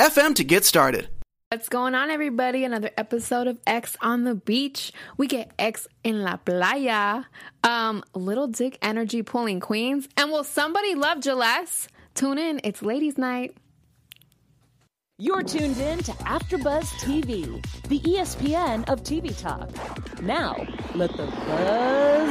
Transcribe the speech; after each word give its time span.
FM 0.00 0.34
to 0.36 0.44
get 0.44 0.64
started. 0.64 1.10
What's 1.50 1.68
going 1.68 1.94
on, 1.94 2.10
everybody? 2.10 2.64
Another 2.64 2.88
episode 2.96 3.46
of 3.46 3.58
Ex 3.66 3.98
on 4.00 4.24
the 4.24 4.34
Beach. 4.34 4.92
We 5.18 5.26
get 5.26 5.50
X 5.58 5.86
in 6.02 6.22
la 6.22 6.38
playa. 6.38 7.24
Um, 7.62 8.02
little 8.14 8.46
dick 8.46 8.78
energy 8.80 9.22
pulling 9.22 9.60
queens. 9.60 10.08
And 10.16 10.30
will 10.30 10.42
somebody 10.42 10.94
love 10.94 11.18
Jaless? 11.18 11.88
Tune 12.14 12.38
in. 12.38 12.62
It's 12.64 12.80
ladies' 12.80 13.18
night. 13.18 13.54
You're 15.18 15.42
tuned 15.42 15.76
in 15.76 15.98
to 15.98 16.12
AfterBuzz 16.12 16.86
TV, 17.04 17.62
the 17.88 18.00
ESPN 18.00 18.88
of 18.88 19.02
TV 19.02 19.38
talk. 19.38 19.68
Now, 20.22 20.66
let 20.94 21.14
the 21.14 21.26
buzz 21.26 22.28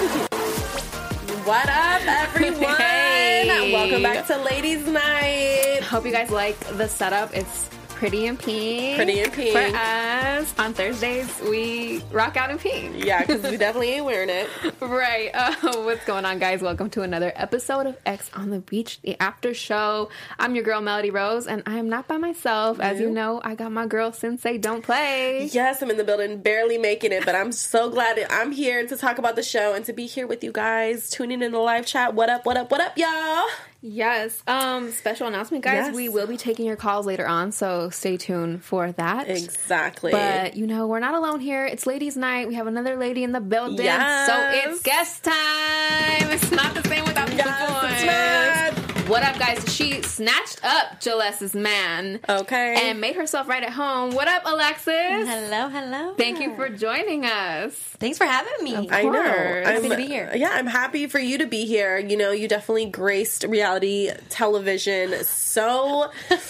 begin. 0.00 1.44
What 1.44 1.68
up, 1.68 2.00
everyone? 2.06 3.09
Welcome 3.42 4.02
back 4.02 4.26
to 4.26 4.36
Ladies' 4.36 4.86
Night. 4.86 5.80
Hope 5.82 6.04
you 6.04 6.12
guys 6.12 6.30
like 6.30 6.58
the 6.76 6.86
setup. 6.86 7.34
It's 7.34 7.70
pretty 8.00 8.24
in 8.24 8.34
pink. 8.38 8.96
Pretty 8.96 9.20
in 9.20 9.30
pink. 9.30 9.52
For 9.52 9.76
us, 9.76 10.58
on 10.58 10.72
Thursdays, 10.72 11.38
we 11.42 12.02
rock 12.10 12.34
out 12.38 12.50
in 12.50 12.56
pink. 12.56 13.04
Yeah, 13.04 13.20
because 13.20 13.42
we 13.42 13.56
definitely 13.58 13.90
ain't 13.90 14.06
wearing 14.06 14.30
it. 14.30 14.48
Right. 14.80 15.30
Uh, 15.40 15.82
what's 15.82 16.04
going 16.04 16.24
on, 16.24 16.38
guys? 16.38 16.60
Welcome 16.60 16.90
to 16.90 17.02
another 17.02 17.32
episode 17.34 17.86
of 17.86 17.96
Ex 18.04 18.30
on 18.34 18.50
the 18.50 18.60
Beach, 18.60 19.00
the 19.02 19.20
after 19.20 19.54
show. 19.54 20.10
I'm 20.38 20.54
your 20.54 20.64
girl, 20.64 20.80
Melody 20.80 21.10
Rose, 21.10 21.46
and 21.46 21.62
I 21.66 21.78
am 21.78 21.88
not 21.88 22.08
by 22.08 22.16
myself. 22.16 22.78
As 22.80 23.00
you 23.00 23.10
know, 23.10 23.40
I 23.42 23.54
got 23.54 23.72
my 23.72 23.86
girl, 23.86 24.12
Sensei 24.12 24.58
Don't 24.58 24.82
Play. 24.82 25.48
Yes, 25.52 25.82
I'm 25.82 25.90
in 25.90 25.96
the 25.96 26.04
building, 26.04 26.40
barely 26.40 26.78
making 26.78 27.12
it, 27.12 27.24
but 27.24 27.34
I'm 27.34 27.52
so 27.52 27.90
glad 27.90 28.16
that 28.16 28.32
I'm 28.32 28.52
here 28.52 28.86
to 28.86 28.96
talk 28.96 29.18
about 29.18 29.36
the 29.36 29.42
show 29.42 29.74
and 29.74 29.84
to 29.86 29.92
be 29.92 30.06
here 30.06 30.26
with 30.26 30.44
you 30.44 30.52
guys, 30.52 31.10
tuning 31.10 31.42
in 31.42 31.52
the 31.52 31.58
live 31.58 31.86
chat. 31.86 32.14
What 32.14 32.28
up, 32.28 32.46
what 32.46 32.56
up, 32.56 32.70
what 32.70 32.80
up, 32.80 32.96
y'all? 32.96 33.46
Yes. 33.82 34.42
Um, 34.46 34.90
special 34.90 35.26
announcement, 35.26 35.64
guys. 35.64 35.86
Yes. 35.86 35.94
We 35.94 36.08
will 36.08 36.26
be 36.26 36.36
taking 36.36 36.66
your 36.66 36.76
calls 36.76 37.06
later 37.06 37.26
on, 37.26 37.50
so 37.52 37.88
stay 37.90 38.16
tuned 38.16 38.62
for 38.62 38.92
that. 38.92 39.28
Exactly. 39.28 40.12
But 40.12 40.54
you 40.56 40.66
know, 40.66 40.86
we're 40.86 41.00
not 41.00 41.14
alone 41.14 41.40
here. 41.40 41.64
It's 41.64 41.86
ladies' 41.86 42.16
night. 42.16 42.46
We 42.48 42.54
have 42.54 42.66
another 42.66 42.96
lady 42.96 43.24
in 43.24 43.32
the 43.32 43.40
building. 43.40 43.86
Yes. 43.86 44.26
So 44.26 44.70
it's 44.70 44.82
guest 44.82 45.24
time. 45.24 46.30
It's 46.30 46.50
not 46.50 46.74
the 46.74 46.86
same 46.88 47.04
without 47.04 47.32
Yes, 47.32 47.46
the 47.46 48.69
boys. 48.69 48.69
It's 49.10 49.18
not. 49.18 49.20
What 49.20 49.22
up, 49.22 49.38
guys? 49.38 49.74
She 49.74 50.02
snatched 50.02 50.64
up 50.64 51.00
Jaless's 51.00 51.54
man. 51.54 52.20
Okay. 52.28 52.88
And 52.88 53.00
made 53.00 53.16
herself 53.16 53.48
right 53.48 53.62
at 53.62 53.72
home. 53.72 54.14
What 54.14 54.28
up, 54.28 54.42
Alexis? 54.44 54.94
Hello, 54.94 55.68
hello. 55.68 56.14
Thank 56.14 56.40
you 56.40 56.54
for 56.56 56.68
joining 56.68 57.24
us. 57.24 57.74
Thanks 57.74 58.18
for 58.18 58.24
having 58.24 58.52
me. 58.62 58.88
I 58.90 59.02
know. 59.02 59.22
Happy 59.22 59.84
I'm, 59.84 59.90
to 59.90 59.96
be 59.96 60.06
here. 60.06 60.32
Yeah, 60.34 60.50
I'm 60.52 60.66
happy 60.66 61.06
for 61.06 61.18
you 61.18 61.38
to 61.38 61.46
be 61.46 61.66
here. 61.66 61.98
You 61.98 62.16
know, 62.16 62.30
you 62.30 62.48
definitely 62.48 62.86
graced 62.86 63.44
reality 63.44 64.10
television 64.28 65.24
so. 65.24 66.10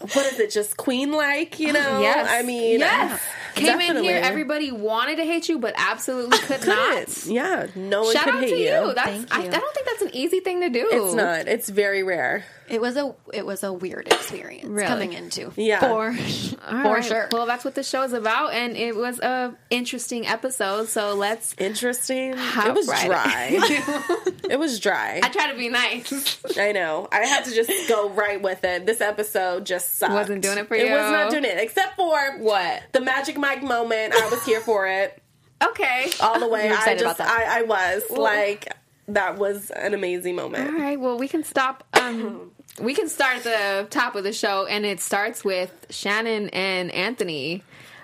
what 0.00 0.26
is 0.26 0.40
it? 0.40 0.50
Just 0.50 0.76
queen 0.76 1.12
like, 1.12 1.60
you 1.60 1.72
know? 1.72 2.00
Yes. 2.00 2.28
I 2.30 2.42
mean, 2.42 2.80
yes. 2.80 3.20
Came 3.54 3.80
in 3.80 4.02
here, 4.02 4.20
everybody 4.22 4.72
wanted 4.72 5.16
to 5.16 5.24
hate 5.24 5.48
you, 5.48 5.58
but 5.58 5.74
absolutely 5.76 6.38
could 6.38 6.66
not. 6.66 7.26
Yeah, 7.26 7.66
no 7.74 8.02
one 8.02 8.12
Shout 8.12 8.24
could 8.24 8.34
out 8.34 8.40
hate 8.42 8.50
to 8.50 8.56
you. 8.56 8.64
you. 8.88 8.94
That's 8.94 9.10
Thank 9.10 9.34
I, 9.36 9.42
you. 9.44 9.48
I 9.48 9.58
don't 9.58 9.74
think 9.74 9.86
that's 9.86 10.02
an 10.02 10.14
easy 10.14 10.40
thing 10.40 10.60
to 10.62 10.70
do. 10.70 10.88
It's 10.90 11.14
not. 11.14 11.48
It's 11.48 11.68
very 11.68 12.02
rare. 12.02 12.44
It 12.68 12.80
was 12.80 12.96
a 12.96 13.14
it 13.34 13.44
was 13.44 13.64
a 13.64 13.72
weird 13.72 14.06
experience 14.06 14.64
Really? 14.66 14.86
coming 14.86 15.12
into. 15.12 15.52
Yeah. 15.56 15.80
For 15.80 16.06
All 16.06 16.12
for 16.12 16.94
right. 16.94 17.04
sure. 17.04 17.28
Well, 17.30 17.44
that's 17.44 17.64
what 17.66 17.74
the 17.74 17.82
show 17.82 18.02
is 18.02 18.14
about, 18.14 18.54
and 18.54 18.76
it 18.76 18.96
was 18.96 19.18
a 19.20 19.54
interesting 19.68 20.26
episode. 20.26 20.88
So 20.88 21.14
let's. 21.14 21.54
Interesting. 21.58 22.34
Hop 22.34 22.68
it 22.68 22.74
was 22.74 22.88
right 22.88 23.06
dry. 23.06 23.48
it 24.50 24.58
was 24.58 24.80
dry. 24.80 25.20
I 25.22 25.28
try 25.28 25.50
to 25.52 25.58
be 25.58 25.68
nice. 25.68 26.38
I 26.58 26.72
know. 26.72 27.08
I 27.12 27.26
had 27.26 27.44
to 27.44 27.54
just 27.54 27.70
go 27.88 28.08
right 28.10 28.40
with 28.40 28.64
it. 28.64 28.86
This 28.86 29.00
episode 29.02 29.66
just 29.66 29.96
sucked. 29.98 30.14
Wasn't 30.14 30.40
doing 30.40 30.56
it 30.58 30.68
for 30.68 30.76
you. 30.76 30.84
It 30.84 30.88
you? 30.88 30.94
was 30.94 31.10
not 31.10 31.30
doing 31.30 31.44
it, 31.44 31.58
except 31.58 31.96
for 31.96 32.38
What? 32.38 32.82
the 32.92 33.00
Magic 33.02 33.36
Mike 33.42 33.62
moment. 33.62 34.14
I 34.14 34.28
was 34.30 34.42
here 34.46 34.60
for 34.60 34.86
it 34.86 35.22
Okay. 35.62 36.10
all 36.20 36.40
the 36.40 36.48
way. 36.48 36.68
You're 36.68 36.76
I 36.78 36.94
just, 36.94 37.02
about 37.02 37.18
that. 37.18 37.28
I, 37.28 37.58
I 37.58 37.62
was 37.62 38.02
like, 38.10 38.68
that 39.08 39.36
was 39.36 39.70
an 39.70 39.92
amazing 39.94 40.34
moment. 40.36 40.68
All 40.72 40.80
right. 40.80 40.98
Well, 40.98 41.18
we 41.18 41.28
can 41.28 41.44
stop. 41.44 41.84
Um, 41.92 42.52
we 42.80 42.94
can 42.94 43.08
start 43.08 43.38
at 43.38 43.42
the 43.44 43.86
top 43.90 44.14
of 44.16 44.24
the 44.24 44.32
show, 44.32 44.64
and 44.66 44.86
it 44.86 45.00
starts 45.00 45.44
with 45.44 45.70
Shannon 45.90 46.48
and 46.50 46.90
Anthony. 46.92 47.62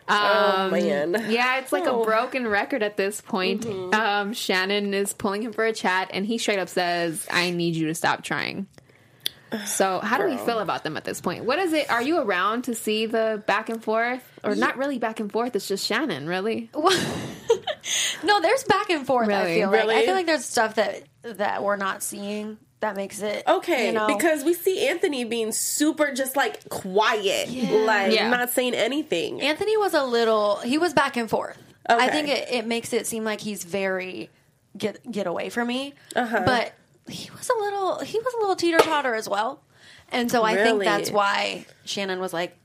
Um, 0.08 0.18
Oh, 0.20 0.68
man. 0.70 1.26
Yeah, 1.30 1.58
it's 1.58 1.70
like 1.72 1.86
Oh. 1.86 2.02
a 2.02 2.04
broken 2.04 2.46
record 2.48 2.82
at 2.82 2.96
this 2.96 3.20
point. 3.20 3.66
Um, 3.94 4.32
Shannon 4.32 4.94
is 4.94 5.12
pulling 5.12 5.42
him 5.42 5.52
for 5.52 5.64
a 5.64 5.72
chat, 5.72 6.10
and 6.12 6.24
he 6.26 6.38
straight 6.38 6.58
up 6.58 6.68
says, 6.68 7.26
"I 7.30 7.50
need 7.50 7.76
you 7.76 7.86
to 7.88 7.94
stop 7.94 8.24
trying." 8.24 8.66
So, 9.66 10.00
how 10.00 10.18
do 10.18 10.24
we 10.26 10.36
feel 10.36 10.58
about 10.58 10.84
them 10.84 10.96
at 10.96 11.04
this 11.04 11.20
point? 11.20 11.44
What 11.44 11.58
is 11.58 11.72
it? 11.72 11.90
Are 11.90 12.02
you 12.02 12.18
around 12.18 12.62
to 12.64 12.74
see 12.74 13.06
the 13.06 13.42
back 13.46 13.68
and 13.68 13.82
forth, 13.82 14.22
or 14.44 14.54
not 14.54 14.76
really 14.76 14.98
back 14.98 15.20
and 15.20 15.30
forth? 15.32 15.56
It's 15.56 15.68
just 15.68 15.86
Shannon, 15.86 16.26
really. 16.26 16.70
no, 18.24 18.40
there's 18.40 18.64
back 18.64 18.90
and 18.90 19.06
forth. 19.06 19.28
I 19.28 19.42
Really? 19.44 19.54
feel 19.60 19.70
like 19.70 19.88
I 19.88 20.04
feel 20.04 20.14
like 20.14 20.26
there's 20.26 20.44
stuff 20.44 20.74
that 20.76 21.02
that 21.22 21.62
we're 21.62 21.76
not 21.76 22.02
seeing 22.02 22.58
that 22.80 22.94
makes 22.94 23.20
it 23.22 23.42
Okay, 23.46 23.86
You 23.86 23.92
know, 23.92 24.06
because 24.06 24.44
we 24.44 24.54
see 24.54 24.86
Anthony 24.86 25.24
being 25.24 25.50
super 25.52 26.12
just 26.12 26.36
like 26.36 26.68
quiet, 26.68 27.48
like 27.86 28.12
Yeah. 28.14 28.28
not 28.30 28.50
saying 28.50 28.74
anything. 28.74 29.40
Anthony 29.40 29.76
was 29.76 29.94
a 29.94 30.04
little. 30.04 30.56
He 30.56 30.78
was 30.78 30.92
back 30.94 31.16
and 31.16 31.28
forth. 31.28 31.56
I 31.88 32.08
think 32.10 32.28
it, 32.28 32.48
it 32.50 32.66
makes 32.66 32.92
it 32.92 33.06
seem 33.06 33.24
like 33.24 33.40
he's 33.40 33.64
very 33.64 34.28
get 34.76 35.10
get 35.10 35.26
away 35.26 35.48
from 35.48 35.68
me. 35.68 35.94
Uh-huh. 36.14 36.42
But 36.44 36.72
he 37.08 37.30
was 37.30 37.48
a 37.50 37.58
little. 37.60 38.00
He 38.00 38.18
was 38.18 38.34
a 38.34 38.38
little 38.38 38.56
teeter 38.56 38.78
totter 38.78 39.14
as 39.14 39.28
well. 39.28 39.60
And 40.10 40.30
so 40.30 40.42
I 40.42 40.54
think 40.54 40.66
Really? 40.66 40.84
that's 40.86 41.10
why 41.10 41.66
Shannon 41.84 42.20
was 42.20 42.32
like, 42.32 42.56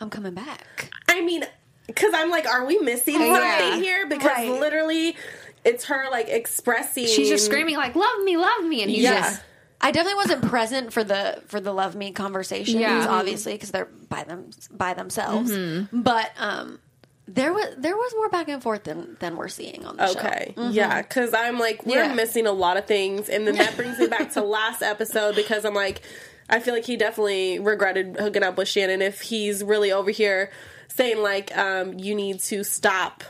"I'm 0.00 0.10
coming 0.10 0.34
back." 0.34 0.90
I 1.08 1.20
mean, 1.20 1.44
because 1.86 2.12
I'm 2.14 2.30
like, 2.30 2.46
are 2.46 2.64
we 2.66 2.78
missing 2.78 3.14
Yeah. 3.14 3.58
something 3.60 3.82
here? 3.82 4.06
Because 4.06 4.26
Right. 4.26 4.50
literally, 4.60 5.16
it's 5.64 5.84
her 5.84 6.06
like 6.10 6.28
expressing. 6.28 7.06
She's 7.06 7.28
just 7.28 7.46
screaming 7.46 7.76
like, 7.76 7.94
"Love 7.94 8.22
me, 8.24 8.36
love 8.36 8.64
me," 8.64 8.82
and 8.82 8.90
he's 8.90 9.02
Yeah. 9.04 9.20
just 9.20 9.42
I 9.80 9.92
definitely 9.92 10.16
wasn't 10.16 10.42
present 10.48 10.92
for 10.92 11.04
the 11.04 11.40
for 11.46 11.60
the 11.60 11.72
love 11.72 11.94
me 11.94 12.10
conversations, 12.10 12.80
Yeah. 12.80 13.06
obviously 13.08 13.52
because 13.52 13.70
they're 13.70 13.84
by 14.08 14.24
them 14.24 14.50
by 14.72 14.94
themselves. 14.94 15.52
Mm-hmm. 15.52 16.02
But 16.02 16.32
um, 16.36 16.80
there 17.28 17.52
was 17.52 17.66
there 17.76 17.94
was 17.94 18.12
more 18.16 18.28
back 18.30 18.48
and 18.48 18.62
forth 18.62 18.84
than 18.84 19.16
than 19.20 19.36
we're 19.36 19.48
seeing 19.48 19.84
on 19.84 19.96
the 19.96 20.06
show. 20.12 20.18
Okay, 20.18 20.54
yeah, 20.70 21.02
because 21.02 21.34
I'm 21.34 21.58
like, 21.58 21.84
we're 21.84 22.04
Yeah. 22.04 22.14
missing 22.14 22.46
a 22.46 22.52
lot 22.52 22.76
of 22.78 22.86
things, 22.86 23.28
and 23.28 23.46
then 23.46 23.56
that 23.56 23.76
brings 23.76 23.98
me 23.98 24.06
back 24.06 24.32
to 24.32 24.42
last 24.44 24.82
episode 24.82 25.36
because 25.36 25.64
I'm 25.64 25.74
like, 25.74 26.00
I 26.48 26.58
feel 26.60 26.72
like 26.74 26.86
he 26.86 26.96
definitely 26.96 27.58
regretted 27.58 28.16
hooking 28.18 28.42
up 28.42 28.56
with 28.56 28.68
Shannon 28.68 29.02
if 29.02 29.20
he's 29.20 29.62
really 29.62 29.92
over 29.92 30.10
here 30.10 30.50
saying 30.88 31.22
like, 31.22 31.56
um, 31.56 31.98
you 31.98 32.14
need 32.14 32.40
to 32.40 32.64
stop 32.64 33.22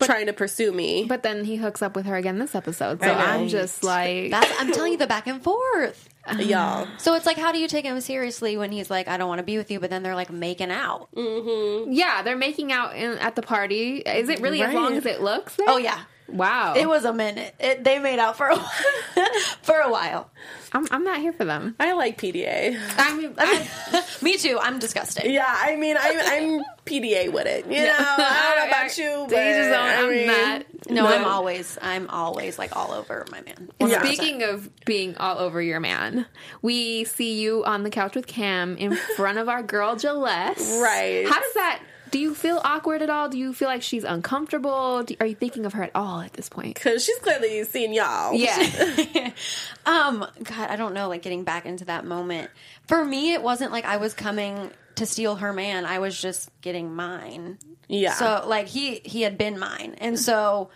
trying 0.00 0.26
to 0.26 0.32
pursue 0.32 0.72
me. 0.72 1.04
But 1.06 1.22
then 1.22 1.44
he 1.44 1.56
hooks 1.56 1.82
up 1.82 1.94
with 1.96 2.06
her 2.06 2.16
again 2.16 2.38
this 2.38 2.54
episode. 2.54 3.00
So 3.02 3.06
I 3.10 3.14
know. 3.14 3.42
I'm 3.42 3.48
just 3.48 3.82
like, 3.84 4.30
That's 4.30 4.50
I'm 4.60 4.72
telling 4.72 4.92
you 4.92 4.98
the 4.98 5.06
back 5.06 5.26
and 5.26 5.42
forth. 5.42 6.08
Y'all, 6.38 6.86
So 6.98 7.14
it's 7.14 7.26
like, 7.26 7.38
how 7.38 7.50
do 7.50 7.58
you 7.58 7.66
take 7.66 7.84
him 7.84 8.00
seriously 8.00 8.56
when 8.56 8.70
he's 8.72 8.90
like, 8.90 9.08
I 9.08 9.16
don't 9.16 9.28
want 9.28 9.38
to 9.38 9.44
be 9.44 9.56
with 9.56 9.70
you, 9.70 9.80
but 9.80 9.90
then 9.90 10.02
they're 10.02 10.14
like 10.14 10.30
making 10.30 10.70
out? 10.70 11.08
Mm-hmm. 11.16 11.92
yeah, 11.92 12.22
they're 12.22 12.36
making 12.36 12.72
out 12.72 12.94
in, 12.94 13.18
at 13.18 13.36
the 13.36 13.42
party. 13.42 13.98
Is 13.98 14.28
it 14.28 14.40
really 14.40 14.62
as 14.62 14.74
long 14.74 14.94
as 14.94 15.06
it 15.06 15.20
looks? 15.20 15.56
there? 15.56 15.66
Oh 15.68 15.76
yeah, 15.78 16.02
Wow. 16.32 16.74
it 16.76 16.86
was 16.88 17.04
a 17.04 17.12
minute. 17.12 17.54
It, 17.60 17.84
they 17.84 17.98
made 17.98 18.18
out 18.18 18.36
for 18.36 18.46
a 18.48 18.56
while. 18.56 18.70
for 19.62 19.76
a 19.80 19.90
while. 19.90 20.30
I'm, 20.72 20.86
I'm 20.92 21.02
not 21.02 21.18
here 21.18 21.32
for 21.32 21.44
them. 21.44 21.74
I 21.80 21.92
like 21.94 22.16
PDA. 22.20 22.78
I 22.96 23.16
mean, 23.16 23.34
I, 23.36 24.04
Me 24.22 24.36
too. 24.36 24.58
I'm 24.60 24.78
disgusting. 24.78 25.30
Yeah, 25.30 25.44
I 25.46 25.74
mean, 25.76 25.96
I'm, 26.00 26.18
I'm 26.18 26.64
PDA 26.86 27.32
with 27.32 27.46
it. 27.46 27.66
You 27.66 27.82
know, 27.84 27.96
I 27.98 28.54
don't 28.54 28.70
know 28.70 28.76
about 28.76 28.96
you, 28.98 29.26
but 29.28 29.36
To 29.36 29.50
each 29.50 29.56
his 29.56 29.66
own, 29.66 29.74
I 29.74 29.94
I'm 29.96 30.10
mean, 30.10 30.26
not. 30.28 30.90
No, 30.90 31.02
But- 31.04 31.18
I'm 31.20 31.24
always, 31.26 31.76
I'm 31.82 32.08
always 32.08 32.58
like 32.58 32.76
all 32.76 32.92
over 32.92 33.26
my 33.32 33.40
man. 33.42 33.70
Yeah. 33.80 34.02
Speaking 34.04 34.42
of 34.44 34.68
being 34.84 35.16
all 35.16 35.38
over 35.38 35.60
your 35.60 35.80
man, 35.80 36.26
we 36.62 37.04
see 37.04 37.40
you 37.40 37.64
on 37.64 37.82
the 37.82 37.90
couch 37.90 38.14
with 38.14 38.26
Cam 38.28 38.76
in 38.76 38.94
front 39.16 39.38
of 39.38 39.48
our 39.48 39.62
girl 39.62 39.96
Jaless. 39.96 40.80
Right. 40.80 41.26
How 41.28 41.40
does 41.40 41.54
that 41.54 41.82
Do 42.10 42.18
you 42.18 42.34
feel 42.34 42.60
awkward 42.64 43.02
at 43.02 43.10
all? 43.10 43.28
Do 43.28 43.38
you 43.38 43.52
feel 43.52 43.68
like 43.68 43.82
she's 43.82 44.04
uncomfortable? 44.04 45.02
Do, 45.04 45.14
are 45.20 45.26
you 45.26 45.34
thinking 45.34 45.64
of 45.66 45.74
her 45.74 45.84
at 45.84 45.92
all 45.94 46.20
at 46.20 46.32
this 46.32 46.48
point? 46.48 46.74
Because 46.74 47.04
she's 47.04 47.18
clearly 47.18 47.62
seen 47.64 47.92
y'all. 47.92 48.34
Yeah. 48.34 49.32
Um, 49.86 50.26
God, 50.42 50.68
I 50.70 50.76
don't 50.76 50.92
know, 50.92 51.08
like 51.08 51.22
getting 51.22 51.42
back 51.42 51.64
into 51.64 51.86
that 51.86 52.04
moment. 52.04 52.50
For 52.86 53.02
me, 53.02 53.32
it 53.32 53.42
wasn't 53.42 53.72
like 53.72 53.86
I 53.86 53.96
was 53.96 54.12
coming 54.12 54.70
to 54.96 55.06
steal 55.06 55.36
her 55.36 55.52
man. 55.54 55.86
I 55.86 56.00
was 56.00 56.20
just 56.20 56.50
getting 56.60 56.94
mine. 56.94 57.58
Yeah. 57.88 58.12
So 58.12 58.44
like 58.46 58.68
he 58.68 59.00
he 59.04 59.22
had 59.22 59.38
been 59.38 59.58
mine, 59.58 59.96
and 59.98 60.18
so 60.18 60.68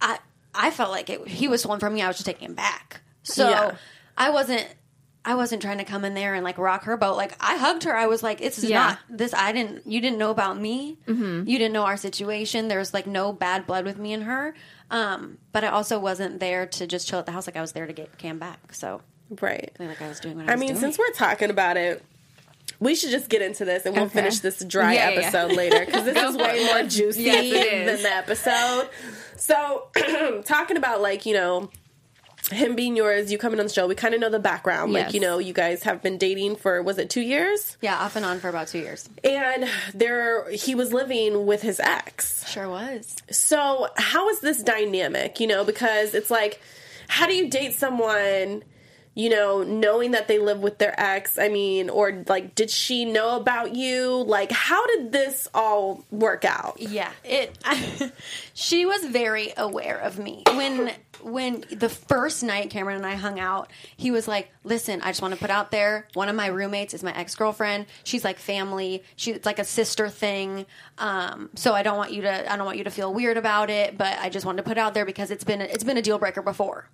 I 0.00 0.18
I 0.54 0.70
felt 0.70 0.92
like 0.92 1.10
it, 1.10 1.26
he 1.26 1.48
was 1.48 1.60
stolen 1.62 1.80
from 1.80 1.94
me. 1.94 2.00
I 2.02 2.06
was 2.06 2.16
just 2.16 2.26
taking 2.26 2.46
him 2.48 2.54
back. 2.54 3.00
So 3.24 3.48
Yeah. 3.50 3.74
I 4.16 4.30
wasn't. 4.30 4.66
I 5.28 5.34
wasn't 5.34 5.60
trying 5.60 5.76
to 5.78 5.84
come 5.84 6.04
in 6.06 6.14
there 6.14 6.32
and 6.34 6.42
like 6.42 6.56
rock 6.56 6.84
her 6.84 6.96
boat. 6.96 7.16
Like 7.16 7.34
I 7.38 7.56
hugged 7.58 7.84
her. 7.84 7.94
I 7.94 8.06
was 8.06 8.22
like, 8.22 8.40
"It's 8.40 8.64
Yeah. 8.64 8.78
not 8.78 8.98
this. 9.10 9.34
I 9.34 9.52
didn't. 9.52 9.86
You 9.86 10.00
didn't 10.00 10.16
know 10.18 10.30
about 10.30 10.58
me. 10.58 10.96
Mm-hmm. 11.06 11.46
You 11.46 11.58
didn't 11.58 11.74
know 11.74 11.84
our 11.84 11.98
situation. 11.98 12.68
There's 12.68 12.94
like 12.94 13.06
no 13.06 13.32
bad 13.32 13.66
blood 13.66 13.84
with 13.84 13.98
me 13.98 14.14
and 14.14 14.22
her. 14.24 14.54
Um, 14.90 15.36
but 15.52 15.64
I 15.64 15.68
also 15.68 15.98
wasn't 15.98 16.40
there 16.40 16.66
to 16.66 16.86
just 16.86 17.06
chill 17.06 17.18
at 17.18 17.26
the 17.26 17.32
house. 17.32 17.46
Like 17.46 17.56
I 17.56 17.60
was 17.60 17.72
there 17.72 17.86
to 17.86 17.92
get 17.92 18.16
Cam 18.16 18.38
back. 18.38 18.72
So 18.72 19.02
Right. 19.42 19.70
Like 19.78 20.00
I 20.00 20.08
was 20.08 20.18
doing 20.20 20.36
what 20.36 20.48
I 20.48 20.52
I 20.52 20.54
was 20.54 20.60
mean, 20.60 20.68
doing. 20.70 20.80
since 20.80 20.98
we're 20.98 21.10
talking 21.12 21.50
about 21.50 21.76
it, 21.76 22.02
we 22.80 22.94
should 22.94 23.10
just 23.10 23.28
get 23.28 23.42
into 23.42 23.66
this 23.66 23.84
and 23.84 23.94
we'll 23.94 24.04
Okay. 24.06 24.14
finish 24.20 24.38
this 24.38 24.64
dry 24.64 24.94
Yeah, 24.94 25.10
yeah. 25.10 25.18
episode 25.20 25.52
later 25.54 25.84
because 25.84 26.04
this 26.06 26.16
is 26.30 26.36
way 26.38 26.64
more 26.72 26.82
juicy 26.84 27.24
Yes, 27.24 27.86
than 27.86 28.02
the 28.02 28.14
episode. 28.16 28.88
So, 29.36 29.88
talking 30.46 30.78
about 30.78 31.02
like 31.02 31.26
you 31.26 31.34
know 31.34 31.70
him 32.50 32.74
being 32.76 32.96
yours, 32.96 33.30
you 33.30 33.38
coming 33.38 33.60
on 33.60 33.66
the 33.66 33.72
show, 33.72 33.86
we 33.86 33.94
kind 33.94 34.14
of 34.14 34.20
know 34.20 34.30
the 34.30 34.38
background. 34.38 34.92
Like 34.92 35.14
you 35.14 35.20
know, 35.20 35.38
you 35.38 35.52
guys 35.52 35.82
have 35.82 36.02
been 36.02 36.18
dating 36.18 36.56
for 36.56 36.82
was 36.82 36.98
it 36.98 37.10
two 37.10 37.20
years? 37.20 37.76
yeah, 37.80 37.96
off 37.98 38.16
and 38.16 38.24
on 38.24 38.40
for 38.40 38.48
about 38.48 38.68
two 38.68 38.78
years. 38.78 39.08
And 39.22 39.68
there, 39.94 40.50
he 40.50 40.74
was 40.74 40.92
living 40.92 41.46
with 41.46 41.62
his 41.62 41.80
ex. 41.80 42.48
Sure 42.48 42.68
was. 42.68 43.16
So, 43.30 43.88
how 43.96 44.28
is 44.30 44.40
this 44.40 44.62
dynamic? 44.62 45.40
You 45.40 45.46
know, 45.46 45.64
because 45.64 46.14
it's 46.14 46.30
like, 46.30 46.60
how 47.08 47.26
do 47.26 47.34
you 47.34 47.48
date 47.50 47.74
someone, 47.74 48.62
you 49.14 49.30
know, 49.30 49.62
knowing 49.62 50.12
that 50.12 50.28
they 50.28 50.38
live 50.38 50.60
with 50.60 50.78
their 50.78 50.98
ex? 50.98 51.38
I 51.38 51.48
mean, 51.48 51.90
or 51.90 52.24
like, 52.28 52.54
did 52.54 52.70
she 52.70 53.04
know 53.04 53.36
about 53.36 53.74
you? 53.74 54.24
Like, 54.26 54.50
how 54.52 54.86
did 54.86 55.12
this 55.12 55.48
all 55.54 56.04
work 56.10 56.44
out? 56.44 56.76
Yeah, 56.80 57.10
it. 57.24 57.56
she 58.54 58.86
was 58.86 59.04
very 59.04 59.52
aware 59.56 59.98
of 59.98 60.18
me 60.18 60.44
when 60.54 60.92
when 61.22 61.64
the 61.70 61.88
first 61.88 62.42
night 62.42 62.70
Cameron 62.70 62.96
and 62.96 63.06
I 63.06 63.14
hung 63.14 63.38
out. 63.40 63.70
He 63.96 64.10
was 64.10 64.26
like, 64.28 64.50
"Listen, 64.64 65.00
I 65.02 65.08
just 65.08 65.22
want 65.22 65.34
to 65.34 65.40
put 65.40 65.50
out 65.50 65.70
there. 65.70 66.08
One 66.14 66.28
of 66.28 66.36
my 66.36 66.46
roommates 66.48 66.94
is 66.94 67.02
my 67.02 67.14
ex 67.16 67.34
girlfriend. 67.34 67.86
She's 68.04 68.24
like 68.24 68.38
family. 68.38 69.02
She 69.16 69.32
it's 69.32 69.46
like 69.46 69.58
a 69.58 69.64
sister 69.64 70.08
thing. 70.08 70.66
Um, 70.98 71.50
so 71.54 71.74
I 71.74 71.82
don't 71.82 71.96
want 71.96 72.12
you 72.12 72.22
to 72.22 72.52
I 72.52 72.56
don't 72.56 72.66
want 72.66 72.78
you 72.78 72.84
to 72.84 72.90
feel 72.90 73.12
weird 73.12 73.36
about 73.36 73.70
it. 73.70 73.96
But 73.98 74.18
I 74.18 74.28
just 74.28 74.44
wanted 74.46 74.62
to 74.62 74.68
put 74.68 74.78
out 74.78 74.94
there 74.94 75.04
because 75.04 75.30
it's 75.30 75.44
been 75.44 75.60
a, 75.60 75.64
it's 75.64 75.84
been 75.84 75.96
a 75.96 76.02
deal 76.02 76.18
breaker 76.18 76.42
before. 76.42 76.88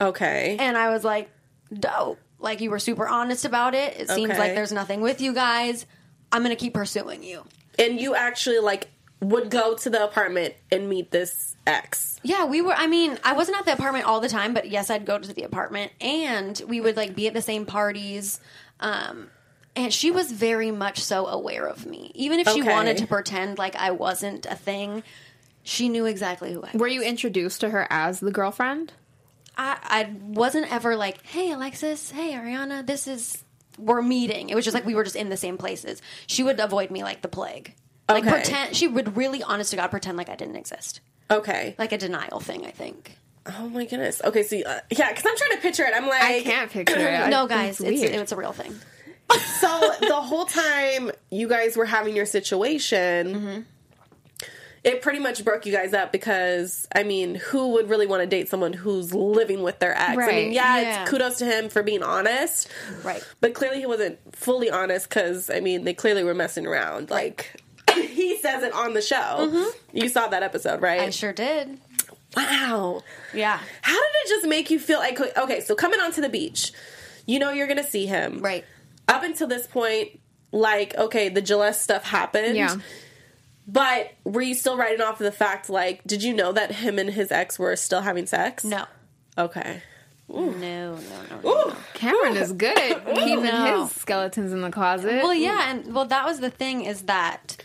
Okay. 0.00 0.56
And 0.58 0.76
I 0.76 0.90
was 0.90 1.04
like, 1.04 1.30
dope. 1.72 2.18
Like 2.38 2.60
you 2.60 2.70
were 2.70 2.78
super 2.78 3.08
honest 3.08 3.44
about 3.44 3.74
it. 3.74 3.98
It 3.98 4.08
seems 4.10 4.30
Okay. 4.30 4.38
like 4.38 4.54
there's 4.54 4.72
nothing 4.72 5.00
with 5.00 5.20
you 5.20 5.32
guys. 5.34 5.86
I'm 6.30 6.42
gonna 6.42 6.56
keep 6.56 6.74
pursuing 6.74 7.22
you. 7.22 7.44
And 7.78 8.00
you 8.00 8.14
actually 8.14 8.58
like 8.60 8.88
would 9.20 9.50
go 9.50 9.74
to 9.76 9.90
the 9.90 10.02
apartment 10.04 10.54
and 10.70 10.88
meet 10.88 11.10
this 11.10 11.56
ex. 11.66 12.20
Yeah, 12.22 12.44
we 12.44 12.62
were. 12.62 12.74
I 12.74 12.86
mean, 12.86 13.18
I 13.24 13.32
wasn't 13.32 13.58
at 13.58 13.64
the 13.64 13.72
apartment 13.72 14.04
all 14.06 14.20
the 14.20 14.28
time, 14.28 14.54
but 14.54 14.68
yes, 14.70 14.90
I'd 14.90 15.04
go 15.06 15.18
to 15.18 15.32
the 15.34 15.42
apartment, 15.42 15.92
and 16.00 16.60
we 16.68 16.80
would 16.80 16.96
like 16.96 17.14
be 17.14 17.26
at 17.26 17.34
the 17.34 17.42
same 17.42 17.66
parties. 17.66 18.40
Um, 18.80 19.30
and 19.76 19.92
she 19.92 20.10
was 20.10 20.30
very 20.32 20.70
much 20.70 21.00
so 21.00 21.26
aware 21.26 21.66
of 21.66 21.86
me, 21.86 22.10
even 22.14 22.40
if 22.40 22.48
she 22.48 22.60
Okay. 22.62 22.70
wanted 22.72 22.98
to 22.98 23.06
pretend 23.06 23.58
like 23.58 23.76
I 23.76 23.90
wasn't 23.92 24.46
a 24.46 24.54
thing. 24.56 25.02
She 25.62 25.88
knew 25.88 26.06
exactly 26.06 26.52
who 26.52 26.62
I 26.62 26.70
was. 26.72 26.80
Were 26.80 26.88
you 26.88 27.02
introduced 27.02 27.60
to 27.60 27.70
her 27.70 27.86
as 27.90 28.20
the 28.20 28.30
girlfriend? 28.30 28.92
I, 29.56 29.76
I 29.82 30.14
wasn't 30.22 30.72
ever 30.72 30.96
like, 30.96 31.24
"Hey, 31.26 31.50
Alexis. 31.50 32.12
Hey, 32.12 32.32
Ariana. 32.32 32.86
This 32.86 33.06
is 33.08 33.42
we're 33.76 34.00
meeting." 34.02 34.48
It 34.50 34.54
was 34.54 34.64
just 34.64 34.74
like 34.74 34.86
we 34.86 34.94
were 34.94 35.04
just 35.04 35.16
in 35.16 35.28
the 35.28 35.36
same 35.36 35.58
places. 35.58 36.00
She 36.28 36.42
would 36.44 36.58
avoid 36.60 36.90
me 36.92 37.02
like 37.02 37.22
the 37.22 37.28
plague. 37.28 37.74
Like 38.08 38.24
Okay. 38.24 38.32
pretend. 38.32 38.76
She 38.76 38.88
would 38.88 39.16
really, 39.16 39.42
honest 39.42 39.70
to 39.70 39.76
God, 39.76 39.88
pretend 39.90 40.16
like 40.16 40.28
I 40.28 40.36
didn't 40.36 40.56
exist. 40.56 41.00
Okay. 41.30 41.74
Like 41.78 41.92
a 41.92 41.98
denial 41.98 42.40
thing. 42.40 42.64
I 42.66 42.70
think. 42.70 43.16
Oh 43.58 43.68
my 43.68 43.84
goodness. 43.86 44.20
Okay, 44.24 44.42
so 44.42 44.58
uh, 44.58 44.80
yeah, 44.90 45.08
because 45.08 45.24
I'm 45.26 45.36
trying 45.36 45.52
to 45.52 45.58
picture 45.62 45.84
it. 45.84 45.92
I'm 45.94 46.06
like, 46.06 46.22
I 46.22 46.42
can't 46.42 46.70
picture 46.70 46.98
it. 46.98 47.28
No, 47.30 47.46
guys, 47.46 47.80
it's, 47.80 48.00
weird. 48.00 48.14
it's 48.14 48.32
a 48.32 48.36
real 48.36 48.52
thing. 48.52 48.74
so 49.60 49.92
the 50.00 50.14
whole 50.20 50.44
time 50.46 51.10
you 51.30 51.48
guys 51.48 51.76
were 51.76 51.84
having 51.86 52.14
your 52.16 52.26
situation 52.26 53.34
Mm-hmm. 53.34 53.60
it 54.84 55.02
pretty 55.02 55.18
much 55.18 55.44
broke 55.44 55.66
you 55.66 55.72
guys 55.72 55.92
up 55.92 56.12
because 56.12 56.86
i 56.94 57.02
mean 57.02 57.34
who 57.34 57.72
would 57.74 57.90
really 57.90 58.06
want 58.06 58.22
to 58.22 58.26
date 58.26 58.48
someone 58.48 58.72
who's 58.72 59.12
living 59.12 59.62
with 59.62 59.78
their 59.80 59.92
ex 59.94 60.16
i 60.22 60.26
mean 60.26 60.52
yeah, 60.52 60.80
yeah. 60.80 61.02
it's 61.02 61.10
kudos 61.10 61.36
to 61.38 61.44
him 61.44 61.68
for 61.68 61.82
being 61.82 62.02
honest 62.02 62.68
Right. 63.04 63.22
but 63.42 63.52
clearly 63.54 63.80
he 63.80 63.86
wasn't 63.86 64.18
fully 64.34 64.70
honest 64.70 65.08
because 65.10 65.50
i 65.50 65.60
mean 65.60 65.84
they 65.84 65.92
clearly 65.94 66.24
were 66.24 66.34
messing 66.34 66.66
around 66.66 67.10
like 67.10 67.60
he 67.94 68.36
says 68.38 68.62
it 68.62 68.72
on 68.72 68.94
the 68.94 69.02
show 69.02 69.70
you 69.92 70.08
saw 70.08 70.28
that 70.28 70.42
episode 70.42 70.80
right 70.82 70.98
Mm-hmm. 71.00 71.06
I 71.08 71.10
sure 71.10 71.32
did. 71.32 71.78
wow 72.36 73.02
Yeah. 73.34 73.58
how 73.82 73.92
did 73.94 74.12
it 74.24 74.28
just 74.28 74.46
make 74.46 74.70
you 74.70 74.78
feel 74.78 74.98
like 74.98 75.18
okay 75.36 75.60
so 75.60 75.74
coming 75.74 76.00
onto 76.00 76.20
the 76.20 76.28
beach 76.28 76.72
you 77.26 77.38
know 77.38 77.50
you're 77.50 77.66
gonna 77.68 77.82
see 77.84 78.06
him 78.06 78.40
Right. 78.40 78.64
up 79.06 79.22
until 79.22 79.46
this 79.48 79.66
point, 79.66 80.18
like, 80.50 80.94
okay, 80.96 81.28
the 81.28 81.42
Gillette 81.42 81.76
stuff 81.76 82.04
happened. 82.04 82.56
Yeah. 82.56 82.76
But 83.66 84.12
were 84.24 84.40
you 84.40 84.54
still 84.54 84.78
writing 84.78 85.02
off 85.02 85.18
the 85.18 85.30
fact, 85.30 85.68
like, 85.68 86.02
did 86.06 86.22
you 86.22 86.32
know 86.32 86.52
that 86.52 86.72
him 86.72 86.98
and 86.98 87.10
his 87.10 87.30
ex 87.30 87.58
were 87.58 87.76
still 87.76 88.00
having 88.00 88.24
sex? 88.26 88.64
No. 88.64 88.86
Okay. 89.36 89.82
No, 90.26 90.46
no, 90.52 90.94
no, 90.96 90.98
no. 91.30 91.40
no. 91.68 91.76
Cameron 91.94 92.36
is 92.38 92.52
good 92.52 92.78
at 92.78 93.04
keeping 93.14 93.44
No. 93.44 93.84
his 93.84 93.92
skeletons 93.96 94.52
in 94.54 94.62
the 94.62 94.70
closet. 94.70 95.22
Well, 95.22 95.34
yeah, 95.34 95.70
and 95.70 95.94
well, 95.94 96.06
that 96.06 96.24
was 96.24 96.40
the 96.40 96.50
thing 96.50 96.84
is 96.84 97.02
that 97.02 97.62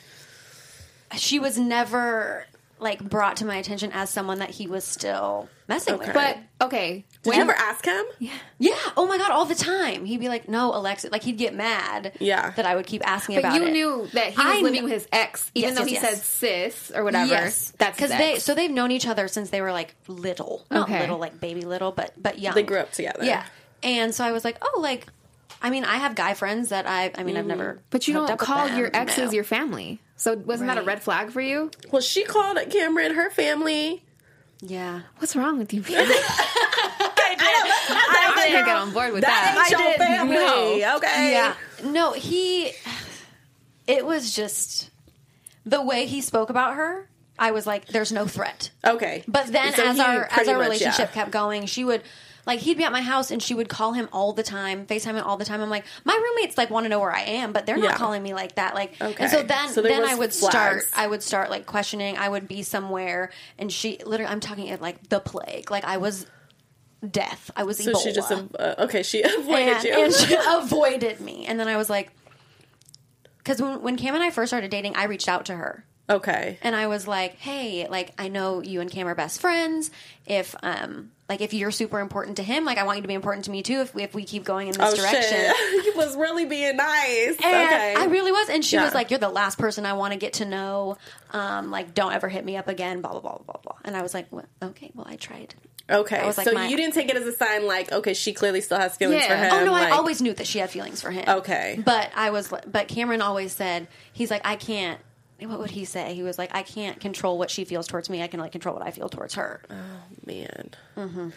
she 1.15 1.39
was 1.39 1.57
never 1.57 2.45
like 2.79 3.01
brought 3.01 3.37
to 3.37 3.45
my 3.45 3.55
attention 3.55 3.91
as 3.93 4.09
someone 4.09 4.39
that 4.39 4.49
he 4.49 4.67
was 4.67 4.83
still 4.83 5.47
messing 5.69 5.97
with. 5.97 6.13
But 6.13 6.37
okay, 6.59 7.05
Did 7.23 7.29
when- 7.29 7.37
you 7.37 7.43
ever 7.43 7.53
ask 7.53 7.85
him? 7.85 8.03
yeah, 8.19 8.31
yeah. 8.59 8.75
oh 8.97 9.05
my 9.07 9.17
god, 9.17 9.31
all 9.31 9.45
the 9.45 9.55
time 9.55 10.03
he'd 10.03 10.19
be 10.19 10.27
like, 10.27 10.49
"No, 10.49 10.73
Alexa," 10.75 11.07
like 11.09 11.23
he'd 11.23 11.37
get 11.37 11.53
mad. 11.55 12.11
Yeah. 12.19 12.49
that 12.57 12.65
I 12.65 12.75
would 12.75 12.85
keep 12.85 13.01
asking 13.07 13.35
But 13.35 13.45
about 13.45 13.55
you 13.55 13.67
it. 13.67 13.71
knew 13.71 14.07
that 14.13 14.31
he 14.31 14.37
was 14.37 14.45
I 14.45 14.55
living 14.57 14.73
kn- 14.73 14.83
with 14.83 14.93
his 14.93 15.07
ex, 15.13 15.49
even 15.55 15.69
Yes, 15.69 15.77
though 15.77 15.85
yes, 15.85 15.89
he 15.89 15.93
yes. 16.07 16.09
said 16.09 16.17
sis 16.23 16.91
or 16.93 17.03
whatever. 17.05 17.29
Yes, 17.31 17.71
that's 17.77 17.95
because 17.95 18.11
they 18.11 18.39
so 18.39 18.53
they've 18.53 18.69
known 18.71 18.91
each 18.91 19.07
other 19.07 19.29
since 19.29 19.49
they 19.49 19.61
were 19.61 19.71
like 19.71 19.95
little, 20.09 20.65
not 20.69 20.89
Okay. 20.89 20.99
little 20.99 21.19
like 21.19 21.39
baby 21.39 21.61
little, 21.61 21.93
but 21.93 22.11
but 22.21 22.39
young. 22.39 22.53
They 22.55 22.63
grew 22.63 22.79
up 22.79 22.91
together. 22.91 23.23
Yeah, 23.23 23.45
and 23.81 24.13
so 24.13 24.25
I 24.25 24.33
was 24.33 24.43
like, 24.43 24.57
oh, 24.61 24.81
like, 24.81 25.07
I 25.61 25.69
mean, 25.69 25.85
I 25.85 25.97
have 25.97 26.15
guy 26.15 26.33
friends 26.33 26.69
that 26.69 26.85
I, 26.85 27.11
I 27.15 27.23
mean, 27.23 27.37
I've 27.37 27.45
never, 27.45 27.79
But 27.91 28.09
you 28.09 28.13
don't 28.13 28.29
up 28.29 28.39
call 28.39 28.67
your 28.67 28.89
exes 28.93 29.27
No. 29.27 29.31
your 29.31 29.43
family. 29.45 30.01
So 30.23 30.35
wasn't 30.37 30.69
that 30.69 30.77
a 30.77 30.83
red 30.83 31.03
flag 31.03 31.31
for 31.31 31.41
you? 31.41 31.69
Well, 31.91 32.01
she 32.01 32.23
called 32.23 32.57
Cameron 32.69 33.15
her 33.15 33.29
family. 33.29 34.05
yeah. 34.61 35.01
What's 35.17 35.35
wrong 35.35 35.57
with 35.57 35.73
you? 35.73 35.81
people? 35.83 36.05
I 36.05 37.23
I 38.35 38.47
can't 38.47 38.65
get 38.65 38.75
on 38.75 38.93
board 38.93 39.13
with 39.13 39.21
That 39.23 39.53
that. 39.55 39.69
ain't 39.69 39.81
your 39.81 39.89
did. 39.89 39.97
family. 39.97 40.35
No. 40.35 40.95
Okay. 40.97 41.31
Yeah. 41.33 41.53
No, 41.83 42.13
he. 42.13 42.71
It 43.85 44.05
was 44.05 44.33
just 44.33 44.89
the 45.65 45.81
way 45.81 46.05
he 46.05 46.21
spoke 46.21 46.49
about 46.49 46.75
her. 46.75 47.09
I 47.37 47.51
was 47.51 47.67
like, 47.67 47.87
"There's 47.87 48.13
no 48.13 48.25
threat." 48.25 48.69
Okay. 48.85 49.25
But 49.27 49.47
then, 49.47 49.73
So 49.73 49.83
as 49.83 49.99
our 49.99 50.23
as 50.23 50.31
pretty 50.31 50.51
our 50.51 50.57
much, 50.57 50.65
relationship 50.67 51.09
yeah. 51.09 51.15
kept 51.15 51.31
going, 51.31 51.65
she 51.65 51.83
would 51.83 52.01
like 52.45 52.59
he'd 52.59 52.77
be 52.77 52.83
at 52.83 52.91
my 52.91 53.01
house 53.01 53.31
and 53.31 53.41
she 53.41 53.53
would 53.53 53.69
call 53.69 53.93
him 53.93 54.09
all 54.11 54.33
the 54.33 54.43
time, 54.43 54.85
Facetime 54.85 55.15
him 55.15 55.23
all 55.23 55.37
the 55.37 55.45
time. 55.45 55.61
I'm 55.61 55.69
like, 55.69 55.85
my 56.03 56.13
roommates 56.13 56.57
like 56.57 56.69
want 56.69 56.83
to 56.85 56.89
know 56.89 56.99
where 56.99 57.11
I 57.13 57.21
am, 57.21 57.53
but 57.53 57.65
they're 57.65 57.77
not 57.77 57.91
Yeah. 57.91 57.97
calling 57.97 58.21
me 58.21 58.33
like 58.33 58.55
that. 58.55 58.75
Like, 58.75 58.93
Okay. 59.01 59.23
and 59.23 59.31
so 59.31 59.43
then 59.43 59.69
So 59.69 59.81
then 59.81 60.03
I 60.03 60.15
would 60.15 60.33
flags. 60.33 60.35
start 60.35 60.83
I 60.95 61.07
would 61.07 61.23
start 61.23 61.49
like 61.49 61.65
questioning. 61.65 62.17
I 62.17 62.27
would 62.27 62.47
be 62.47 62.61
somewhere 62.63 63.31
and 63.57 63.71
she 63.71 63.99
literally 64.05 64.31
I'm 64.31 64.39
talking 64.41 64.69
at 64.71 64.81
like 64.81 65.07
the 65.09 65.19
plague. 65.19 65.71
Like 65.71 65.85
I 65.85 65.97
was 65.97 66.25
death. 67.09 67.49
I 67.55 67.63
was 67.63 67.77
So 67.83 67.91
Ebola. 67.91 68.03
she 68.03 68.11
just, 68.11 68.31
uh, 68.31 68.75
okay, 68.79 69.03
she 69.03 69.21
avoided 69.23 69.67
and, 69.69 69.83
you. 69.83 70.03
and 70.05 70.13
she 70.13 70.35
avoided 70.47 71.21
me. 71.21 71.45
And 71.45 71.59
then 71.59 71.67
I 71.67 71.77
was 71.77 71.89
like, 71.89 72.11
because 73.37 73.61
when, 73.61 73.81
when 73.81 73.97
Cam 73.97 74.15
and 74.15 74.23
I 74.23 74.29
first 74.29 74.49
started 74.49 74.71
dating, 74.71 74.95
I 74.95 75.05
reached 75.05 75.27
out 75.27 75.45
to 75.45 75.55
her. 75.55 75.85
okay. 76.09 76.57
And 76.61 76.75
I 76.75 76.87
was 76.87 77.07
like, 77.07 77.35
"Hey, 77.39 77.87
like 77.89 78.13
I 78.17 78.27
know 78.27 78.61
you 78.61 78.79
and 78.81 78.89
Cam 78.91 79.07
are 79.07 79.15
best 79.15 79.39
friends. 79.41 79.91
If 80.25 80.55
um 80.63 81.11
like 81.33 81.41
if 81.41 81.51
you're 81.53 81.71
super 81.71 81.99
important 81.99 82.37
to 82.37 82.43
him, 82.43 82.63
like 82.63 82.77
I 82.77 82.83
want 82.83 82.97
you 82.97 83.01
to 83.01 83.07
be 83.07 83.15
important 83.15 83.45
to 83.45 83.51
me 83.51 83.63
too. 83.63 83.79
If 83.81 83.95
we, 83.95 84.03
if 84.03 84.13
we 84.13 84.23
keep 84.23 84.43
going 84.43 84.67
in 84.67 84.73
this 84.77 84.93
Oh, 84.93 84.95
direction." 84.95 85.51
he 85.83 85.89
was 85.95 86.15
really 86.15 86.45
being 86.45 86.77
nice. 86.77 87.29
And 87.43 87.67
okay. 87.67 87.95
I 87.97 88.05
really 88.09 88.31
was, 88.31 88.49
and 88.49 88.63
she 88.63 88.75
Yeah. 88.75 88.85
was 88.85 88.93
like, 88.93 89.09
"You're 89.09 89.19
the 89.19 89.29
last 89.29 89.57
person 89.57 89.85
I 89.87 89.93
want 89.93 90.13
to 90.13 90.19
get 90.19 90.33
to 90.33 90.45
know. 90.45 90.97
Um, 91.31 91.71
like, 91.71 91.95
don't 91.95 92.13
ever 92.13 92.29
hit 92.29 92.45
me 92.45 92.55
up 92.57 92.67
again." 92.67 93.01
Blah 93.01 93.11
blah 93.13 93.21
blah 93.21 93.37
blah 93.39 93.61
blah. 93.63 93.75
And 93.83 93.97
I 93.97 94.03
was 94.03 94.13
like, 94.13 94.27
well, 94.31 94.45
"Okay, 94.61 94.91
well, 94.93 95.07
I 95.09 95.15
tried." 95.15 95.55
Okay, 95.89 96.23
like, 96.23 96.35
so 96.35 96.51
my- 96.53 96.67
you 96.67 96.77
didn't 96.77 96.93
take 96.93 97.09
it 97.09 97.17
as 97.17 97.25
a 97.25 97.33
sign 97.33 97.67
like, 97.67 97.91
okay, 97.91 98.13
she 98.13 98.31
clearly 98.31 98.61
still 98.61 98.77
has 98.79 98.95
feelings 98.95 99.21
Yeah. 99.23 99.27
for 99.27 99.35
him. 99.35 99.63
Oh 99.63 99.65
no, 99.65 99.73
I 99.73 99.89
always 99.91 100.21
knew 100.21 100.33
that 100.33 100.47
she 100.47 100.59
had 100.59 100.69
feelings 100.69 101.01
for 101.01 101.11
him. 101.11 101.25
Okay. 101.27 101.81
but 101.83 102.09
I 102.15 102.29
was, 102.29 102.47
but 102.67 102.87
Cameron 102.87 103.21
always 103.21 103.51
said 103.51 103.87
he's 104.13 104.31
like, 104.31 104.43
I 104.45 104.55
can't, 104.55 104.97
what 105.39 105.59
would 105.59 105.71
he 105.71 105.85
say? 105.85 106.13
He 106.13 106.23
was 106.23 106.37
like, 106.37 106.53
I 106.53 106.63
can't 106.63 106.99
control 106.99 107.37
what 107.37 107.51
she 107.51 107.65
feels 107.65 107.87
towards 107.87 108.09
me. 108.09 108.21
I 108.21 108.27
can 108.27 108.39
like 108.39 108.51
control 108.51 108.75
what 108.75 108.85
I 108.85 108.91
feel 108.91 109.09
towards 109.09 109.35
her. 109.35 109.61
Oh 109.69 110.01
man. 110.25 110.69
Mm-hmm. 110.97 111.29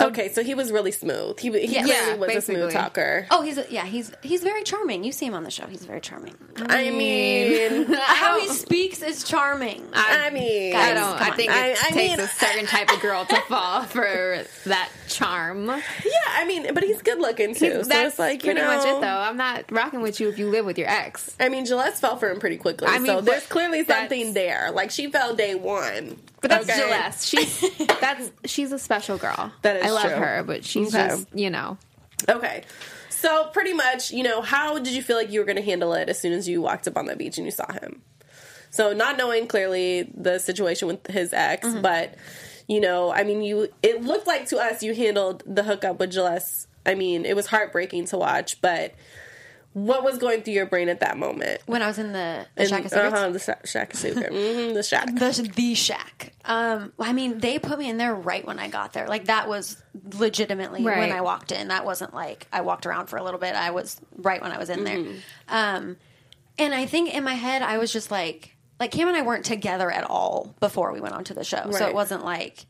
Okay, 0.00 0.32
so 0.32 0.42
he 0.42 0.54
was 0.54 0.72
really 0.72 0.92
smooth. 0.92 1.38
He, 1.38 1.50
he 1.66 1.74
Yeah. 1.74 1.82
clearly 1.82 2.10
Yeah, 2.10 2.14
was 2.16 2.34
a 2.36 2.40
smooth 2.40 2.72
talker. 2.72 3.26
Oh, 3.30 3.42
he's 3.42 3.58
a, 3.58 3.66
yeah, 3.70 3.84
he's 3.84 4.12
he's 4.22 4.42
very 4.42 4.62
charming. 4.62 5.04
You 5.04 5.12
see 5.12 5.26
him 5.26 5.34
on 5.34 5.44
the 5.44 5.50
show. 5.50 5.66
He's 5.66 5.84
very 5.84 6.00
charming. 6.00 6.34
I 6.56 6.84
mm. 6.84 6.96
mean, 6.96 7.92
How 8.00 8.40
he 8.40 8.48
speaks 8.48 9.02
is 9.02 9.24
charming. 9.24 9.86
I 9.92 10.30
mean, 10.30 10.74
I 10.74 10.94
don't. 10.94 11.20
I 11.20 11.30
on. 11.30 11.36
think 11.36 11.50
it 11.50 11.56
I- 11.56 11.70
I 11.72 11.90
takes 11.90 12.16
mean- 12.16 12.20
a 12.20 12.28
certain 12.28 12.66
type 12.66 12.90
of 12.92 13.00
girl 13.00 13.24
to 13.26 13.40
fall 13.42 13.82
for 13.82 14.44
that 14.66 14.88
charm. 15.08 15.66
yeah, 15.68 15.80
I 16.30 16.44
mean, 16.46 16.72
but 16.74 16.82
he's 16.82 17.02
good 17.02 17.18
looking 17.18 17.54
too. 17.54 17.82
so 17.82 17.88
That's 17.88 18.10
it's 18.10 18.18
like 18.18 18.44
you 18.44 18.52
pretty 18.52 18.60
know, 18.60 18.76
much 18.76 18.86
it, 18.86 19.00
though. 19.00 19.06
I'm 19.06 19.36
not 19.36 19.70
rocking 19.70 20.00
with 20.02 20.20
you 20.20 20.28
if 20.28 20.38
you 20.38 20.48
live 20.48 20.64
with 20.64 20.78
your 20.78 20.88
ex. 20.88 21.34
I 21.38 21.48
mean, 21.48 21.66
Gillette 21.66 21.98
fell 21.98 22.16
for 22.16 22.30
him 22.30 22.40
pretty 22.40 22.56
quickly. 22.56 22.88
I 22.88 22.98
mean, 22.98 23.06
so 23.06 23.20
there's 23.20 23.46
clearly 23.46 23.84
something 23.84 24.32
there. 24.32 24.70
Like 24.72 24.90
she 24.90 25.10
fell 25.10 25.34
day 25.34 25.54
one. 25.54 26.16
But 26.42 26.50
that's 26.50 26.68
Okay? 26.68 26.78
Gillette. 26.78 27.22
She's 27.22 27.78
that's 28.00 28.30
she's 28.44 28.72
a 28.72 28.78
special 28.78 29.16
girl. 29.16 29.52
That 29.62 29.76
is 29.76 29.86
I 29.86 29.90
love 29.90 30.02
true. 30.04 30.16
her, 30.16 30.42
but 30.46 30.64
she's 30.64 30.94
Okay. 30.94 31.08
just 31.08 31.26
you 31.34 31.48
know. 31.50 31.78
Okay. 32.28 32.64
So 33.08 33.46
pretty 33.52 33.72
much, 33.72 34.10
you 34.10 34.24
know, 34.24 34.42
how 34.42 34.78
did 34.78 34.92
you 34.92 35.02
feel 35.02 35.16
like 35.16 35.30
you 35.30 35.38
were 35.40 35.46
going 35.46 35.56
to 35.56 35.62
handle 35.62 35.92
it 35.94 36.08
as 36.08 36.18
soon 36.20 36.32
as 36.32 36.48
you 36.48 36.60
walked 36.60 36.88
up 36.88 36.96
on 36.96 37.06
the 37.06 37.14
beach 37.16 37.38
and 37.38 37.46
you 37.46 37.52
saw 37.52 37.70
him? 37.72 38.02
So 38.70 38.92
not 38.92 39.16
knowing 39.16 39.46
clearly 39.46 40.10
the 40.14 40.38
situation 40.40 40.88
with 40.88 41.06
his 41.06 41.32
ex, 41.32 41.66
Mm-hmm. 41.66 41.82
but 41.82 42.14
you 42.68 42.80
know, 42.80 43.12
I 43.12 43.22
mean, 43.22 43.42
you 43.42 43.68
it 43.82 44.02
looked 44.02 44.26
like 44.26 44.46
to 44.48 44.58
us 44.58 44.82
you 44.82 44.94
handled 44.94 45.42
the 45.46 45.62
hookup 45.62 46.00
with 46.00 46.10
Gillette. 46.10 46.48
I 46.84 46.94
mean, 46.96 47.24
it 47.24 47.36
was 47.36 47.46
heartbreaking 47.46 48.06
to 48.06 48.18
watch, 48.18 48.60
but 48.60 48.94
what 49.74 50.04
was 50.04 50.18
going 50.18 50.42
through 50.42 50.52
your 50.54 50.66
brain 50.66 50.88
at 50.88 51.00
that 51.00 51.16
moment? 51.16 51.60
when 51.66 51.82
I 51.82 51.86
was 51.86 51.98
in 51.98 52.12
the, 52.12 52.46
the 52.54 52.60
And- 52.62 52.68
shack 52.70 52.84
of 52.84 52.90
secrets. 52.90 53.14
uh-huh, 53.14 53.30
the 53.30 53.38
sa- 53.38 53.54
shack 53.64 53.92
of 53.94 53.98
secrets. 53.98 54.28
hmm 54.28 54.74
the 54.74 54.82
shack. 54.82 55.06
The, 55.14 55.50
the 55.56 55.74
shack. 55.74 56.32
Um, 56.44 56.92
I 56.98 57.12
mean, 57.12 57.38
they 57.38 57.58
put 57.58 57.78
me 57.78 57.88
in 57.88 57.96
there 57.96 58.14
right 58.14 58.46
when 58.46 58.58
I 58.58 58.68
got 58.68 58.92
there. 58.92 59.06
Like 59.08 59.26
that 59.26 59.48
was 59.48 59.82
legitimately 60.18 60.84
Right. 60.84 60.98
when 60.98 61.12
I 61.12 61.20
walked 61.20 61.52
in. 61.52 61.68
That 61.68 61.84
wasn't 61.84 62.14
like 62.14 62.46
I 62.52 62.60
walked 62.62 62.86
around 62.86 63.06
for 63.06 63.16
a 63.16 63.22
little 63.24 63.40
bit. 63.40 63.54
I 63.54 63.70
was 63.70 64.00
right 64.16 64.40
when 64.42 64.52
I 64.52 64.58
was 64.58 64.68
in 64.70 64.84
there. 64.84 65.04
Um, 65.48 65.96
and 66.58 66.74
I 66.74 66.86
think 66.86 67.14
in 67.14 67.24
my 67.24 67.34
head 67.34 67.62
I 67.62 67.78
was 67.78 67.92
just 67.92 68.10
like, 68.10 68.56
like 68.78 68.90
Cam 68.90 69.08
and 69.08 69.16
I 69.16 69.22
weren't 69.22 69.44
together 69.44 69.90
at 69.90 70.04
all 70.04 70.54
before 70.60 70.92
we 70.92 71.00
went 71.00 71.14
onto 71.14 71.34
the 71.34 71.44
show, 71.44 71.70
so 71.70 71.86
it 71.86 71.94
wasn't 71.94 72.24
like, 72.24 72.66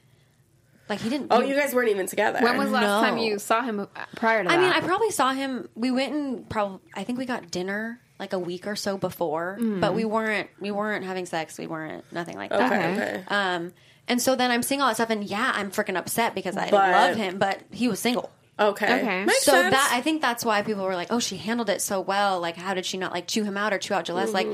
like 0.93 1.01
he 1.01 1.09
didn't. 1.11 1.29
Oh, 1.31 1.41
he- 1.41 1.49
you 1.51 1.55
guys 1.55 1.75
weren't 1.75 1.89
even 1.91 2.07
together. 2.07 2.39
When 2.43 2.57
was 2.59 2.69
the 2.69 2.75
last 2.75 3.03
No. 3.03 3.09
time 3.09 3.19
you 3.19 3.39
saw 3.39 3.63
him 3.63 3.87
prior 4.17 4.43
to 4.43 4.49
that? 4.49 4.59
I 4.59 4.61
mean, 4.61 4.71
I 4.73 4.81
probably 4.81 5.11
saw 5.11 5.33
him. 5.33 5.69
We 5.75 5.91
went 5.91 6.13
and 6.15 6.49
probably. 6.49 6.81
I 6.95 7.05
think 7.05 7.19
we 7.19 7.27
got 7.27 7.51
dinner 7.51 8.01
like 8.21 8.33
a 8.33 8.39
week 8.39 8.67
or 8.67 8.77
so 8.77 8.97
before, 8.99 9.59
but 9.61 9.95
we 9.95 10.05
weren't. 10.05 10.49
We 10.61 10.71
weren't 10.71 11.05
having 11.05 11.27
sex. 11.27 11.59
We 11.59 11.67
weren't 11.67 12.05
nothing 12.13 12.37
like 12.37 12.51
that. 12.51 12.73
okay, 12.73 12.93
Okay. 12.93 13.03
okay. 13.03 13.25
Um, 13.29 13.73
and 14.09 14.21
so 14.21 14.35
then 14.37 14.51
I'm 14.51 14.63
seeing 14.63 14.81
all 14.81 14.89
that 14.89 14.95
stuff, 14.97 15.11
and 15.11 15.25
yeah, 15.25 15.53
I'm 15.55 15.71
freaking 15.71 15.97
upset 15.97 16.35
because 16.35 16.57
I 16.57 16.71
But- 16.71 16.91
love 16.91 17.17
him, 17.17 17.39
but 17.39 17.61
he 17.71 17.89
was 17.89 17.99
single. 18.01 18.31
Okay. 18.61 18.85
Okay. 19.01 19.25
Makes 19.25 19.45
so 19.45 19.53
sense. 19.53 19.75
that 19.75 19.91
I 19.93 20.03
think 20.03 20.21
that's 20.21 20.45
why 20.45 20.63
people 20.63 20.85
were 20.85 20.95
like, 20.95 21.09
"Oh, 21.11 21.19
she 21.19 21.37
handled 21.39 21.71
it 21.71 21.81
so 21.81 22.01
well. 22.01 22.39
Like, 22.39 22.57
how 22.57 22.75
did 22.75 22.85
she 22.87 22.99
not 22.99 23.11
like 23.13 23.27
chew 23.27 23.45
him 23.45 23.57
out 23.57 23.73
or 23.73 23.79
chew 23.79 23.95
out 23.95 24.05
Gillette? 24.05 24.31
Like, 24.33 24.47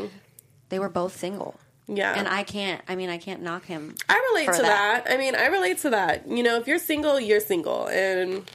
they 0.68 0.78
were 0.78 0.88
both 0.88 1.18
single." 1.18 1.59
Yeah. 1.88 2.14
and 2.16 2.28
I 2.28 2.42
can't. 2.42 2.83
I 2.87 2.97
mean, 2.97 3.09
I 3.09 3.18
can't 3.18 3.42
knock 3.42 3.64
him. 3.64 3.95
I 4.09 4.30
relate 4.33 4.54
to 4.54 4.62
that. 4.62 5.07
I 5.09 5.16
mean, 5.16 5.35
I 5.35 5.47
relate 5.47 5.78
to 5.78 5.90
that. 5.90 6.28
You 6.28 6.42
know, 6.42 6.57
if 6.57 6.66
you're 6.66 6.78
single, 6.78 7.18
you're 7.18 7.40
single, 7.40 7.87
and 7.88 8.49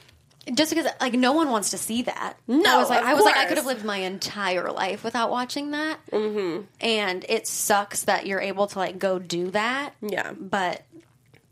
just 0.52 0.74
because 0.74 0.90
like 1.00 1.14
no 1.14 1.32
one 1.32 1.50
wants 1.50 1.70
to 1.70 1.78
see 1.78 2.02
that. 2.02 2.34
No, 2.46 2.76
I 2.76 2.78
was 2.78 2.90
like, 2.90 3.02
I 3.02 3.14
was 3.14 3.24
like, 3.24 3.36
I 3.36 3.46
could 3.46 3.56
have 3.56 3.66
lived 3.66 3.84
my 3.84 3.98
entire 3.98 4.70
life 4.70 5.02
without 5.02 5.30
watching 5.30 5.70
that. 5.70 5.98
Mm-hmm. 6.10 6.62
And 6.80 7.24
it 7.28 7.46
sucks 7.46 8.04
that 8.04 8.26
you're 8.26 8.40
able 8.40 8.66
to 8.68 8.78
like 8.78 8.98
go 8.98 9.18
do 9.18 9.50
that. 9.52 9.94
Yeah. 10.02 10.32
but 10.32 10.82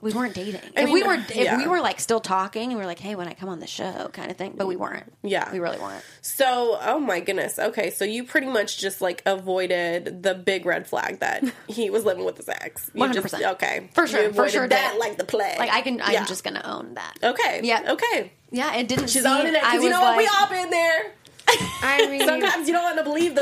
we 0.03 0.13
weren't 0.13 0.35
dating. 0.35 0.61
if 0.77 0.85
mean, 0.85 0.93
we 0.93 1.03
were, 1.03 1.15
if 1.15 1.35
yeah. 1.35 1.57
we 1.57 1.67
were 1.67 1.81
like 1.81 2.01
still 2.01 2.21
talking, 2.21 2.65
and 2.65 2.73
we 2.73 2.79
were 2.81 2.87
like, 2.87 2.99
hey, 2.99 3.15
when 3.15 3.29
I 3.29 3.33
come 3.35 3.49
on 3.49 3.61
the 3.61 3.67
show, 3.67 4.11
kind 4.13 4.31
of 4.31 4.37
thing. 4.37 4.55
But 4.57 4.67
we 4.67 4.77
weren't. 4.77 5.11
Yeah. 5.23 5.51
we 5.51 5.61
really 5.61 5.79
weren't. 5.79 6.05
so 6.21 6.77
oh 6.83 6.99
my 7.01 7.21
goodness. 7.21 7.59
Okay, 7.59 7.91
so 7.91 8.05
you 8.05 8.25
pretty 8.25 8.49
much 8.49 8.79
just 8.79 9.01
like 9.01 9.23
avoided 9.25 10.23
the 10.23 10.35
big 10.35 10.67
red 10.67 10.87
flag 10.87 11.21
that 11.21 11.45
he 11.69 11.89
was 11.89 12.05
living 12.05 12.25
with 12.25 12.37
his 12.37 12.49
ex. 12.49 12.91
100%. 12.95 13.53
okay 13.53 13.89
For 13.95 14.07
sure, 14.07 14.33
for 14.35 14.49
sure 14.49 14.69
that 14.69 14.97
like 14.99 15.17
the 15.17 15.25
plague. 15.25 15.59
Like 15.59 15.71
I 15.73 15.81
can, 15.81 15.99
Yeah. 15.99 16.21
I'm 16.21 16.27
just 16.27 16.45
gonna 16.45 16.63
own 16.65 16.95
that. 16.95 17.19
okay. 17.23 17.61
Yeah. 17.63 17.93
Okay. 17.93 18.33
Yeah, 18.51 18.75
it 18.77 18.89
didn't. 18.89 19.09
She's 19.09 19.25
owning 19.25 19.55
it 19.55 19.63
I 19.63 19.71
because 19.71 19.85
you 19.85 19.91
know 19.91 20.01
what? 20.03 20.19
We 20.19 20.27
all 20.27 20.49
been 20.49 20.69
there. 20.71 21.13
I 21.83 22.07
mean, 22.11 22.27
Sometimes 22.27 22.67
you 22.69 22.75
don't 22.75 22.85
want 22.85 22.99
to 22.99 23.05
believe 23.05 23.35
the, 23.35 23.41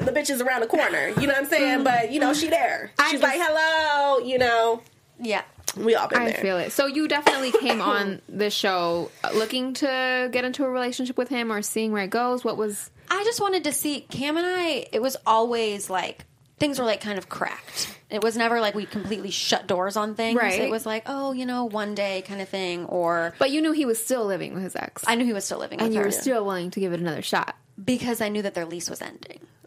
the 0.00 0.10
the 0.10 0.12
bitches 0.12 0.44
around 0.44 0.60
the 0.60 0.66
corner. 0.66 1.08
You 1.08 1.26
know 1.26 1.32
what 1.34 1.38
I'm 1.38 1.46
saying? 1.46 1.74
Mm-hmm. 1.76 1.84
But 1.84 2.12
you 2.12 2.20
know 2.20 2.34
she 2.34 2.48
there. 2.48 2.90
I 2.98 3.10
She's 3.10 3.20
just- 3.20 3.22
like, 3.22 3.40
hello. 3.42 4.18
You 4.24 4.38
know, 4.38 4.82
Yeah. 5.20 5.42
We 5.76 5.94
all 5.94 6.08
been 6.08 6.22
I 6.22 6.30
there. 6.32 6.38
feel 6.40 6.56
it. 6.58 6.72
So 6.72 6.86
you 6.86 7.08
definitely 7.08 7.52
came 7.52 7.80
on 7.80 8.20
the 8.28 8.50
show 8.50 9.10
uh, 9.24 9.30
looking 9.34 9.74
to 9.74 10.28
get 10.32 10.44
into 10.44 10.64
a 10.64 10.70
relationship 10.70 11.16
with 11.16 11.28
him 11.28 11.52
or 11.52 11.62
seeing 11.62 11.92
where 11.92 12.04
it 12.04 12.10
goes. 12.10 12.44
What 12.44 12.56
was 12.56 12.90
I 13.10 13.24
just 13.24 13.40
wanted 13.40 13.64
to 13.64 13.72
see 13.72 14.00
Cam 14.00 14.36
and 14.36 14.46
I. 14.46 14.86
It 14.92 15.02
was 15.02 15.16
always 15.26 15.90
like 15.90 16.24
things 16.58 16.78
were 16.78 16.84
like 16.84 17.00
kind 17.00 17.18
of 17.18 17.28
cracked. 17.28 17.98
It 18.08 18.22
was 18.22 18.36
never 18.36 18.60
like 18.60 18.74
we 18.74 18.86
completely 18.86 19.30
shut 19.30 19.66
doors 19.66 19.96
on 19.96 20.14
things. 20.14 20.38
Right. 20.38 20.60
It 20.60 20.70
was 20.70 20.86
like, 20.86 21.04
oh, 21.06 21.32
you 21.32 21.44
know, 21.44 21.64
one 21.64 21.94
day 21.94 22.22
kind 22.22 22.40
of 22.40 22.48
thing. 22.48 22.84
Or 22.86 23.34
But 23.38 23.50
you 23.50 23.60
knew 23.62 23.72
he 23.72 23.84
was 23.84 24.02
still 24.02 24.24
living 24.24 24.54
with 24.54 24.62
his 24.62 24.76
ex. 24.76 25.02
I 25.06 25.14
knew 25.16 25.24
he 25.24 25.32
was 25.32 25.44
still 25.44 25.58
living 25.58 25.80
and 25.80 25.88
with 25.88 25.94
you 25.94 26.00
her 26.00 26.06
were 26.06 26.12
still 26.12 26.44
willing 26.44 26.70
to 26.70 26.80
give 26.80 26.92
it 26.92 27.00
another 27.00 27.22
shot. 27.22 27.56
Because 27.84 28.20
I 28.20 28.28
knew 28.28 28.42
that 28.42 28.54
their 28.54 28.66
lease 28.66 28.88
was 28.90 29.00
ending. 29.02 29.40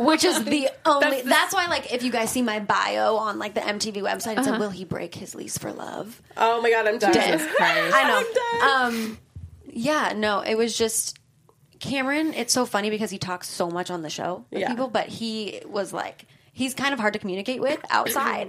Which 0.00 0.24
is 0.24 0.44
the 0.44 0.68
only. 0.84 1.22
That's, 1.22 1.54
why, 1.54 1.66
like, 1.66 1.92
if 1.92 2.02
you 2.02 2.10
guys 2.12 2.30
see 2.30 2.42
my 2.42 2.60
bio 2.60 3.16
on 3.16 3.38
like 3.38 3.54
the 3.54 3.60
MTV 3.60 3.96
website, 4.02 4.38
it's 4.38 4.46
like, 4.48 4.60
will 4.60 4.70
he 4.70 4.84
break 4.84 5.14
his 5.14 5.34
lease 5.34 5.56
for 5.58 5.72
love? 5.72 6.20
Oh 6.36 6.60
my 6.60 6.70
god, 6.70 6.86
I'm 6.86 6.98
done. 6.98 7.12
I 7.16 8.04
know. 8.08 8.18
I'm 8.18 8.90
done. 8.94 8.94
Um, 9.10 9.18
yeah, 9.70 10.12
no, 10.14 10.40
it 10.40 10.56
was 10.56 10.76
just 10.76 11.18
Cameron. 11.80 12.34
It's 12.34 12.52
so 12.52 12.66
funny 12.66 12.90
because 12.90 13.10
he 13.10 13.18
talks 13.18 13.48
so 13.48 13.68
much 13.70 13.90
on 13.90 14.02
the 14.02 14.10
show 14.10 14.44
with 14.50 14.60
Yeah. 14.60 14.68
people, 14.68 14.88
but 14.88 15.08
he 15.08 15.60
was 15.66 15.92
like, 15.92 16.26
he's 16.52 16.74
kind 16.74 16.92
of 16.92 17.00
hard 17.00 17.14
to 17.14 17.18
communicate 17.18 17.60
with 17.60 17.80
outside, 17.90 18.48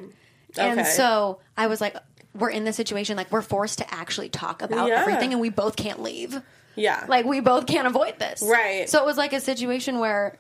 and 0.58 0.86
so 0.86 1.40
I 1.58 1.68
was 1.68 1.80
like, 1.82 1.96
we're 2.34 2.50
in 2.50 2.66
this 2.66 2.76
situation, 2.76 3.16
like 3.18 3.32
we're 3.32 3.42
forced 3.42 3.78
to 3.80 3.94
actually 3.94 4.30
talk 4.30 4.62
about 4.62 4.90
Yeah. 4.90 5.00
everything, 5.02 5.32
and 5.32 5.40
we 5.42 5.50
both 5.50 5.76
can't 5.78 6.02
leave. 6.02 6.42
Yeah. 6.75 7.05
Like 7.08 7.25
we 7.25 7.39
both 7.39 7.65
can't 7.67 7.88
avoid 7.88 8.20
this, 8.20 8.41
Right. 8.44 8.89
So 8.89 9.01
it 9.01 9.05
was 9.05 9.17
like 9.17 9.34
a 9.34 9.39
situation 9.39 10.00
where. 10.00 10.38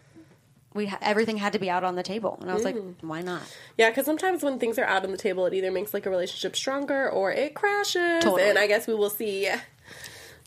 We 0.73 0.87
ha- 0.87 0.97
everything 1.01 1.37
had 1.37 1.53
to 1.53 1.59
be 1.59 1.69
out 1.69 1.85
on 1.85 1.95
the 1.95 2.03
table, 2.03 2.37
and 2.41 2.51
I 2.51 2.53
was 2.53 2.65
like, 2.65 2.75
Mm. 2.75 2.95
"Why 2.99 3.21
not?" 3.21 3.43
Yeah, 3.77 3.89
because 3.89 4.05
sometimes 4.05 4.43
when 4.43 4.59
things 4.59 4.77
are 4.77 4.83
out 4.83 5.05
on 5.05 5.11
the 5.11 5.17
table, 5.17 5.45
it 5.45 5.53
either 5.53 5.71
makes 5.71 5.93
like 5.93 6.05
a 6.05 6.09
relationship 6.09 6.53
stronger 6.53 7.09
or 7.09 7.31
it 7.31 7.53
crashes. 7.53 8.21
Totally. 8.21 8.49
And 8.49 8.59
I 8.59 8.67
guess 8.67 8.85
we 8.85 8.93
will 8.93 9.09
see. 9.09 9.49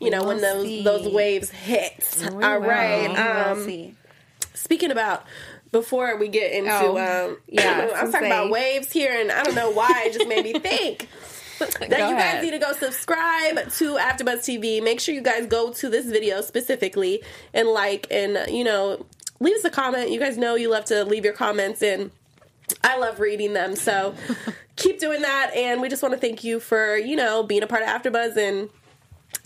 You 0.01 0.11
know 0.11 0.25
when 0.25 0.43
those 0.43 0.67
see. 0.67 0.83
those 0.85 1.09
waves 1.09 1.49
hit. 1.49 2.27
All 2.31 2.37
will. 2.37 2.61
right. 2.61 3.09
We 3.09 3.15
will 3.15 3.53
Um, 3.59 3.65
see. 3.65 3.95
speaking 4.53 4.91
about 4.91 5.25
before 5.73 6.17
we 6.19 6.29
get 6.29 6.53
into 6.53 6.71
Oh, 6.75 6.99
um, 7.31 7.39
yeah, 7.49 7.89
I 7.97 8.03
was 8.03 8.11
to 8.11 8.13
talking 8.13 8.29
about 8.29 8.51
waves 8.51 8.93
here, 8.93 9.19
and 9.19 9.33
I 9.33 9.43
don't 9.45 9.55
know 9.55 9.71
why 9.71 10.05
it 10.07 10.13
just 10.13 10.29
made 10.29 10.45
me 10.45 10.53
think. 10.59 11.09
that 11.81 11.91
you 11.91 12.17
guys 12.17 12.43
need 12.43 12.53
to 12.53 12.59
go 12.59 12.73
subscribe 12.73 13.57
to 13.73 13.97
AfterBuzz 13.97 14.39
TV. 14.41 14.83
Make 14.83 15.01
sure 15.01 15.15
you 15.15 15.23
guys 15.23 15.47
go 15.47 15.73
to 15.73 15.89
this 15.89 16.07
video 16.07 16.41
specifically 16.41 17.23
and 17.53 17.69
like 17.69 18.07
and 18.11 18.51
you 18.53 18.65
know 18.65 19.05
leave 19.41 19.57
us 19.57 19.65
a 19.65 19.71
comment. 19.71 20.11
You 20.11 20.21
guys 20.21 20.37
know 20.39 20.55
you 20.55 20.71
love 20.71 20.85
to 20.87 21.05
leave 21.05 21.25
your 21.25 21.35
comments 21.35 21.83
and 21.83 22.11
I 22.85 22.99
love 22.99 23.19
reading 23.21 23.55
them. 23.55 23.77
So 23.77 24.15
keep 24.77 25.01
doing 25.01 25.23
that. 25.23 25.53
And 25.55 25.81
we 25.81 25.89
just 25.89 26.03
want 26.03 26.15
to 26.15 26.21
thank 26.21 26.45
you 26.45 26.61
for 26.61 26.97
you 26.97 27.17
know 27.17 27.43
being 27.43 27.63
a 27.63 27.67
part 27.67 27.83
of 27.83 27.89
AfterBuzz 27.89 28.37
and. 28.37 28.71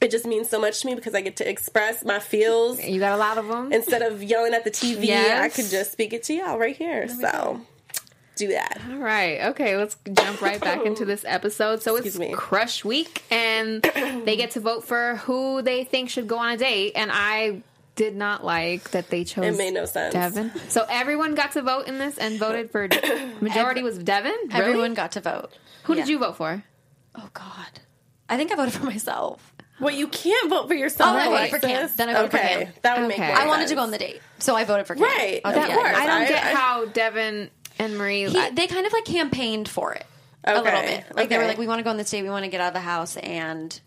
It 0.01 0.11
just 0.11 0.27
means 0.27 0.49
so 0.49 0.61
much 0.61 0.81
to 0.81 0.87
me 0.87 0.95
because 0.97 1.15
I 1.15 1.21
get 1.21 1.37
to 1.37 1.49
express 1.49 2.05
my 2.05 2.19
feels 2.19 2.83
You 2.83 2.99
got 3.01 3.15
a 3.15 3.17
lot 3.17 3.39
of 3.39 3.47
them. 3.49 3.73
instead 3.73 4.03
of 4.03 4.21
yelling 4.23 4.53
at 4.55 4.65
the 4.65 4.71
TV. 4.71 5.07
Yes. 5.07 5.41
I 5.41 5.49
could 5.49 5.71
just 5.71 5.93
speak 5.93 6.13
it 6.13 6.23
to 6.25 6.35
y'all 6.35 6.59
right 6.59 6.77
here. 6.77 7.09
So 7.09 7.61
do 8.37 8.49
that. 8.49 8.81
All 8.91 8.99
right. 8.99 9.41
Okay, 9.51 9.77
let's 9.77 9.97
jump 10.13 10.41
right 10.41 10.61
back 10.61 10.83
into 10.87 11.05
this 11.05 11.25
episode. 11.27 11.83
So 11.83 11.97
it's 11.97 12.19
me. 12.19 12.33
Crush 12.33 12.85
Week, 12.85 13.23
and 13.31 13.83
they 14.25 14.37
get 14.37 14.53
to 14.53 14.61
vote 14.61 14.85
for 14.85 15.17
who 15.17 15.63
they 15.63 15.85
think 15.85 16.11
should 16.11 16.27
go 16.29 16.39
on 16.39 16.53
a 16.53 16.57
date. 16.57 16.93
And 16.97 17.11
I 17.13 17.63
did 17.95 18.17
not 18.17 18.43
like 18.45 18.91
that 18.93 19.11
they 19.11 19.23
chose 19.25 19.45
It 19.55 19.59
made 19.59 19.75
no 19.75 19.85
sense. 19.85 20.15
Devin. 20.15 20.51
So 20.69 20.87
everyone 20.89 21.35
got 21.35 21.53
to 21.53 21.63
vote 21.63 21.87
in 21.89 21.99
this 21.99 22.17
and 22.17 22.39
voted 22.39 22.71
for 22.71 22.89
majority 23.41 23.83
was 23.83 23.99
Devin. 23.99 24.33
Really? 24.49 24.55
Everyone 24.55 24.95
got 24.95 25.13
to 25.13 25.21
vote. 25.21 25.51
Who 25.85 25.95
Yeah. 25.95 26.01
did 26.03 26.09
you 26.09 26.19
vote 26.19 26.37
for? 26.37 26.65
Oh 27.15 27.29
God, 27.35 27.81
I 28.31 28.39
think 28.39 28.51
I 28.51 28.55
voted 28.57 28.73
for 28.73 28.85
myself. 28.87 29.53
Well, 29.81 29.95
you 29.95 30.07
can't 30.09 30.49
vote 30.49 30.69
for 30.69 30.75
yourself. 30.75 31.15
Oh, 31.15 31.19
I 31.19 31.29
voted 31.29 31.51
for 31.51 31.67
Cam. 31.67 31.91
Then 31.97 32.09
I 32.09 32.15
voted 32.15 32.31
for. 32.31 32.39
Cam. 32.39 32.69
That 32.83 32.99
would 32.99 33.09
make 33.09 33.19
Okay. 33.19 33.27
more 33.29 33.37
I 33.37 33.47
wanted 33.47 33.69
to 33.69 33.75
go 33.75 33.81
on 33.83 33.91
the 33.91 33.99
date, 33.99 34.21
so 34.39 34.55
I 34.55 34.65
voted 34.65 34.87
for 34.87 34.95
Cam. 34.95 35.03
Right, 35.05 35.41
Oh, 35.45 35.51
of 35.51 35.57
yeah. 35.57 35.75
course. 35.75 35.97
I 35.97 36.07
don't 36.07 36.23
I- 36.23 36.29
get 36.29 36.45
I- 36.45 36.55
how 36.55 36.85
Devin 36.87 37.51
and 37.83 37.99
Marie. 37.99 38.29
He, 38.29 38.39
I- 38.39 38.51
they 38.51 38.67
kind 38.67 38.87
of 38.87 38.93
like 38.93 39.05
campaigned 39.05 39.69
for 39.69 39.93
it 39.93 40.07
a 40.45 40.55
little 40.61 40.81
bit. 40.83 41.05
Like 41.15 41.29
they 41.29 41.39
were 41.39 41.45
like, 41.47 41.59
"We 41.59 41.67
want 41.67 41.79
to 41.81 41.83
go 41.85 41.91
on 41.91 41.97
this 41.97 42.11
date. 42.11 42.23
We 42.23 42.31
want 42.31 42.45
to 42.45 42.51
get 42.51 42.61
out 42.61 42.69
of 42.69 42.75
the 42.75 42.81
house." 42.81 43.17
And 43.17 43.79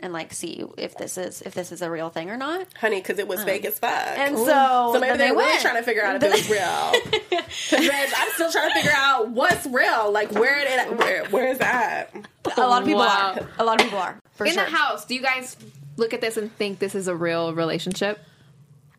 and 0.00 0.12
like 0.12 0.32
see 0.34 0.62
if 0.76 0.96
this 0.98 1.16
is 1.16 1.40
if 1.42 1.54
this 1.54 1.72
is 1.72 1.80
a 1.80 1.90
real 1.90 2.10
thing 2.10 2.30
or 2.30 2.36
not. 2.36 2.66
honey, 2.78 3.00
because 3.00 3.18
it 3.18 3.26
was 3.28 3.40
um, 3.40 3.46
fake 3.46 3.64
as 3.64 3.78
fuck. 3.78 3.90
And 3.90 4.36
so, 4.36 4.90
So 4.92 4.98
maybe 5.00 5.16
they 5.18 5.30
were 5.30 5.38
really 5.38 5.60
trying 5.62 5.76
to 5.76 5.82
figure 5.82 6.04
out 6.04 6.16
if 6.16 6.22
it 6.22 6.30
was 6.32 6.50
real. 6.50 6.60
'Cause, 7.40 7.88
bitch, 7.88 8.12
I'm 8.16 8.30
still 8.34 8.50
trying 8.52 8.68
to 8.70 8.74
figure 8.74 8.92
out 8.94 9.30
what's 9.30 9.66
real. 9.66 10.10
Like 10.12 10.30
where 10.32 10.58
it 10.58 10.98
where 10.98 11.24
where 11.26 11.48
is 11.48 11.58
that? 11.58 12.12
A 12.56 12.60
lot 12.60 12.82
of 12.82 12.86
people 12.88 13.00
Wow. 13.02 13.36
are. 13.40 13.48
A 13.58 13.64
lot 13.64 13.80
of 13.80 13.84
people 13.86 13.98
are. 13.98 14.18
For 14.34 14.44
In 14.46 14.52
sure. 14.52 14.64
the 14.64 14.70
house, 14.70 15.04
do 15.06 15.14
you 15.14 15.22
guys 15.22 15.56
look 15.96 16.12
at 16.12 16.20
this 16.20 16.36
and 16.36 16.54
think 16.56 16.80
this 16.80 16.94
is 16.94 17.08
a 17.08 17.14
real 17.14 17.54
relationship? 17.54 18.18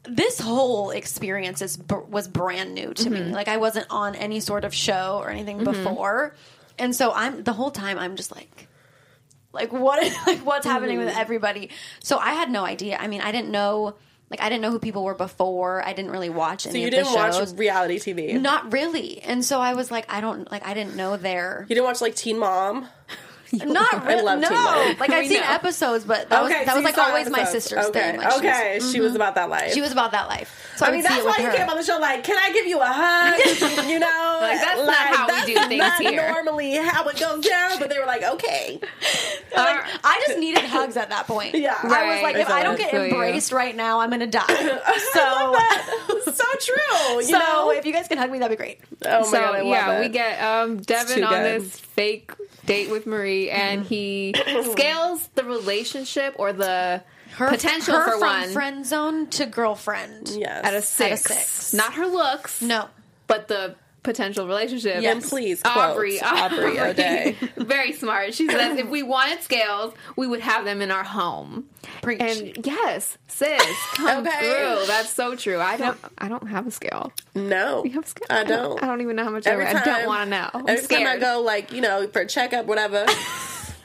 This 0.08 0.40
whole 0.40 0.92
experience 0.92 1.62
is 1.62 1.78
was 2.10 2.28
brand 2.28 2.74
new 2.74 2.94
to 2.94 3.04
Mm-hmm. 3.10 3.14
me. 3.30 3.34
Like 3.34 3.48
I 3.48 3.58
wasn't 3.58 3.88
on 3.90 4.16
any 4.16 4.40
sort 4.40 4.64
of 4.66 4.74
show 4.74 5.20
or 5.22 5.30
anything 5.30 5.64
before, 5.64 6.36
and 6.80 6.96
so 6.96 7.12
I'm 7.14 7.44
the 7.44 7.54
whole 7.54 7.72
time 7.72 7.98
I'm 8.00 8.16
just 8.16 8.36
like, 8.36 8.68
like 9.54 9.72
what 9.72 10.02
like 10.28 10.40
what's 10.46 10.66
happening 10.66 10.98
Mm-hmm. 10.98 11.08
with 11.08 11.18
everybody. 11.18 11.70
So 12.04 12.18
I 12.18 12.34
had 12.34 12.50
no 12.52 12.66
idea. 12.66 12.98
I 12.98 13.08
mean, 13.08 13.22
I 13.22 13.32
didn't 13.32 13.52
know. 13.52 13.96
Like 14.30 14.42
I 14.42 14.50
didn't 14.50 14.64
know 14.64 14.72
who 14.72 14.80
people 14.80 15.04
were 15.04 15.14
before. 15.14 15.86
I 15.86 15.94
didn't 15.94 16.10
really 16.10 16.30
watch 16.32 16.66
any 16.66 16.74
So 16.74 16.78
you 16.80 16.90
didn't 16.90 17.14
watch 17.14 17.36
reality 17.58 18.00
TV? 18.00 18.42
Not 18.42 18.74
really. 18.74 19.22
And 19.22 19.46
so 19.46 19.62
I 19.62 19.76
was 19.76 19.92
like, 19.92 20.12
I 20.12 20.20
don't 20.20 20.50
like. 20.52 20.66
I 20.66 20.74
didn't 20.74 20.96
know 20.96 21.16
their. 21.16 21.66
You 21.70 21.76
didn't 21.76 21.86
watch 21.86 22.02
like 22.02 22.16
Teen 22.16 22.40
Mom? 22.40 22.88
Not 23.54 24.06
really. 24.06 24.40
no. 24.40 24.50
Teen 24.50 24.98
Like 24.98 25.10
I've 25.10 25.28
seen 25.28 25.42
know. 25.42 25.48
episodes, 25.48 26.06
but 26.06 26.30
that 26.30 26.42
was 26.42 26.52
that 26.52 26.68
so 26.68 26.76
was 26.76 26.84
like 26.84 26.96
saw 26.96 27.08
always 27.08 27.30
my 27.30 27.44
sister's 27.44 27.86
okay. 27.88 28.12
thing. 28.12 28.18
Like, 28.18 28.32
she 28.32 28.38
was- 28.38 28.46
okay, 28.46 28.80
she 28.80 29.00
was 29.00 29.10
mm-hmm. 29.10 29.16
about 29.18 29.36
that 29.36 29.50
life. 29.50 29.74
She 29.74 29.82
was 29.82 29.92
about 29.92 30.12
that 30.12 30.28
life. 30.28 30.65
So 30.78 30.86
I, 30.86 30.90
I 30.90 30.92
mean, 30.92 31.04
that's 31.04 31.24
why 31.24 31.38
you 31.40 31.46
her. 31.46 31.54
came 31.56 31.70
on 31.70 31.78
the 31.78 31.84
show. 31.84 31.98
Like, 32.00 32.24
can 32.24 32.38
I 32.38 32.52
give 32.52 32.66
you 32.66 32.80
a 32.82 32.86
hug? 32.86 33.86
you 33.90 34.00
know, 34.00 34.38
Like, 34.42 34.60
that's 34.60 34.86
not 34.86 34.96
how 34.96 35.28
we 35.28 35.54
do 35.54 35.60
things 35.68 35.80
not 35.80 36.02
here. 36.02 36.32
Normally, 36.34 36.76
how 36.76 37.08
it 37.08 37.20
goes 37.20 37.46
down, 37.46 37.80
but 37.80 37.90
they 37.90 37.98
were 38.00 38.06
like, 38.06 38.24
okay, 38.24 38.80
Like, 39.56 39.84
I 40.04 40.24
just 40.28 40.40
needed 40.40 40.64
hugs 40.66 40.98
at 40.98 41.10
that 41.10 41.28
point. 41.28 41.56
Yeah. 41.56 41.76
I 41.82 41.86
was 41.86 41.92
Right. 41.92 42.24
like, 42.24 42.36
if 42.36 42.50
I 42.50 42.64
don't 42.64 42.78
get 42.78 42.94
embraced 42.94 43.52
right 43.52 43.76
now, 43.76 44.00
I'm 44.02 44.10
gonna 44.10 44.28
die. 44.28 44.46
so 45.14 45.56
So, 46.26 46.32
so 46.32 46.44
true. 46.60 47.16
You 47.18 47.24
so 47.24 47.40
know, 47.40 47.72
if 47.72 47.86
you 47.86 47.94
guys 47.94 48.08
can 48.08 48.18
hug 48.18 48.30
me, 48.32 48.40
that'd 48.40 48.58
be 48.58 48.62
great. 48.62 48.80
oh 49.06 49.20
my 49.20 49.26
so 49.26 49.32
god, 49.32 49.56
I 49.56 49.58
love 49.60 49.68
yeah, 49.68 49.98
it. 49.98 50.00
we 50.02 50.10
get 50.10 50.42
um, 50.44 50.78
Devin 50.78 51.24
on 51.24 51.32
good. 51.34 51.62
this 51.62 51.80
fake 51.80 52.32
date 52.66 52.90
with 52.90 53.06
Marie, 53.08 53.50
and 53.50 53.86
he 53.86 54.34
scales 54.72 55.28
the 55.36 55.44
relationship 55.44 56.36
or 56.38 56.52
the 56.52 57.02
potential 57.38 57.96
her 57.96 58.06
for 58.06 58.12
from 58.12 58.20
one 58.22 58.50
friend 58.50 58.86
zone 58.86 59.28
to 59.28 59.46
girlfriend. 59.46 60.30
yes 60.30 60.64
at 60.66 60.74
a 60.74 60.82
six. 60.82 61.22
six. 61.24 61.74
Not 61.74 61.94
her 61.96 62.08
looks, 62.08 62.62
No, 62.62 62.88
but 63.28 63.48
the 63.48 63.76
potential 64.04 64.46
relationship. 64.46 65.04
And 65.04 65.24
please, 65.24 65.64
Aubrey, 65.66 66.20
quote, 66.20 66.32
Aubrey 66.52 66.80
O'Day. 66.80 67.36
very 67.58 67.92
smart. 67.92 68.36
She 68.36 68.48
says 68.48 68.78
if 68.78 68.88
we 68.88 69.02
wanted 69.02 69.42
scales, 69.42 69.96
we 70.16 70.28
would 70.28 70.42
have 70.42 70.64
them 70.64 70.84
in 70.84 70.92
our 70.92 71.04
home. 71.04 71.66
Preach. 72.04 72.22
And 72.22 72.66
yes, 72.66 73.18
sis, 73.28 73.60
come 73.96 74.20
Okay. 74.28 74.40
through. 74.42 74.86
That's 74.86 75.10
so 75.10 75.36
true. 75.36 75.60
I 75.60 75.78
don't. 75.78 75.98
I 76.20 76.28
don't 76.30 76.48
have 76.48 76.68
a 76.68 76.72
scale. 76.72 77.12
no, 77.34 77.84
You 77.84 77.92
have 77.94 78.04
a 78.04 78.08
scale? 78.08 78.28
I 78.30 78.44
don't. 78.44 78.84
I 78.84 78.86
don't 78.86 79.02
even 79.02 79.16
know 79.16 79.24
how 79.24 79.32
much 79.32 79.48
Every 79.48 79.66
I, 79.66 79.74
weigh. 79.74 79.80
I 79.80 79.84
don't 79.86 80.06
want 80.06 80.24
to 80.26 80.30
know. 80.30 80.50
I'm 80.54 80.70
every 80.70 80.84
scared. 80.84 81.08
time 81.08 81.18
I 81.18 81.20
go, 81.20 81.42
like 81.42 81.72
you 81.74 81.82
know, 81.82 82.08
for 82.08 82.20
a 82.22 82.28
checkup, 82.28 82.68
whatever. 82.68 83.06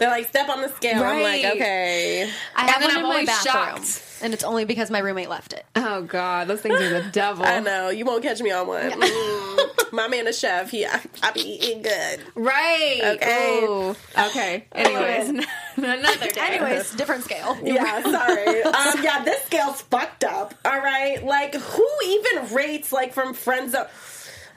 They're 0.01 0.11
like, 0.11 0.29
step 0.29 0.49
on 0.49 0.63
the 0.63 0.69
scale. 0.71 1.03
I'm 1.05 1.23
like, 1.23 1.45
Right. 1.45 1.53
okay. 1.55 2.31
I 2.57 2.69
have 2.71 2.81
then 2.81 2.89
one 2.89 2.91
I'm 2.91 2.97
in 2.97 3.03
my 3.03 3.09
always 3.11 3.27
bathroom, 3.29 3.85
shocked. 3.85 4.03
and 4.23 4.35
it's 4.35 4.43
only 4.43 4.65
because 4.65 4.91
my 4.91 4.99
roommate 4.99 5.29
left 5.29 5.53
it. 5.53 5.65
Oh 5.77 6.03
God, 6.03 6.49
those 6.49 6.61
things 6.63 6.81
are 6.81 7.03
the 7.03 7.09
devil. 7.13 7.45
I 7.47 7.61
know 7.61 7.91
you 7.91 8.05
won't 8.05 8.23
catch 8.25 8.41
me 8.41 8.51
on 8.51 8.67
one. 8.67 8.91
Mm. 8.91 9.93
My 9.93 10.09
man, 10.09 10.27
a 10.27 10.33
chef. 10.33 10.71
He, 10.71 10.87
I, 10.87 11.01
I 11.23 11.31
be 11.33 11.41
eating 11.43 11.83
good. 11.83 12.21
Right. 12.35 13.01
Okay. 13.17 13.61
Ooh. 13.65 13.95
Okay. 14.17 14.65
Anyways, 14.73 15.29
another 15.77 16.29
day. 16.29 16.41
Anyways, 16.41 16.95
different 16.95 17.25
scale. 17.25 17.57
Yeah, 17.63 18.01
sorry. 18.03 18.63
um, 18.63 19.03
yeah, 19.05 19.23
this 19.25 19.43
scale's 19.45 19.83
fucked 19.83 20.25
up. 20.25 20.55
All 20.65 20.79
right, 20.81 21.23
like 21.25 21.55
who 21.57 21.87
even 22.07 22.55
rates 22.55 22.93
like 22.93 23.13
from 23.13 23.35
friends? 23.35 23.73
Zone? 23.73 23.87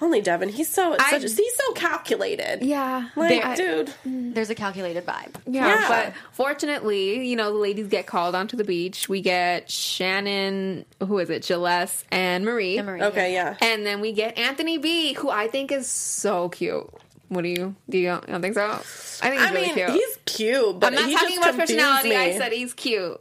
Only 0.02 0.22
Devin. 0.22 0.50
He's 0.50 0.70
so 0.70 0.96
I- 1.00 1.12
such, 1.12 1.22
he's 1.22 1.56
so 1.56 1.74
calculated. 1.74 2.62
Yeah. 2.64 3.10
like 3.16 3.44
I- 3.44 3.56
dude. 3.56 3.94
There's 4.06 4.50
a 4.50 4.56
calculated 4.56 5.06
vibe. 5.06 5.36
Yeah, 5.48 5.68
Yeah. 5.68 5.88
but 5.88 6.14
fortunately, 6.34 7.28
you 7.28 7.36
know, 7.36 7.52
the 7.52 7.58
ladies 7.60 7.88
get 7.88 8.06
called 8.06 8.36
onto 8.36 8.58
the 8.58 8.64
beach. 8.64 9.08
We 9.10 9.22
get 9.22 9.70
Shannon, 9.72 10.86
who 11.00 11.18
is 11.20 11.30
it, 11.30 11.44
Gillespie 11.48 12.06
and 12.12 12.46
Marie. 12.46 12.78
And 12.78 12.88
Marie, 12.88 13.02
Okay, 13.04 13.34
yeah. 13.34 13.56
And 13.62 13.86
then 13.86 14.02
we 14.02 14.12
get 14.12 14.38
Anthony 14.38 14.78
B, 14.78 15.14
who 15.14 15.30
I 15.30 15.48
think 15.48 15.72
is 15.72 15.88
so 15.88 16.50
cute. 16.50 16.88
What 17.30 17.42
do 17.44 17.48
you 17.50 17.76
do? 17.90 17.98
You 17.98 18.08
don't, 18.10 18.28
you 18.28 18.32
don't 18.34 18.42
think 18.42 18.54
so? 18.54 18.64
I 18.64 19.30
think 19.30 19.42
he's 19.42 19.50
I 19.50 19.54
really 19.54 19.66
mean, 19.68 19.76
cute. 19.76 19.90
he's 19.92 20.18
cute, 20.26 20.80
but 20.80 20.88
I'm 20.88 20.96
not 20.96 21.06
he 21.08 21.14
talking 21.16 21.30
just 21.38 21.48
about 21.50 21.60
personality. 21.60 22.10
Me. 22.10 22.16
I 22.16 22.38
said 22.38 22.52
he's 22.52 22.74
cute. 22.74 23.20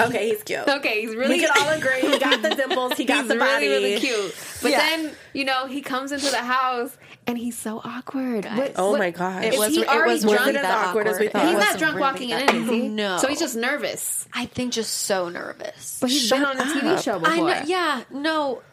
Okay, 0.00 0.28
he's 0.28 0.42
cute. 0.42 0.60
Okay, 0.68 1.00
he's 1.02 1.14
really. 1.14 1.36
We 1.36 1.40
can 1.40 1.50
all 1.58 1.68
agree. 1.70 2.00
He 2.00 2.18
got 2.18 2.42
the 2.42 2.50
dimples. 2.50 2.94
He 2.94 3.04
got 3.06 3.18
he's 3.20 3.28
the 3.28 3.36
body. 3.36 3.68
really, 3.68 3.84
really 3.94 4.00
cute. 4.00 4.34
But 4.62 4.70
Yeah. 4.72 4.78
then, 4.78 5.12
you 5.32 5.44
know, 5.44 5.66
he 5.66 5.80
comes 5.82 6.12
into 6.12 6.30
the 6.30 6.38
house 6.38 6.96
and 7.26 7.36
he's 7.38 7.56
so 7.58 7.80
awkward. 7.84 8.44
What- 8.46 8.72
Oh 8.76 8.90
what- 8.92 8.98
my 8.98 9.10
god! 9.10 9.44
It 9.44 9.54
Is 9.54 9.58
was. 9.58 9.74
he 9.74 9.80
It 9.82 9.88
already 9.88 10.12
was 10.14 10.22
drunk? 10.22 10.38
really 10.40 10.52
Was 10.52 10.54
it 10.54 10.58
as 10.58 10.62
that 10.62 10.86
awkward 10.88 11.06
as 11.06 11.18
we 11.20 11.28
thought? 11.28 11.44
He's 11.48 11.58
not 11.58 11.78
drunk 11.78 11.94
really 11.96 12.00
walking 12.00 12.30
in, 12.30 12.48
is 12.62 12.68
he? 12.68 12.88
No. 12.88 13.18
So 13.18 13.28
he's 13.28 13.40
just 13.40 13.56
nervous. 13.56 14.26
I 14.32 14.46
think 14.46 14.72
just 14.72 14.92
so 14.92 15.28
nervous. 15.28 15.98
But 16.00 16.10
he's 16.10 16.26
Shut 16.26 16.38
been 16.38 16.46
on 16.46 16.56
a 16.58 16.62
TV 16.72 16.96
up. 16.96 17.02
show 17.02 17.18
before. 17.18 17.34
I 17.34 17.60
know. 17.60 17.62
Yeah. 17.66 18.02
No. 18.10 18.62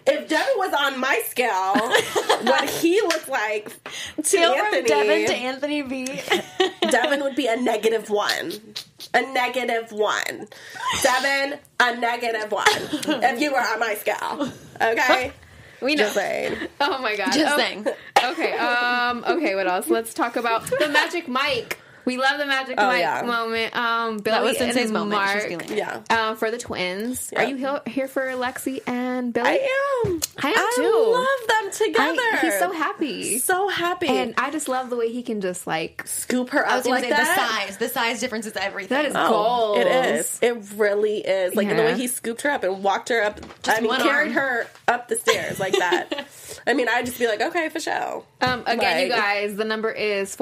if 0.08 0.28
Devin 0.28 0.54
was 0.58 0.74
on 0.74 1.00
my 1.00 1.22
scale, 1.28 1.74
what 2.46 2.70
he 2.70 3.00
looked 3.02 3.30
like 3.30 3.66
to 4.18 4.24
Scale 4.24 4.54
Anthony, 4.54 4.82
from 4.82 4.88
Devin 4.88 5.26
to 5.28 5.34
Anthony 5.36 5.82
B. 5.84 6.22
Devin 6.90 7.22
would 7.24 7.36
be 7.36 7.48
a 7.48 7.56
negative 7.58 8.10
one. 8.10 8.52
A 9.14 9.22
negative 9.34 9.92
one. 9.92 10.48
Devin, 11.04 11.60
a 11.80 11.96
negative 11.98 12.52
one. 12.52 12.66
if 12.68 13.40
you 13.42 13.52
were 13.52 13.60
on 13.60 13.80
my 13.80 13.96
scale. 13.96 14.52
Okay? 14.82 15.34
we 15.82 15.96
know. 15.96 16.04
Just 16.04 16.16
saying. 16.16 16.56
Oh 16.80 17.02
my 17.02 17.16
god! 17.16 17.32
Just 17.34 17.54
Oh, 17.54 17.58
saying. 17.58 17.86
Okay. 18.24 18.54
Um. 18.54 19.24
Okay. 19.28 19.56
What 19.56 19.68
else? 19.68 19.88
Let's 19.90 20.14
talk 20.14 20.36
about 20.36 20.66
the 20.70 20.90
Magic 20.90 21.28
Mike. 21.28 21.80
We 22.06 22.18
love 22.18 22.38
the 22.40 22.46
Magic 22.46 22.76
Oh, 22.78 22.88
Mike 22.88 23.00
yeah. 23.02 23.22
moment. 23.24 23.76
Um, 23.76 24.18
Billy 24.20 24.36
That 24.38 24.44
was 24.44 24.58
Sensei's 24.58 24.86
and 24.86 24.94
moment. 24.94 25.22
She's 25.22 25.50
Mark. 25.52 25.64
feeling. 25.64 25.78
Yeah. 25.78 26.00
Um, 26.10 26.36
for 26.38 26.50
the 26.52 26.58
twins. 26.58 27.32
Are 27.36 27.44
you 27.44 27.56
he- 27.56 27.92
here 27.92 28.08
for 28.08 28.22
Lexi 28.32 28.82
and 28.88 29.34
Billy? 29.34 29.48
I 29.50 29.70
am. 30.06 30.20
I 30.42 30.50
am 30.52 30.68
too. 30.76 31.12
love 31.12 31.48
them 31.48 31.72
together. 31.72 32.22
I- 32.34 32.40
he's 32.42 32.60
so 32.60 32.72
happy. 32.72 33.38
So 33.40 33.68
happy. 33.70 34.08
and 34.08 34.34
I 34.38 34.50
just 34.52 34.68
love 34.68 34.90
the 34.90 34.96
way 34.98 35.12
he 35.12 35.24
can 35.24 35.42
just 35.42 35.68
like 35.68 36.04
scoop 36.08 36.50
her 36.52 36.66
I 36.68 36.72
up 36.72 36.78
was 36.80 36.88
like 36.88 37.04
say 37.04 37.10
that. 37.12 37.20
the 37.20 37.66
size. 37.68 37.78
The 37.78 37.90
size 37.90 38.20
difference 38.20 38.46
is 38.46 38.56
everything. 38.56 38.98
that 38.98 39.06
is 39.06 39.14
Oh, 39.16 39.30
goals. 39.30 39.78
It 39.80 39.88
is. 39.88 40.40
It 40.42 40.58
really 40.76 41.18
is. 41.20 41.56
Like 41.56 41.70
the 41.70 41.76
way 41.76 41.96
he 41.96 42.08
scooped 42.08 42.42
her 42.42 42.50
up 42.50 42.64
and 42.64 42.84
walked 42.84 43.10
her 43.10 43.22
up. 43.24 43.40
I 43.68 43.80
mean, 43.80 43.90
one 43.90 44.02
carried 44.02 44.28
arm. 44.30 44.34
her 44.34 44.68
up 44.88 45.08
the 45.08 45.16
stairs 45.18 45.60
like 45.60 45.74
that. 45.78 46.28
I 46.68 46.74
mean, 46.74 46.88
I'd 46.90 47.06
just 47.06 47.18
be 47.20 47.28
like, 47.28 47.42
okay, 47.42 47.70
for 47.70 47.80
sure. 47.80 48.24
Um, 48.42 48.64
again, 48.68 49.04
you 49.04 49.10
guys, 49.10 49.56
the 49.56 49.64
number 49.66 49.90
is 49.92 50.36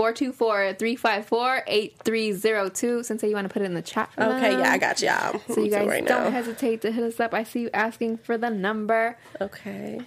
424-354-8302. 1.65 3.05
Since 3.05 3.23
you 3.23 3.33
want 3.33 3.47
to 3.47 3.53
put 3.53 3.61
it 3.61 3.65
in 3.65 3.73
the 3.73 3.81
chat 3.81 4.11
for 4.13 4.23
Okay, 4.23 4.51
them. 4.51 4.59
yeah, 4.61 4.71
I 4.71 4.77
got 4.77 5.01
ya. 5.01 5.31
So 5.53 5.61
you 5.63 5.71
guys 5.71 5.87
right 5.87 6.05
don't 6.05 6.25
now. 6.25 6.29
hesitate 6.31 6.81
to 6.81 6.91
hit 6.91 7.03
us 7.03 7.19
up. 7.19 7.33
I 7.33 7.43
see 7.43 7.61
you 7.61 7.69
asking 7.73 8.17
for 8.17 8.37
the 8.37 8.49
number. 8.49 9.17
Okay. 9.41 10.01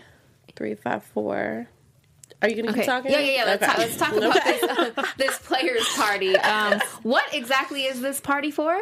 Three 0.54 0.74
five 0.74 1.02
four 1.02 1.66
Are 2.42 2.48
you 2.48 2.62
gonna 2.62 2.74
keep 2.74 2.84
talking? 2.84 3.10
Yeah, 3.12 3.20
yeah, 3.20 3.32
yeah. 3.36 3.44
Let's, 3.44 3.62
Okay. 3.62 3.72
talk, 3.72 3.78
let's 3.78 3.96
talk 3.96 4.12
about 4.16 4.44
this, 4.44 5.14
this 5.16 5.38
players 5.38 5.88
party. 5.96 6.36
Um, 6.36 6.80
what 7.02 7.24
exactly 7.34 7.84
is 7.84 8.00
this 8.00 8.20
party 8.20 8.50
for? 8.50 8.80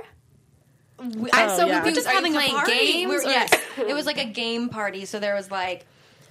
I'm 0.98 1.12
so 1.12 1.64
Oh, 1.64 1.66
yeah. 1.66 1.80
confused. 1.80 1.84
We're 1.84 1.92
just 1.92 2.06
Are 2.08 2.10
you 2.10 2.16
having 2.16 2.32
a 2.32 2.36
playing 2.36 2.54
party. 2.54 2.72
games? 2.72 3.08
We're- 3.08 3.24
yes, 3.24 3.52
it 3.78 3.94
was 3.94 4.04
like 4.06 4.18
a 4.18 4.24
game 4.26 4.68
party. 4.68 5.04
So 5.06 5.18
there 5.20 5.34
was 5.34 5.50
like 5.50 5.86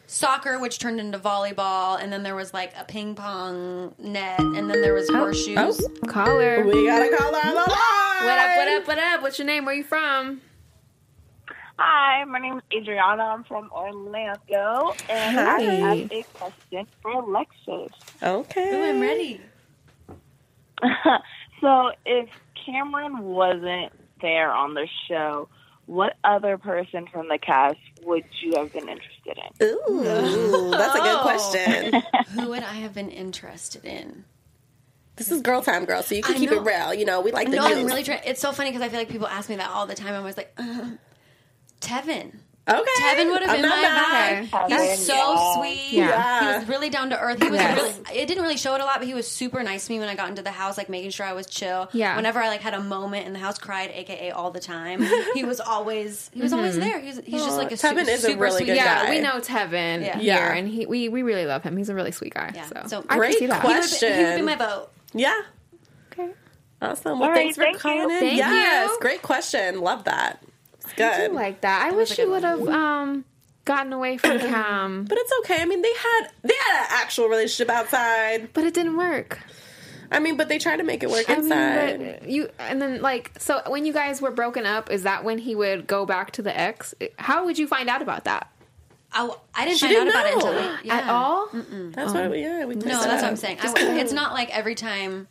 soccer, 0.09 0.59
which 0.59 0.79
turned 0.79 0.99
into 0.99 1.19
volleyball, 1.19 2.01
and 2.01 2.11
then 2.11 2.23
there 2.23 2.35
was 2.35 2.53
like 2.53 2.73
a 2.77 2.83
ping 2.83 3.15
pong 3.15 3.93
net, 3.99 4.39
and 4.39 4.69
then 4.69 4.81
there 4.81 4.93
was 4.93 5.09
oh, 5.09 5.15
horseshoes. 5.15 5.79
Oh. 5.81 6.07
Caller. 6.07 6.65
We 6.65 6.85
got 6.85 7.01
a 7.01 7.15
call 7.15 7.33
her 7.33 7.47
on 7.47 7.53
the 7.53 7.61
line. 7.61 8.25
What 8.25 8.39
up? 8.39 8.57
What 8.57 8.67
up? 8.67 8.87
What 8.87 8.97
up? 8.97 9.21
What's 9.21 9.39
your 9.39 9.45
name? 9.45 9.65
Where 9.65 9.73
are 9.73 9.77
you 9.77 9.83
from? 9.83 10.41
Hi, 11.77 12.25
my 12.25 12.39
name 12.39 12.57
is 12.57 12.63
Adriana. 12.81 13.23
I'm 13.23 13.43
from 13.45 13.69
Orlando, 13.71 14.93
and 15.07 15.39
I 15.39 15.61
have 15.61 16.11
a 16.11 16.23
question 16.33 16.87
for 17.01 17.11
Alexis. 17.11 17.97
Okay. 18.21 18.73
Ooh, 18.73 18.83
I'm 18.83 18.99
ready. 18.99 19.39
so, 21.61 21.91
if 22.05 22.27
Cameron 22.65 23.19
wasn't 23.19 23.93
there 24.21 24.51
on 24.51 24.73
the 24.73 24.87
show, 25.07 25.47
what 25.89 26.17
other 26.23 26.59
person 26.59 27.07
from 27.11 27.27
the 27.29 27.39
cast 27.39 27.79
would 28.03 28.23
you 28.41 28.53
have 28.57 28.71
been 28.71 28.87
interested 28.87 29.39
in? 29.59 29.65
Ooh, 29.67 30.69
that's 30.71 30.95
a 30.95 31.01
good 31.01 31.21
question. 31.21 32.03
Who 32.35 32.49
would 32.49 32.61
I 32.61 32.73
have 32.73 32.93
been 32.93 33.09
interested 33.09 33.83
in? 33.85 34.23
This 35.15 35.31
is 35.31 35.41
girl 35.41 35.63
time, 35.63 35.85
girl. 35.85 36.03
So 36.03 36.13
you 36.13 36.21
can 36.21 36.35
I 36.35 36.37
keep 36.37 36.51
know. 36.51 36.57
it 36.57 36.63
real. 36.63 36.93
You 36.93 37.05
know, 37.05 37.21
we 37.21 37.31
like 37.31 37.49
the 37.49 37.55
No, 37.55 37.65
I'm 37.65 37.87
really 37.87 38.03
trying. 38.03 38.21
It's 38.23 38.39
so 38.39 38.51
funny 38.51 38.69
because 38.69 38.83
I 38.83 38.89
feel 38.89 38.99
like 38.99 39.09
people 39.09 39.25
ask 39.25 39.49
me 39.49 39.55
that 39.55 39.71
all 39.71 39.87
the 39.87 39.95
time. 39.95 40.13
I'm 40.13 40.19
always 40.19 40.37
like, 40.37 40.53
uh, 40.59 40.91
Tevin. 41.81 42.35
Okay. 42.69 43.03
Tevin 43.03 43.31
would 43.31 43.41
have 43.41 43.49
I'm 43.51 43.61
been 43.61 43.69
my 43.69 43.81
mad. 43.81 44.45
vibe. 44.45 44.67
He 44.67 44.73
Tevin, 44.75 44.89
was 44.89 45.05
so 45.05 45.13
yeah. 45.13 45.53
sweet. 45.55 45.93
Yeah. 45.93 46.39
He 46.53 46.59
was 46.59 46.67
really 46.69 46.89
down 46.89 47.09
to 47.09 47.19
earth. 47.19 47.41
He 47.41 47.49
was 47.49 47.59
Yes. 47.59 47.77
really. 47.77 48.19
It 48.21 48.27
didn't 48.27 48.43
really 48.43 48.57
show 48.57 48.75
it 48.75 48.81
a 48.81 48.85
lot, 48.85 48.99
but 48.99 49.07
he 49.07 49.13
was 49.13 49.27
super 49.27 49.63
nice 49.63 49.87
to 49.87 49.91
me 49.93 49.99
when 49.99 50.09
I 50.09 50.15
got 50.15 50.29
into 50.29 50.41
the 50.41 50.51
house, 50.51 50.77
like 50.77 50.89
making 50.89 51.11
sure 51.11 51.25
I 51.25 51.33
was 51.33 51.47
chill. 51.47 51.89
Yeah. 51.93 52.15
Whenever 52.15 52.39
I 52.39 52.47
like 52.47 52.61
had 52.61 52.73
a 52.73 52.81
moment 52.81 53.27
in 53.27 53.33
the 53.33 53.39
house, 53.39 53.57
cried, 53.57 53.91
aka 53.93 54.31
all 54.31 54.51
the 54.51 54.59
time. 54.59 55.05
he 55.33 55.43
was 55.43 55.59
always 55.59 56.29
he 56.33 56.41
was 56.41 56.53
always 56.53 56.73
mm-hmm. 56.73 56.81
there. 56.81 56.99
He's 56.99 57.19
he's 57.25 57.43
just 57.43 57.57
like 57.57 57.71
a 57.71 57.75
Tevin 57.75 58.05
super, 58.05 58.09
is 58.11 58.23
a 58.25 58.37
really 58.37 58.57
sweet 58.57 58.65
good 58.67 58.75
yeah, 58.75 59.09
we 59.09 59.19
know 59.19 59.39
Tevin 59.39 60.01
Yeah. 60.01 60.19
here, 60.19 60.49
and 60.51 60.67
he 60.67 60.85
we, 60.85 61.09
we 61.09 61.21
really 61.23 61.45
love 61.45 61.63
him. 61.63 61.77
He's 61.77 61.89
a 61.89 61.95
really 61.95 62.11
sweet 62.11 62.33
guy. 62.33 62.51
Yeah. 62.53 62.65
So, 62.65 62.83
So, 62.87 63.01
great 63.03 63.31
can 63.31 63.39
see 63.39 63.45
that. 63.47 63.61
He 63.61 63.67
would, 63.67 63.73
be, 63.73 63.79
question. 63.79 64.17
he 64.17 64.23
would 64.23 64.35
be 64.35 64.41
my 64.41 64.55
vote. 64.55 64.89
Yeah. 65.13 65.41
Okay. 66.11 66.29
Awesome. 66.81 67.19
Well, 67.19 67.29
All 67.29 67.35
thanks 67.35 67.57
right, 67.57 67.75
for 67.75 67.79
thank 67.79 67.79
calling 67.79 68.09
you. 68.09 68.15
in. 68.15 68.19
Thank 68.19 68.37
yes, 68.37 68.89
you. 68.89 68.97
great 69.01 69.21
question. 69.21 69.81
Love 69.81 70.05
that. 70.05 70.41
It's 70.97 71.17
I 71.19 71.27
do 71.27 71.33
like 71.33 71.61
that. 71.61 71.83
I 71.91 71.91
was 71.95 72.09
wish 72.09 72.19
a 72.19 72.23
you 72.23 72.31
would 72.31 72.43
have 72.43 72.67
um 72.67 73.25
gotten 73.65 73.93
away 73.93 74.17
from 74.17 74.39
Cam, 74.51 75.05
but 75.05 75.17
it's 75.17 75.31
okay. 75.41 75.61
I 75.61 75.65
mean, 75.65 75.81
they 75.81 75.93
had 75.93 76.27
they 76.43 76.53
had 76.67 76.81
an 76.83 76.87
actual 76.91 77.27
relationship 77.27 77.69
outside. 77.73 78.49
but 78.53 78.63
it 78.63 78.73
didn't 78.73 78.97
work. 78.97 79.39
I 80.11 80.19
mean, 80.19 80.37
but 80.37 80.49
they 80.49 80.57
tried 80.57 80.77
to 80.77 80.83
make 80.83 81.03
it 81.03 81.09
work 81.11 81.29
I 81.29 81.35
mean, 81.35 81.43
inside. 81.43 82.19
but 82.21 82.29
you 82.29 82.49
and 82.57 82.81
then 82.81 83.01
like 83.01 83.31
so 83.37 83.61
when 83.67 83.85
you 83.85 83.93
guys 83.93 84.21
were 84.21 84.31
broken 84.31 84.65
up, 84.65 84.89
is 84.89 85.03
that 85.03 85.23
when 85.23 85.37
he 85.37 85.53
would 85.55 85.85
go 85.85 86.05
back 86.05 86.31
to 86.31 86.41
the 86.41 86.57
ex? 86.59 86.95
How 87.17 87.45
would 87.45 87.59
you 87.59 87.67
find 87.67 87.89
out 87.89 88.01
about 88.01 88.23
that 88.23 88.49
I, 89.11 89.29
I 89.55 89.65
didn't 89.65 89.77
She 89.79 89.85
find 89.85 89.97
out 89.97 90.05
didn't 90.05 90.15
about 90.15 90.25
it 90.25 90.33
until 90.33 90.53
know. 90.53 90.77
yeah. 90.83 90.95
at 90.97 91.09
all? 91.09 91.49
that's 91.91 92.13
why 92.13 92.27
we 92.27 92.41
yeah 92.41 92.65
we 92.65 92.73
No, 92.75 92.81
placed 92.81 93.05
it 93.05 93.07
that's 93.07 93.21
what. 93.21 93.29
I'm 93.29 93.35
saying. 93.35 93.59
I 93.61 93.67
w 93.71 93.99
it's 93.99 94.13
not 94.13 94.33
like 94.33 94.49
every 94.55 94.73
time 94.75 95.27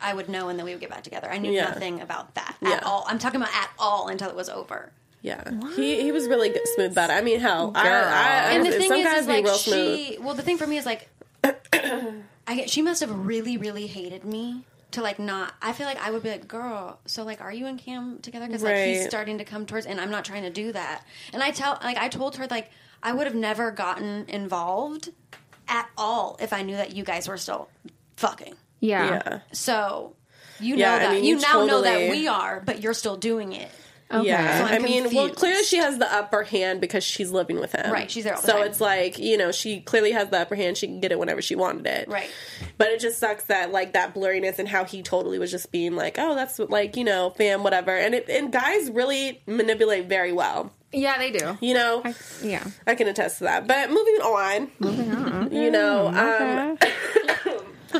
I 0.00 0.12
would 0.14 0.28
know 0.28 0.48
and 0.48 0.58
then 0.58 0.66
we 0.66 0.72
would 0.72 0.80
get 0.80 0.90
back 0.90 1.02
together. 1.02 1.30
I 1.30 1.38
knew 1.38 1.50
Yeah. 1.52 1.64
nothing 1.68 2.00
about 2.00 2.34
that 2.34 2.56
Yeah. 2.60 2.72
at 2.72 2.82
all. 2.84 3.04
I'm 3.08 3.18
talking 3.18 3.40
about 3.40 3.54
at 3.54 3.70
all 3.78 4.08
until 4.08 4.28
it 4.28 4.36
was 4.36 4.48
over. 4.48 4.92
Yeah, 5.22 5.42
he 5.74 6.02
he 6.02 6.12
was 6.12 6.28
really 6.28 6.50
good, 6.50 6.62
smooth 6.76 6.92
about 6.92 7.10
it. 7.10 7.14
I 7.14 7.20
mean, 7.20 7.40
hell, 7.40 7.72
I, 7.74 7.88
I, 7.88 8.52
And 8.52 8.64
the 8.66 8.70
thing 8.70 8.88
some 8.90 8.98
is, 9.00 9.04
guys 9.04 9.20
is 9.22 9.26
like 9.28 9.44
real 9.44 9.54
smooth. 9.54 9.98
she. 9.98 10.18
Well, 10.20 10.34
the 10.34 10.42
thing 10.42 10.56
for 10.56 10.66
me 10.68 10.76
is 10.76 10.86
like, 10.86 11.08
I 11.72 12.54
get 12.54 12.70
she 12.70 12.82
must 12.82 13.00
have 13.00 13.10
really, 13.26 13.56
really 13.56 13.86
hated 13.86 14.24
me 14.24 14.64
to 14.92 15.02
like 15.02 15.18
not. 15.18 15.54
I 15.60 15.72
feel 15.72 15.86
like 15.86 15.98
I 16.00 16.10
would 16.10 16.22
be 16.22 16.30
like, 16.30 16.46
girl. 16.46 17.00
So 17.06 17.24
like, 17.24 17.40
are 17.40 17.52
you 17.52 17.66
and 17.66 17.78
Cam 17.78 18.20
together? 18.20 18.46
Because 18.46 18.62
like 18.62 18.76
he's 18.76 19.06
starting 19.06 19.38
to 19.38 19.44
come 19.44 19.66
towards, 19.66 19.86
and 19.86 20.00
I'm 20.00 20.10
not 20.10 20.24
trying 20.24 20.42
to 20.44 20.50
do 20.50 20.70
that. 20.72 21.02
And 21.32 21.42
I 21.42 21.50
tell 21.50 21.78
like 21.82 21.96
I 21.96 22.08
told 22.08 22.36
her 22.36 22.46
like 22.48 22.70
I 23.02 23.12
would 23.12 23.26
have 23.26 23.34
never 23.36 23.70
gotten 23.72 24.26
involved 24.28 25.10
at 25.66 25.88
all 25.98 26.36
if 26.40 26.52
I 26.52 26.62
knew 26.62 26.76
that 26.76 26.94
you 26.94 27.02
guys 27.02 27.26
were 27.26 27.38
still 27.38 27.68
fucking. 28.16 28.54
Yeah. 28.80 29.06
Yeah, 29.26 29.40
So 29.52 30.14
you 30.60 30.76
know 30.76 30.80
Yeah, 30.80 30.94
I 30.94 30.98
that 31.00 31.14
mean, 31.14 31.24
you, 31.24 31.36
you 31.36 31.42
now 31.42 31.64
know 31.64 31.82
that 31.82 32.10
we 32.10 32.28
are, 32.28 32.62
but 32.64 32.80
you're 32.82 32.94
still 32.94 33.16
doing 33.16 33.52
it. 33.52 33.70
Okay. 34.08 34.28
yeah. 34.28 34.68
So 34.68 34.72
I 34.72 34.78
mean, 34.78 35.12
well, 35.12 35.28
clearly 35.30 35.64
she 35.64 35.78
has 35.78 35.98
the 35.98 36.12
upper 36.12 36.44
hand 36.44 36.80
because 36.80 37.02
she's 37.02 37.32
living 37.32 37.58
with 37.58 37.72
him. 37.72 37.90
Right, 37.92 38.08
she's 38.08 38.22
there 38.22 38.36
all 38.36 38.40
the 38.40 38.46
so 38.46 38.58
time. 38.58 38.66
it's 38.68 38.80
like 38.80 39.18
you 39.18 39.36
know 39.36 39.50
she 39.50 39.80
clearly 39.80 40.12
has 40.12 40.28
the 40.28 40.38
upper 40.38 40.54
hand. 40.54 40.76
She 40.78 40.86
can 40.86 41.00
get 41.00 41.10
it 41.10 41.18
whenever 41.18 41.42
she 41.42 41.56
wanted 41.56 41.86
it. 41.88 42.08
Right. 42.08 42.30
But 42.78 42.88
it 42.88 43.00
just 43.00 43.18
sucks 43.18 43.44
that 43.46 43.72
like 43.72 43.94
that 43.94 44.14
blurriness 44.14 44.60
and 44.60 44.68
how 44.68 44.84
he 44.84 45.02
totally 45.02 45.40
was 45.40 45.50
just 45.50 45.72
being 45.72 45.96
like, 45.96 46.18
oh, 46.20 46.36
that's 46.36 46.60
like 46.60 46.96
you 46.96 47.02
know, 47.02 47.30
fam, 47.30 47.64
whatever. 47.64 47.96
And 47.96 48.14
it 48.14 48.28
and 48.28 48.52
guys 48.52 48.90
really 48.90 49.42
manipulate 49.46 50.06
very 50.06 50.32
well. 50.32 50.72
Yeah, 50.92 51.18
they 51.18 51.32
do. 51.32 51.58
You 51.60 51.74
know, 51.74 52.02
I, 52.04 52.14
yeah. 52.44 52.64
I 52.86 52.94
can 52.94 53.08
attest 53.08 53.38
to 53.38 53.44
that. 53.44 53.66
But 53.66 53.90
moving 53.90 54.14
on, 54.22 54.70
moving 54.78 55.10
on, 55.16 55.52
you 55.52 55.70
know, 55.72 56.06
um, 56.06 56.78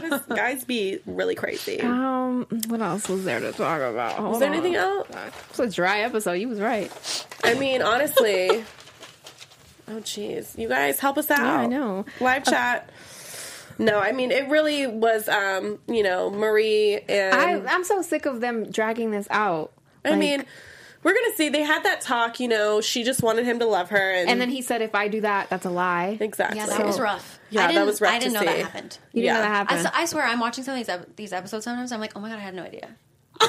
guys, 0.00 0.20
guys 0.28 0.64
be 0.64 1.00
really 1.06 1.34
crazy. 1.34 1.80
Um, 1.80 2.46
what 2.68 2.80
else 2.80 3.08
was 3.08 3.24
there 3.24 3.40
to 3.40 3.52
talk 3.52 3.80
about? 3.80 4.12
Hold 4.12 4.30
Was 4.30 4.38
there 4.40 4.48
on. 4.48 4.54
anything 4.54 4.74
else? 4.76 5.08
It's 5.50 5.58
a 5.58 5.70
dry 5.70 6.00
episode. 6.00 6.32
You 6.34 6.48
was 6.48 6.60
right. 6.60 6.90
I 7.44 7.54
mean, 7.54 7.82
honestly. 7.82 8.48
oh, 9.88 10.00
jeez. 10.00 10.56
You 10.58 10.68
guys 10.68 10.98
help 11.00 11.18
us 11.18 11.30
out. 11.30 11.38
Yeah, 11.40 11.56
I 11.60 11.66
know. 11.66 12.04
Live 12.20 12.44
chat. 12.44 12.90
No, 13.78 13.98
I 13.98 14.12
mean, 14.12 14.30
it 14.30 14.48
really 14.48 14.86
was, 14.86 15.28
um, 15.28 15.78
you 15.86 16.02
know, 16.02 16.30
Marie 16.30 16.98
and. 17.08 17.34
I, 17.34 17.74
I'm 17.74 17.84
so 17.84 18.00
sick 18.02 18.24
of 18.26 18.40
them 18.40 18.70
dragging 18.70 19.10
this 19.10 19.26
out. 19.30 19.72
I 20.04 20.10
Like, 20.10 20.18
mean, 20.18 20.44
we're 21.06 21.14
going 21.14 21.30
to 21.30 21.36
see. 21.36 21.48
They 21.50 21.62
had 21.62 21.84
that 21.84 22.00
talk, 22.00 22.40
you 22.40 22.48
know, 22.48 22.80
she 22.80 23.04
just 23.04 23.22
wanted 23.22 23.44
him 23.46 23.60
to 23.60 23.66
love 23.66 23.90
her. 23.90 24.10
And, 24.12 24.28
and 24.28 24.40
then 24.40 24.50
he 24.50 24.60
said, 24.60 24.82
"If 24.82 24.94
I 24.96 25.06
do 25.06 25.20
that, 25.20 25.48
that's 25.48 25.64
a 25.64 25.70
lie." 25.70 26.18
Exactly. 26.20 26.58
Yeah, 26.58 26.66
that 26.66 26.84
was 26.84 26.98
rough. 26.98 27.38
Yeah, 27.50 27.60
I 27.60 27.66
that 27.68 27.72
didn't, 27.74 27.86
was 27.86 28.00
rough 28.00 28.12
I 28.12 28.18
didn't 28.18 28.32
to 28.34 28.38
know 28.40 28.44
that 28.44 28.56
see. 28.56 28.62
happened. 28.62 28.98
You 29.12 29.22
didn't 29.22 29.34
know 29.34 29.40
Yeah. 29.40 29.48
that 29.48 29.50
I, 29.50 29.54
happened. 29.54 29.86
s- 29.86 29.92
I 29.94 30.04
swear, 30.06 30.24
I'm 30.24 30.40
watching 30.40 30.64
some 30.64 30.78
of 30.78 30.84
these, 30.84 30.96
these 31.14 31.32
episodes 31.32 31.64
sometimes. 31.64 31.92
I'm 31.92 32.00
like, 32.00 32.12
oh 32.16 32.20
my 32.20 32.28
god, 32.28 32.38
I 32.38 32.42
had 32.42 32.54
no 32.54 32.64
idea. 32.64 32.88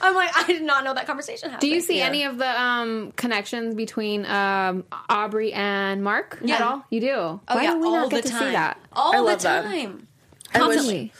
I'm 0.00 0.14
like, 0.14 0.30
I 0.36 0.44
did 0.46 0.62
not 0.62 0.84
know 0.84 0.92
that 0.94 1.06
conversation 1.06 1.50
happened. 1.50 1.60
do 1.62 1.74
you 1.74 1.80
see 1.80 1.98
Yeah. 1.98 2.06
any 2.06 2.24
of 2.24 2.36
the 2.38 2.60
um, 2.60 3.12
connections 3.12 3.74
between 3.74 4.26
um, 4.26 4.84
Aubrey 5.08 5.52
and 5.52 6.02
Mark 6.02 6.38
at 6.42 6.48
Yeah. 6.48 6.58
all? 6.68 6.84
You 6.90 7.00
do. 7.00 7.12
Oh 7.16 7.40
Why 7.46 7.62
yeah, 7.62 7.70
do 7.74 7.78
we 7.80 7.86
all 7.86 7.92
not 7.94 8.10
the 8.10 8.16
get 8.16 8.24
to 8.26 8.30
time. 8.32 8.40
see 8.40 8.50
that? 8.52 8.78
All 8.92 9.12
I 9.14 9.16
the 9.18 9.22
love 9.22 9.42
that. 9.42 9.62
time. 9.64 10.08
I 10.52 10.58
wish- 10.66 10.76
Constantly. 10.76 11.12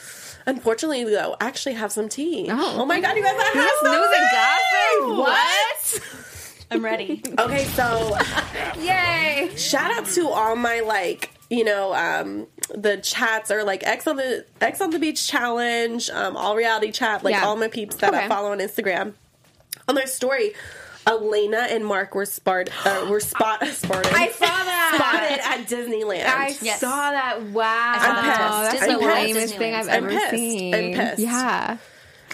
Unfortunately, 0.47 1.05
though, 1.05 1.37
I 1.41 1.47
actually 1.47 1.75
have 1.75 1.91
some 1.93 2.09
tea. 2.09 2.49
Oh. 2.51 2.77
Oh, 2.81 2.85
my 2.87 3.01
God, 3.01 3.17
you 3.17 3.23
guys, 3.23 3.35
I 3.39 3.45
have 3.45 3.55
News 3.55 3.81
some 3.81 5.17
and 5.17 5.19
gossip. 5.19 5.19
What? 5.19 6.71
I'm 6.71 6.85
ready. 6.85 7.23
Okay, 7.39 7.65
so 7.65 8.17
Yay! 8.81 9.51
shout 9.57 9.91
out 9.91 10.07
to 10.07 10.29
all 10.29 10.57
my 10.57 10.81
like 10.81 11.31
you 11.51 11.63
know 11.63 11.95
um 11.95 12.47
the 12.75 12.97
chats 12.97 13.51
or 13.51 13.63
like 13.65 13.87
x 13.87 14.07
on 14.07 14.17
the 14.17 14.45
ex 14.63 14.81
on 14.81 14.89
the 14.91 14.99
beach 14.99 15.29
challenge 15.29 16.09
um 16.11 16.37
all 16.39 16.57
reality 16.57 16.91
chat 16.91 17.23
like 17.23 17.35
Yeah. 17.35 17.45
all 17.45 17.55
my 17.57 17.69
peeps 17.69 17.97
that 17.97 18.15
Okay. 18.15 18.25
i 18.25 18.29
follow 18.29 18.51
on 18.53 18.59
instagram 18.59 19.13
on 19.87 19.95
their 19.95 20.07
story 20.07 20.55
elena 21.07 21.67
and 21.71 21.85
mark 21.85 22.15
were 22.15 22.25
spart 22.25 22.69
uh, 22.87 23.09
were 23.11 23.21
spot 23.21 23.65
spotted 23.69 24.13
I 24.13 24.29
saw 24.31 24.47
that. 24.47 24.93
spotted 24.95 25.41
at 25.45 25.69
disneyland 25.69 26.27
I 26.27 26.57
Yes. 26.63 26.81
saw 26.81 27.11
that. 27.11 27.43
Wow, 27.51 27.95
saw 27.99 28.15
that 28.23 28.71
too. 28.73 28.79
that's 28.79 28.83
I'm 28.83 28.89
the 28.93 28.99
pissed. 28.99 29.35
lamest 29.35 29.55
thing 29.57 29.75
I've 29.75 29.89
I'm 29.89 29.95
ever 30.05 30.09
pissed. 30.11 30.31
seen. 30.31 30.75
I'm 30.75 30.93
pissed. 30.95 31.19
Yeah. 31.21 31.77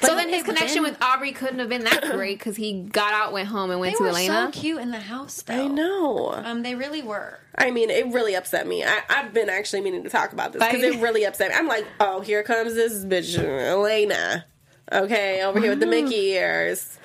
So 0.03 0.15
then 0.15 0.31
his 0.31 0.43
connection 0.45 0.83
then- 0.83 0.93
with 0.93 1.03
Aubrey 1.03 1.33
couldn't 1.33 1.59
have 1.59 1.69
been 1.69 1.85
that 1.85 2.01
great 2.13 2.39
because 2.39 2.57
he 2.57 2.83
got 2.85 3.13
out, 3.13 3.33
went 3.35 3.49
home, 3.49 3.71
and 3.71 3.81
went 3.81 3.93
They 3.95 3.99
to 3.99 4.03
were 4.05 4.09
Elena. 4.11 4.51
so 4.55 4.59
cute 4.59 4.81
in 4.81 4.91
the 4.93 4.99
house, 5.01 5.43
though. 5.43 5.53
i 5.53 5.67
know 5.67 6.33
Um, 6.43 6.63
they 6.63 6.75
really 6.75 7.03
were. 7.03 7.39
I 7.59 7.71
mean, 7.71 7.91
it 7.91 8.07
really 8.07 8.35
upset 8.35 8.67
me. 8.67 8.83
I, 8.83 9.01
I've 9.11 9.35
been 9.35 9.51
actually 9.51 9.83
meaning 9.83 10.03
to 10.05 10.09
talk 10.09 10.33
about 10.33 10.53
this 10.55 10.63
because 10.65 10.83
Right. 10.83 10.95
it 10.95 11.03
really 11.03 11.25
upset 11.25 11.51
me. 11.51 11.57
I'm 11.57 11.69
like, 11.69 11.87
oh, 12.01 12.21
here 12.21 12.43
comes 12.43 12.75
this 12.75 13.05
bitch, 13.05 13.37
Elena. 13.39 14.47
Okay, 14.91 15.43
over 15.43 15.61
here 15.61 15.71
with 15.71 15.81
the 15.81 15.87
Mickey 15.87 16.31
ears. 16.31 16.97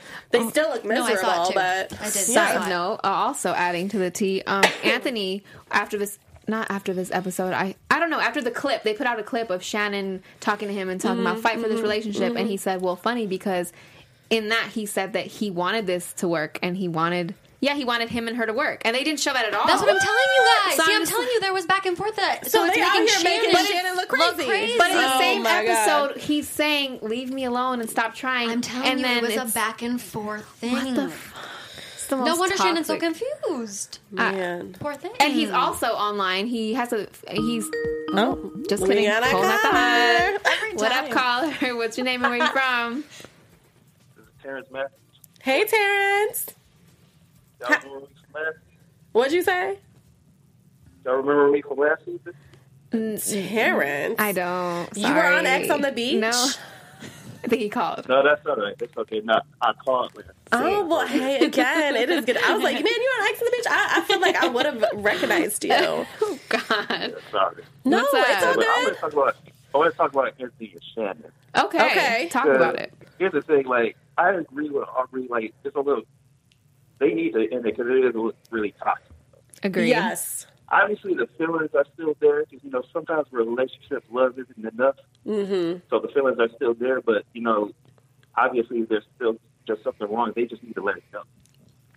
They 0.43 0.49
still 0.49 0.69
look 0.69 0.85
No, 0.85 0.91
I 1.05 1.09
miserable, 1.09 1.21
saw 1.21 1.43
it 1.43 1.47
too. 1.47 1.53
but 1.55 1.93
I 2.01 2.05
did. 2.05 2.11
Side 2.13 2.53
saw 2.63 2.67
note, 2.69 2.99
uh, 3.03 3.07
also 3.07 3.51
adding 3.53 3.89
to 3.89 3.97
the 3.97 4.11
tea, 4.11 4.41
um, 4.47 4.63
Anthony 4.83 5.43
after 5.71 5.97
this. 5.97 6.19
Not 6.47 6.69
after 6.69 6.93
this 6.93 7.09
episode. 7.11 7.53
I 7.53 7.73
I 7.89 7.97
don't 7.99 8.11
know. 8.11 8.19
After 8.19 8.39
the 8.39 8.51
clip, 8.51 8.83
they 8.83 8.93
put 8.93 9.07
out 9.07 9.19
a 9.19 9.23
clip 9.23 9.49
of 9.49 9.63
Shannon 9.63 10.21
talking 10.41 10.67
to 10.67 10.73
him 10.75 10.89
and 10.89 11.01
talking 11.01 11.21
about 11.21 11.39
fight 11.39 11.59
for 11.59 11.67
this 11.67 11.81
relationship, 11.81 12.35
and 12.35 12.47
he 12.47 12.55
said, 12.55 12.83
"Well, 12.83 12.95
funny 12.95 13.25
because 13.25 13.73
in 14.29 14.49
that 14.49 14.69
he 14.73 14.85
said 14.85 15.13
that 15.13 15.25
he 15.25 15.49
wanted 15.49 15.87
this 15.87 16.13
to 16.13 16.27
work, 16.27 16.59
and 16.61 16.77
he 16.77 16.87
wanted, 16.87 17.33
yeah, 17.61 17.73
he 17.75 17.85
wanted 17.85 18.09
him 18.09 18.27
and 18.27 18.37
her 18.37 18.45
to 18.45 18.53
work, 18.53 18.81
and 18.85 18.95
they 18.95 19.03
didn't 19.03 19.19
show 19.19 19.33
that 19.33 19.45
at 19.45 19.53
all. 19.53 19.65
That's 19.65 19.81
what 19.81 19.89
I'm 19.89 19.99
telling 19.99 20.19
you 20.35 20.53
guys. 20.65 20.75
So 20.77 20.83
See, 20.83 20.91
I'm 20.91 20.95
I'm 20.97 21.01
just- 21.01 21.11
telling 21.11 21.27
you, 21.27 21.39
there 21.41 21.53
was 21.53 21.65
back 21.65 21.85
and 21.85 21.97
forth. 21.97 22.15
That 22.17 22.45
so, 22.45 22.59
So 22.59 22.65
it's 22.65 22.75
they 22.75 22.81
out 22.81 22.89
making 22.93 23.07
here 23.07 23.19
Shannon, 23.19 23.53
making 23.53 23.65
Shannon 23.75 23.95
look 23.95 24.09
crazy. 24.09 24.77
But 24.77 24.91
in 24.91 24.97
the 24.97 25.13
Oh 25.15 25.19
same 25.19 25.43
my 25.43 25.65
God. 25.65 25.67
episode, 26.09 26.17
he's 26.21 26.47
saying, 26.49 26.99
"Leave 27.01 27.31
me 27.31 27.45
alone 27.45 27.79
and 27.81 27.89
stop 27.89 28.13
trying." 28.13 28.49
I'm 28.51 28.61
telling 28.61 28.87
and 28.89 28.99
you, 28.99 29.05
then 29.05 29.17
it 29.23 29.35
was 29.35 29.51
a 29.51 29.53
back 29.53 29.81
and 29.81 30.01
forth 30.01 30.45
thing. 30.45 30.73
What 30.73 30.95
the 30.95 31.11
It's 31.93 32.07
the 32.07 32.17
most 32.17 32.27
No 32.27 32.35
wonder 32.35 32.55
Shannon's 32.57 32.85
so 32.87 32.97
confused. 32.99 33.97
Man. 34.11 34.75
Poor 34.79 34.93
thing. 34.93 35.11
And 35.19 35.33
he's 35.33 35.49
also 35.49 35.87
online. 35.87 36.45
He 36.47 36.73
has 36.75 36.93
a. 36.93 37.07
He's. 37.31 37.65
Oh, 38.13 38.51
oh 38.53 38.63
just 38.69 38.83
we 38.83 38.89
kidding. 38.89 39.05
got 39.05 39.23
a 39.23 39.31
Pulling 39.31 39.49
out 39.49 39.61
the 39.61 39.69
caller. 39.69 40.73
What 40.75 40.91
up, 40.91 41.09
caller? 41.09 41.75
What's 41.77 41.97
your 41.97 42.05
name 42.05 42.23
and 42.23 42.31
where 42.31 42.45
you 42.45 42.51
from? 42.53 43.03
This 44.15 44.25
is 44.27 44.31
Terrence 44.43 44.67
Matthews. 44.71 44.99
Hey, 45.41 45.65
Terrence. 45.65 46.45
Y'all 47.69 47.79
remember 47.83 47.99
me 48.01 48.07
from 48.21 48.33
last 48.33 48.55
season? 48.55 48.61
What'd 49.11 49.33
you 49.33 49.41
say? 49.43 49.79
Y'all 51.05 51.15
remember 51.15 51.51
me 51.51 51.61
from 51.61 51.77
last 51.77 52.05
season? 52.05 52.33
Terrence. 52.91 54.15
I 54.19 54.31
don't. 54.31 54.89
You 54.95 55.13
were 55.13 55.25
on. 55.25 55.45
Ex 55.45 55.69
on 55.69 55.81
the 55.81 55.91
beach? 55.91 56.19
No. 56.19 56.29
I 57.43 57.47
think 57.47 57.61
he 57.61 57.69
called. 57.69 58.09
No, 58.09 58.23
that's 58.23 58.43
all 58.47 58.55
right. 58.55 58.75
That's 58.79 58.97
okay. 58.97 59.19
No, 59.23 59.39
I 59.61 59.73
called 59.73 60.15
last. 60.15 60.29
Oh 60.51 60.83
well, 60.85 61.05
hey 61.05 61.45
again, 61.45 61.95
it 61.95 62.09
is 62.09 62.25
good. 62.25 62.37
I 62.37 62.53
was 62.55 62.63
like, 62.63 62.73
man, 62.75 62.83
you're 62.85 63.21
on 63.21 63.27
Ex 63.29 63.39
on 63.39 63.45
the 63.45 63.51
beach? 63.51 63.65
I, 63.69 63.97
I 63.97 64.01
feel 64.01 64.19
like 64.19 64.35
I 64.35 64.47
would 64.47 64.65
have 64.65 64.83
recognized 64.95 65.63
you. 65.63 65.73
Oh 66.21 66.39
God. 66.49 67.15
Sorry. 67.31 67.63
What's 67.83 68.13
it's 68.13 68.43
all 68.43 68.51
up? 68.51 68.57
I 68.57 68.57
want 68.57 68.85
good. 68.85 68.93
to 68.95 68.99
talk 69.01 69.13
about. 69.13 69.35
I 69.73 69.77
want 69.77 69.91
to 69.91 69.97
talk 69.97 70.11
about 70.13 70.33
Anthony 70.39 70.71
and 70.73 70.81
Shannon. 70.95 71.31
Okay. 71.55 71.85
Okay. 71.85 72.29
Talk 72.29 72.45
Uh, 72.47 72.51
about 72.51 72.75
it. 72.77 72.93
Here's 73.19 73.33
the 73.33 73.41
thing. 73.41 73.65
Like, 73.65 73.95
I 74.17 74.31
agree 74.31 74.69
with 74.69 74.87
Aubrey. 74.87 75.27
Like, 75.29 75.53
it's 75.63 75.75
a 75.75 75.79
little. 75.81 76.03
They 76.99 77.13
need 77.13 77.33
to 77.33 77.41
end 77.41 77.65
it 77.65 77.77
because 77.77 77.87
it 77.87 78.15
is 78.15 78.33
really 78.49 78.73
toxic. 78.81 79.11
Agreed. 79.63 79.89
Yes. 79.89 80.47
Obviously, 80.69 81.13
the 81.13 81.27
feelings 81.37 81.69
are 81.75 81.85
still 81.93 82.15
there 82.19 82.43
because 82.45 82.63
you 82.63 82.71
know 82.71 82.83
sometimes 82.91 83.27
relationships 83.31 84.07
love 84.11 84.37
isn't 84.39 84.73
enough. 84.73 84.95
Mm-hmm. 85.25 85.79
So 85.89 85.99
the 85.99 86.07
feelings 86.09 86.39
are 86.39 86.49
still 86.55 86.73
there, 86.73 87.01
but 87.01 87.25
you 87.33 87.41
know, 87.41 87.71
obviously 88.35 88.83
there's 88.83 89.05
still 89.15 89.37
just 89.67 89.83
something 89.83 90.11
wrong. 90.11 90.33
They 90.35 90.45
just 90.45 90.63
need 90.63 90.73
to 90.75 90.83
let 90.83 90.97
it 90.97 91.03
go. 91.11 91.21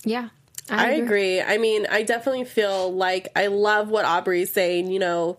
Yeah. 0.04 0.28
I 0.70 0.90
agree. 0.90 1.40
I 1.40 1.56
mean, 1.56 1.86
I 1.90 2.02
definitely 2.02 2.44
feel 2.44 2.92
like 2.92 3.28
I 3.34 3.46
love 3.46 3.88
what 3.88 4.04
Aubrey's 4.04 4.52
saying. 4.52 4.90
You 4.90 4.98
know, 4.98 5.38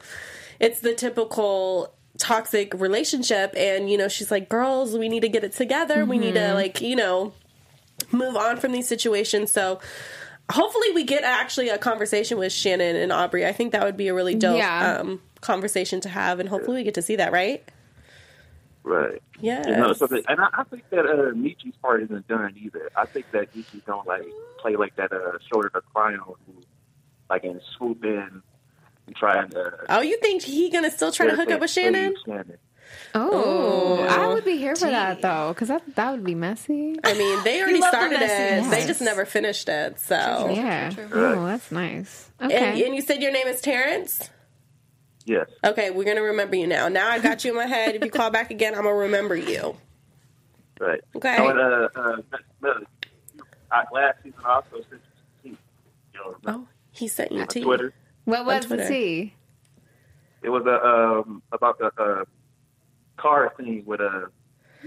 it's 0.59 0.79
the 0.79 0.95
typical 0.95 1.93
toxic 2.17 2.73
relationship, 2.73 3.53
and 3.55 3.89
you 3.91 3.97
know, 3.97 4.07
she's 4.07 4.31
like, 4.31 4.49
"Girls, 4.49 4.97
we 4.97 5.07
need 5.07 5.21
to 5.21 5.29
get 5.29 5.43
it 5.43 5.53
together. 5.53 6.03
We 6.05 6.17
need 6.17 6.33
to 6.33 6.53
like, 6.53 6.81
you 6.81 6.95
know, 6.95 7.33
move 8.11 8.35
on 8.35 8.57
from 8.57 8.71
these 8.71 8.87
situations." 8.87 9.51
So. 9.51 9.79
Hopefully, 10.51 10.87
we 10.95 11.03
get 11.03 11.23
actually 11.23 11.69
a 11.69 11.77
conversation 11.77 12.39
with 12.39 12.51
Shannon 12.51 12.95
and 12.95 13.11
Aubrey. 13.11 13.45
I 13.45 13.51
think 13.51 13.71
that 13.73 13.83
would 13.83 13.95
be 13.95 14.07
a 14.07 14.15
really 14.15 14.33
dope 14.33 14.57
Yeah. 14.57 14.97
um, 14.99 15.21
conversation 15.41 16.01
to 16.01 16.09
have, 16.09 16.39
and 16.39 16.49
hopefully, 16.49 16.77
we 16.77 16.83
get 16.83 16.95
to 16.95 17.03
see 17.03 17.17
that. 17.17 17.31
Right? 17.31 17.63
Right. 18.81 19.21
Yeah. 19.39 19.67
You 19.67 19.75
know, 19.75 19.93
so 19.93 20.07
the, 20.07 20.23
and 20.27 20.39
I, 20.41 20.47
I 20.53 20.63
think 20.63 20.89
that 20.89 21.05
uh, 21.05 21.33
Michi's 21.35 21.75
part 21.83 22.01
isn't 22.01 22.27
done 22.27 22.55
either. 22.59 22.89
I 22.95 23.05
think 23.05 23.29
that 23.31 23.53
Michi 23.53 23.85
don't 23.85 24.07
like 24.07 24.25
play 24.57 24.75
like 24.75 24.95
that 24.95 25.11
uh, 25.13 25.37
shoulder 25.53 25.69
to 25.69 25.81
cry 25.93 26.13
on, 26.13 26.17
who, 26.47 26.53
like 27.29 27.43
and 27.43 27.61
swoop 27.77 28.03
in 28.03 28.41
and 29.05 29.15
try 29.15 29.43
and. 29.43 29.55
Uh, 29.55 29.69
Oh, 29.89 30.01
you 30.01 30.17
think 30.19 30.41
he 30.41 30.71
gonna 30.71 30.89
still 30.89 31.11
try 31.11 31.27
to 31.27 31.35
hook 31.35 31.51
up 31.51 31.59
with 31.61 31.69
Shannon? 31.69 32.15
Shannon. 32.25 32.57
Oh, 33.15 33.99
Ooh. 33.99 34.07
I 34.07 34.27
would 34.27 34.45
be 34.45 34.57
here 34.57 34.75
for 34.75 34.89
that 34.89 35.21
though, 35.21 35.49
because 35.53 35.67
that 35.69 35.81
that 35.95 36.11
would 36.11 36.23
be 36.23 36.35
messy. 36.35 36.95
I 37.03 37.13
mean, 37.13 37.43
they 37.43 37.61
already 37.61 37.79
love 37.79 37.91
the 37.91 37.97
started 37.97 38.21
it. 38.21 38.29
messiness. 38.29 38.69
They 38.69 38.85
just 38.87 39.01
never 39.01 39.25
finished 39.25 39.67
it. 39.67 39.99
So, 39.99 40.15
Yeah. 40.53 40.89
true. 40.91 41.07
Oh, 41.11 41.45
that's 41.45 41.71
nice. 41.71 42.29
Okay. 42.41 42.55
and, 42.55 42.79
and 42.79 42.95
you 42.95 43.01
said 43.01 43.21
your 43.21 43.31
name 43.31 43.47
is 43.47 43.61
Terrence. 43.61 44.29
Yes. 45.25 45.47
Okay, 45.63 45.89
we're 45.91 46.05
gonna 46.05 46.21
remember 46.21 46.55
you 46.55 46.67
now. 46.67 46.87
Now 46.87 47.09
I 47.09 47.19
got 47.19 47.43
you 47.43 47.51
in 47.51 47.57
my 47.57 47.65
head. 47.65 47.95
If 47.95 48.03
you 48.05 48.11
call 48.11 48.29
back 48.31 48.51
again, 48.51 48.73
I'm 48.75 48.83
gonna 48.83 48.95
remember 48.95 49.35
you. 49.35 49.75
Right. 50.79 51.01
Okay. 51.15 51.35
So, 51.37 51.47
uh, 51.49 51.87
uh, 51.95 52.21
uh, 52.63 52.69
uh, 53.71 53.83
last 53.91 54.17
season 54.23 54.39
also 54.45 54.77
sent 54.89 55.01
you, 55.43 55.57
you 56.13 56.35
Oh, 56.47 56.67
he 56.91 57.07
sent 57.07 57.31
you 57.31 57.39
a 57.39 57.41
on 57.41 57.47
tea. 57.47 57.61
Twitter. 57.63 57.93
what 58.25 58.45
was 58.45 58.61
the 58.67 58.75
Twitter. 58.77 58.87
tea? 58.89 59.33
It 60.41 60.49
was 60.49 60.63
uh, 60.65 60.79
um, 61.27 61.41
about 61.51 61.77
the 61.79 61.91
uh, 62.01 62.23
car 63.19 63.53
thing 63.57 63.83
with 63.85 64.01
uh, 64.01 64.27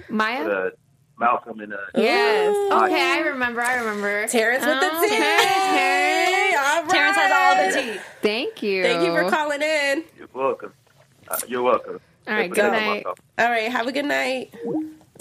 Maya. 0.08 0.44
with, 0.44 0.52
uh, 0.52 0.70
Malcolm 1.18 1.60
and 1.60 1.72
uh, 1.72 1.76
yes. 1.94 2.48
Ooh. 2.48 2.84
Okay, 2.84 3.00
I 3.00 3.18
remember. 3.28 3.60
I 3.60 3.76
remember. 3.76 4.26
Terrence 4.28 4.64
with 4.64 4.80
the 4.80 4.88
Oh, 4.90 5.02
tea. 5.02 5.08
Terrence, 5.10 6.56
All 6.58 6.82
right. 6.82 6.90
Terrence 6.90 7.16
has 7.16 7.32
all 7.32 7.56
the 7.82 7.92
tea. 7.94 8.00
Thank 8.22 8.62
you. 8.62 8.82
Thank 8.82 9.04
you 9.04 9.12
for 9.12 9.30
calling 9.30 9.62
in. 9.62 10.04
You're 10.18 10.28
welcome. 10.34 10.72
Uh, 11.28 11.36
you're 11.46 11.62
welcome. 11.62 12.00
All 12.26 12.34
right, 12.34 12.50
good 12.50 12.72
night. 12.72 13.04
All 13.06 13.14
right, 13.38 13.70
have 13.70 13.86
a 13.86 13.92
good 13.92 14.04
night. 14.06 14.52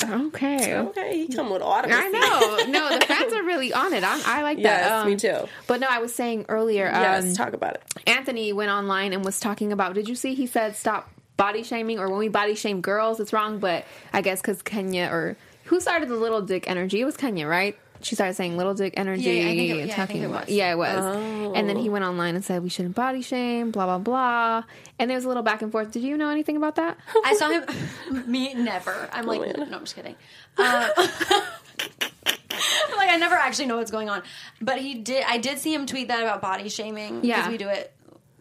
Okay. 0.04 0.76
Okay, 0.76 1.17
he 1.28 1.28
come 1.34 1.50
with 1.52 1.62
all 1.62 1.82
the 1.82 1.89
I 1.91 2.08
know. 2.08 2.65
No, 2.71 2.97
the 2.97 3.06
fans 3.06 3.34
are 3.34 3.43
really 3.43 3.71
on 3.74 3.93
it. 3.93 4.04
I, 4.04 4.19
I 4.26 4.41
like 4.41 4.58
that. 4.58 4.63
Yes, 4.63 4.91
Um, 4.91 5.08
me 5.08 5.15
too. 5.15 5.47
But 5.67 5.80
no, 5.82 5.88
I 5.89 6.00
was 6.00 6.13
saying 6.15 6.45
earlier. 6.50 6.88
Um, 6.88 7.02
Yes, 7.02 7.36
talk 7.36 7.54
about 7.54 7.76
it. 7.76 7.84
Anthony 8.08 8.52
went 8.54 8.71
online 8.71 9.13
and 9.13 9.24
was 9.24 9.39
talking 9.39 9.71
about. 9.71 9.93
Did 9.93 10.10
you 10.10 10.15
see? 10.15 10.34
He 10.34 10.47
said 10.47 10.76
stop 10.76 11.10
body 11.38 11.63
shaming, 11.63 12.00
or 12.00 12.10
when 12.10 12.20
we 12.20 12.28
body 12.30 12.56
shame 12.56 12.82
girls, 12.82 13.20
it's 13.20 13.34
wrong. 13.34 13.60
But 13.60 13.86
I 14.13 14.22
guess 14.22 14.41
because 14.41 14.62
Kenya 14.62 15.10
or 15.12 15.36
who 15.65 15.80
started 15.80 16.10
the 16.10 16.15
little 16.15 16.41
dick 16.41 16.70
energy? 16.70 17.02
It 17.02 17.06
was 17.06 17.17
Kenya, 17.17 17.48
right? 17.48 17.78
She 18.04 18.15
started 18.15 18.34
saying 18.34 18.58
little 18.58 18.74
dick 18.74 18.96
energy 18.98 19.22
Yeah, 19.26 19.30
I 19.44 19.56
think 19.56 19.60
it- 19.60 19.78
and 19.78 19.88
yeah, 19.89 19.94
I 19.94 19.96
talking 19.96 20.13
think 20.22 20.24
it 20.24 20.30
about 20.32 20.46
was. 20.48 20.56
yeah, 20.56 20.72
it 20.72 20.76
was. 20.76 20.98
Oh. 21.00 21.54
And 21.54 21.70
then 21.70 21.78
he 21.78 21.88
went 21.88 22.04
online 22.04 22.34
and 22.34 22.44
said 22.44 22.63
we 22.63 22.70
shouldn't 22.70 22.96
body 22.96 23.22
shame, 23.22 23.70
blah 23.70 23.86
blah 23.86 24.00
blah. 24.00 24.63
And 24.98 25.08
there 25.10 25.15
was 25.15 25.26
a 25.26 25.28
little 25.28 25.44
back 25.44 25.62
and 25.62 25.72
forth. 25.72 25.91
Did 25.91 26.02
you 26.04 26.17
know 26.17 26.30
anything 26.30 26.58
about 26.58 26.76
that? 26.78 26.98
I 27.26 27.36
saw 27.36 27.50
him. 27.50 27.63
Me 28.32 28.56
never. 28.56 29.08
I'm 29.13 29.28
like, 29.28 29.41
man. 29.41 29.70
no, 29.70 29.78
I'm 29.78 29.84
just 29.84 29.96
kidding. 29.96 30.15
Uh, 30.58 30.89
like 32.98 33.10
I 33.10 33.17
never 33.17 33.36
actually 33.36 33.67
know 33.67 33.78
what's 33.78 33.91
going 33.91 34.10
on, 34.10 34.24
but 34.62 34.80
he 34.80 34.96
did. 34.96 35.24
I 35.28 35.38
did 35.38 35.60
see 35.60 35.74
him 35.74 35.86
tweet 35.86 36.08
that 36.10 36.22
about 36.24 36.41
body 36.41 36.70
shaming. 36.70 37.24
Yeah. 37.24 37.38
because 37.38 37.52
we 37.52 37.58
do 37.58 37.67
it 37.70 37.94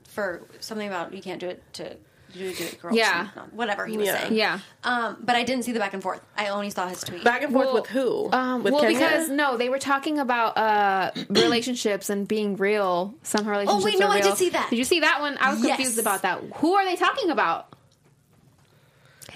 for 0.09 0.42
something 0.61 0.88
about 0.88 1.12
you 1.14 1.22
can't 1.22 1.38
do 1.40 1.48
it 1.48 1.62
to 1.74 1.96
you 2.34 2.52
do 2.54 2.64
it 2.64 2.70
to 2.70 2.76
girls. 2.76 2.96
Yeah. 2.96 3.28
and 3.36 3.52
whatever 3.52 3.86
he 3.86 3.96
was 3.96 4.06
Yeah. 4.06 4.18
saying. 4.20 4.34
Yeah. 4.34 4.58
Um, 4.84 5.16
but 5.20 5.36
I 5.36 5.42
didn't 5.44 5.64
see 5.64 5.72
the 5.72 5.78
back 5.78 5.94
and 5.94 6.02
forth. 6.02 6.20
I 6.36 6.48
only 6.48 6.70
saw 6.70 6.86
his 6.88 7.00
tweet. 7.02 7.24
Back 7.24 7.42
and 7.42 7.52
forth 7.52 7.66
Well, 7.66 7.74
with 7.74 7.86
who? 7.88 8.30
Um, 8.32 8.62
with 8.62 8.72
well, 8.72 8.82
Kenya? 8.82 8.98
because 8.98 9.28
no, 9.28 9.56
they 9.56 9.68
were 9.68 9.78
talking 9.78 10.18
about 10.18 10.56
uh, 10.56 11.10
relationships 11.28 12.10
and 12.10 12.26
being 12.28 12.56
real. 12.56 13.14
Some 13.22 13.46
relationships. 13.48 13.82
Oh, 13.82 13.84
wait, 13.84 13.98
no, 13.98 14.06
are 14.06 14.12
I 14.12 14.16
real. 14.16 14.24
did 14.28 14.36
see 14.38 14.50
that. 14.50 14.70
Did 14.70 14.78
you 14.78 14.84
see 14.84 15.00
that 15.00 15.20
one? 15.20 15.36
I 15.40 15.50
was 15.52 15.62
Yes. 15.64 15.76
confused 15.76 15.98
about 15.98 16.22
that. 16.22 16.40
Who 16.56 16.74
are 16.74 16.84
they 16.84 16.96
talking 16.96 17.30
about? 17.30 17.66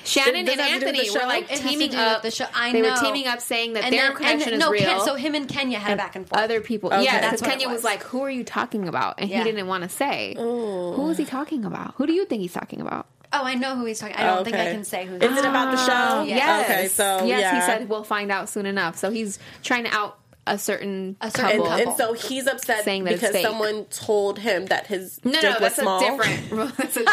Shannon 0.04 0.36
and 0.36 0.48
that 0.48 0.58
have 0.58 0.80
to 0.80 0.80
do 0.80 0.86
with 0.86 0.94
Anthony 0.96 1.10
were 1.18 1.26
like 1.26 1.50
It 1.50 1.58
teaming 1.60 1.94
up. 1.94 2.22
the 2.22 2.30
show. 2.30 2.46
I 2.54 2.72
they 2.72 2.82
know. 2.82 2.90
were 2.92 2.96
teaming 3.00 3.26
up, 3.26 3.40
saying 3.40 3.72
that 3.74 3.84
and 3.84 3.92
their 3.92 4.08
then, 4.08 4.16
connection 4.16 4.52
and, 4.52 4.52
is 4.54 4.60
no, 4.60 4.70
real. 4.70 4.82
Ken, 4.84 5.00
so 5.00 5.14
him 5.14 5.34
and 5.34 5.48
Kenya 5.48 5.78
had 5.78 5.94
a 5.94 5.96
back 5.96 6.14
and 6.16 6.28
forth. 6.28 6.40
other 6.42 6.60
people, 6.60 6.92
Okay. 6.92 7.04
yeah, 7.04 7.20
That's 7.20 7.32
because 7.32 7.40
what 7.42 7.50
Kenya 7.50 7.68
was. 7.68 7.76
was. 7.78 7.84
like, 7.84 8.02
"Who 8.04 8.20
are 8.22 8.30
you 8.30 8.44
talking 8.44 8.86
about?" 8.88 9.20
And 9.20 9.30
Yeah. 9.30 9.38
he 9.38 9.44
didn't 9.44 9.66
want 9.66 9.82
to 9.84 9.88
say. 9.88 10.34
Who 10.38 11.08
is 11.10 11.18
he 11.18 11.24
talking 11.24 11.64
about? 11.64 11.94
Who 11.96 12.06
do 12.06 12.12
you 12.12 12.24
think 12.26 12.42
he's 12.42 12.52
talking 12.52 12.80
about? 12.80 13.06
oh, 13.36 13.42
I 13.42 13.54
know 13.56 13.74
who 13.74 13.84
he's 13.84 13.98
talking. 13.98 14.14
I 14.14 14.26
don't 14.32 14.44
think 14.44 14.54
I 14.56 14.66
can 14.66 14.84
say 14.84 15.06
who. 15.06 15.16
Is 15.16 15.22
it 15.36 15.44
about 15.44 15.72
the 15.72 15.76
show? 15.78 16.22
Yes. 16.22 16.22
Ah, 16.22 16.26
yes. 16.28 16.70
Okay, 16.70 16.88
so 16.88 17.24
yes, 17.26 17.40
yeah. 17.40 17.54
he 17.56 17.60
said 17.62 17.88
we'll 17.88 18.04
find 18.04 18.30
out 18.30 18.48
soon 18.48 18.64
enough. 18.64 18.96
So 18.96 19.10
he's 19.10 19.40
trying 19.64 19.84
to 19.84 19.92
out 19.92 20.18
a 20.46 20.58
certain 20.58 21.16
A 21.20 21.30
certain 21.30 21.62
couple. 21.62 21.72
and 21.72 21.96
so 21.96 22.12
he's 22.12 22.46
upset 22.46 22.84
Saying 22.84 23.04
that 23.04 23.14
because 23.14 23.40
someone 23.40 23.84
told 23.86 24.38
him 24.38 24.66
that 24.66 24.86
his 24.86 25.18
no, 25.24 25.32
dick 25.32 25.42
no, 25.42 25.48
was 25.50 25.58
that's 25.60 25.76
small. 25.76 25.98
a 25.98 26.10
different. 26.24 26.76
that's 26.76 26.96
a, 26.96 27.04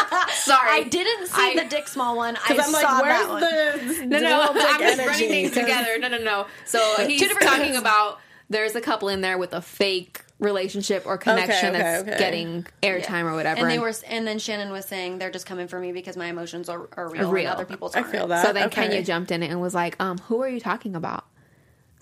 sorry, 0.42 0.68
I 0.70 0.82
didn't 0.88 1.28
see 1.28 1.40
I- 1.58 1.62
the 1.62 1.68
dick 1.68 1.88
small 1.88 2.16
one. 2.16 2.36
I 2.36 2.48
Because 2.48 2.66
I'm 2.66 2.72
saw 2.72 2.98
like, 2.98 3.04
that 3.04 3.28
where's 3.28 3.88
one. 3.88 4.00
the 4.00 4.06
No, 4.06 4.18
no, 4.20 4.52
dick 4.52 4.62
I'm 4.66 4.80
just 4.80 5.00
energy? 5.00 5.06
running 5.06 5.28
things 5.28 5.50
'Cause- 5.54 5.60
together. 5.62 5.98
No, 5.98 6.08
no, 6.08 6.18
no. 6.18 6.46
So 6.66 6.78
he's 7.06 7.20
different 7.20 7.48
talking 7.48 7.76
about 7.76 8.18
there's 8.50 8.74
a 8.76 8.80
couple 8.80 9.08
in 9.08 9.20
there 9.22 9.38
with 9.38 9.54
a 9.54 9.62
fake 9.62 10.20
relationship 10.38 11.04
or 11.06 11.16
connection 11.16 11.70
okay, 11.70 11.78
that's 11.78 12.02
okay. 12.08 12.18
getting 12.18 12.66
airtime 12.82 13.24
or 13.24 13.34
whatever. 13.34 13.60
And 13.60 13.70
they 13.70 13.78
were, 13.78 13.92
and 14.08 14.26
then 14.26 14.38
Shannon 14.40 14.72
was 14.72 14.84
saying 14.84 15.18
they're 15.18 15.30
just 15.30 15.46
coming 15.46 15.68
for 15.68 15.78
me 15.78 15.92
because 15.92 16.16
my 16.16 16.26
emotions 16.26 16.68
are, 16.68 16.88
are 16.96 17.08
real, 17.08 17.30
Real. 17.30 17.46
and 17.46 17.54
other 17.54 17.64
people's 17.64 17.94
I 17.94 18.00
aren't. 18.00 18.10
feel 18.12 18.26
that. 18.26 18.44
so 18.44 18.52
then 18.52 18.64
okay. 18.66 18.88
Kenya 18.88 19.02
jumped 19.04 19.30
in 19.30 19.42
it 19.44 19.50
and 19.52 19.60
was 19.60 19.72
like, 19.72 19.94
um, 20.00 20.18
"Who 20.18 20.42
are 20.42 20.48
you 20.48 20.58
talking 20.60 20.96
about?" 20.96 21.24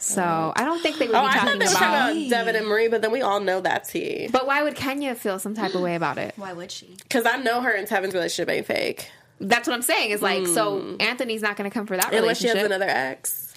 So 0.02 0.52
I 0.56 0.64
don't 0.64 0.80
think 0.82 0.98
they 0.98 1.06
would 1.06 1.14
Oh, 1.14 1.20
be 1.20 1.26
I 1.26 1.32
thought 1.34 1.40
talking 1.44 1.58
they 1.58 1.64
were 1.66 1.70
about. 1.72 1.80
talking 2.06 2.26
about 2.26 2.30
Devin 2.30 2.56
and 2.56 2.66
Marie, 2.66 2.88
but 2.88 3.02
then 3.02 3.12
we 3.12 3.20
all 3.22 3.38
know 3.38 3.60
that's 3.60 3.90
he. 3.90 4.28
But 4.32 4.46
why 4.46 4.62
would 4.62 4.74
Kenya 4.74 5.14
feel 5.14 5.38
some 5.38 5.54
type 5.54 5.74
of 5.74 5.82
way 5.82 5.94
about 5.94 6.16
it? 6.18 6.32
Why 6.36 6.52
would 6.54 6.72
she? 6.72 6.96
Because 7.02 7.26
I 7.26 7.36
know 7.36 7.60
her 7.60 7.70
and 7.70 7.86
Tevin's 7.86 8.14
relationship 8.14 8.48
ain't 8.50 8.66
fake. 8.66 9.10
That's 9.40 9.68
what 9.68 9.74
I'm 9.74 9.82
saying. 9.82 10.10
Is 10.10 10.22
like, 10.22 10.46
so 10.46 10.96
Anthony's 11.00 11.42
not 11.42 11.56
going 11.56 11.70
to 11.70 11.72
come 11.74 11.86
for 11.86 11.96
that 11.96 12.06
Hmm. 12.08 12.14
Unless 12.16 12.38
she 12.38 12.48
relationship. 12.48 12.70
has 12.70 12.78
another 12.78 12.90
ex. 12.90 13.54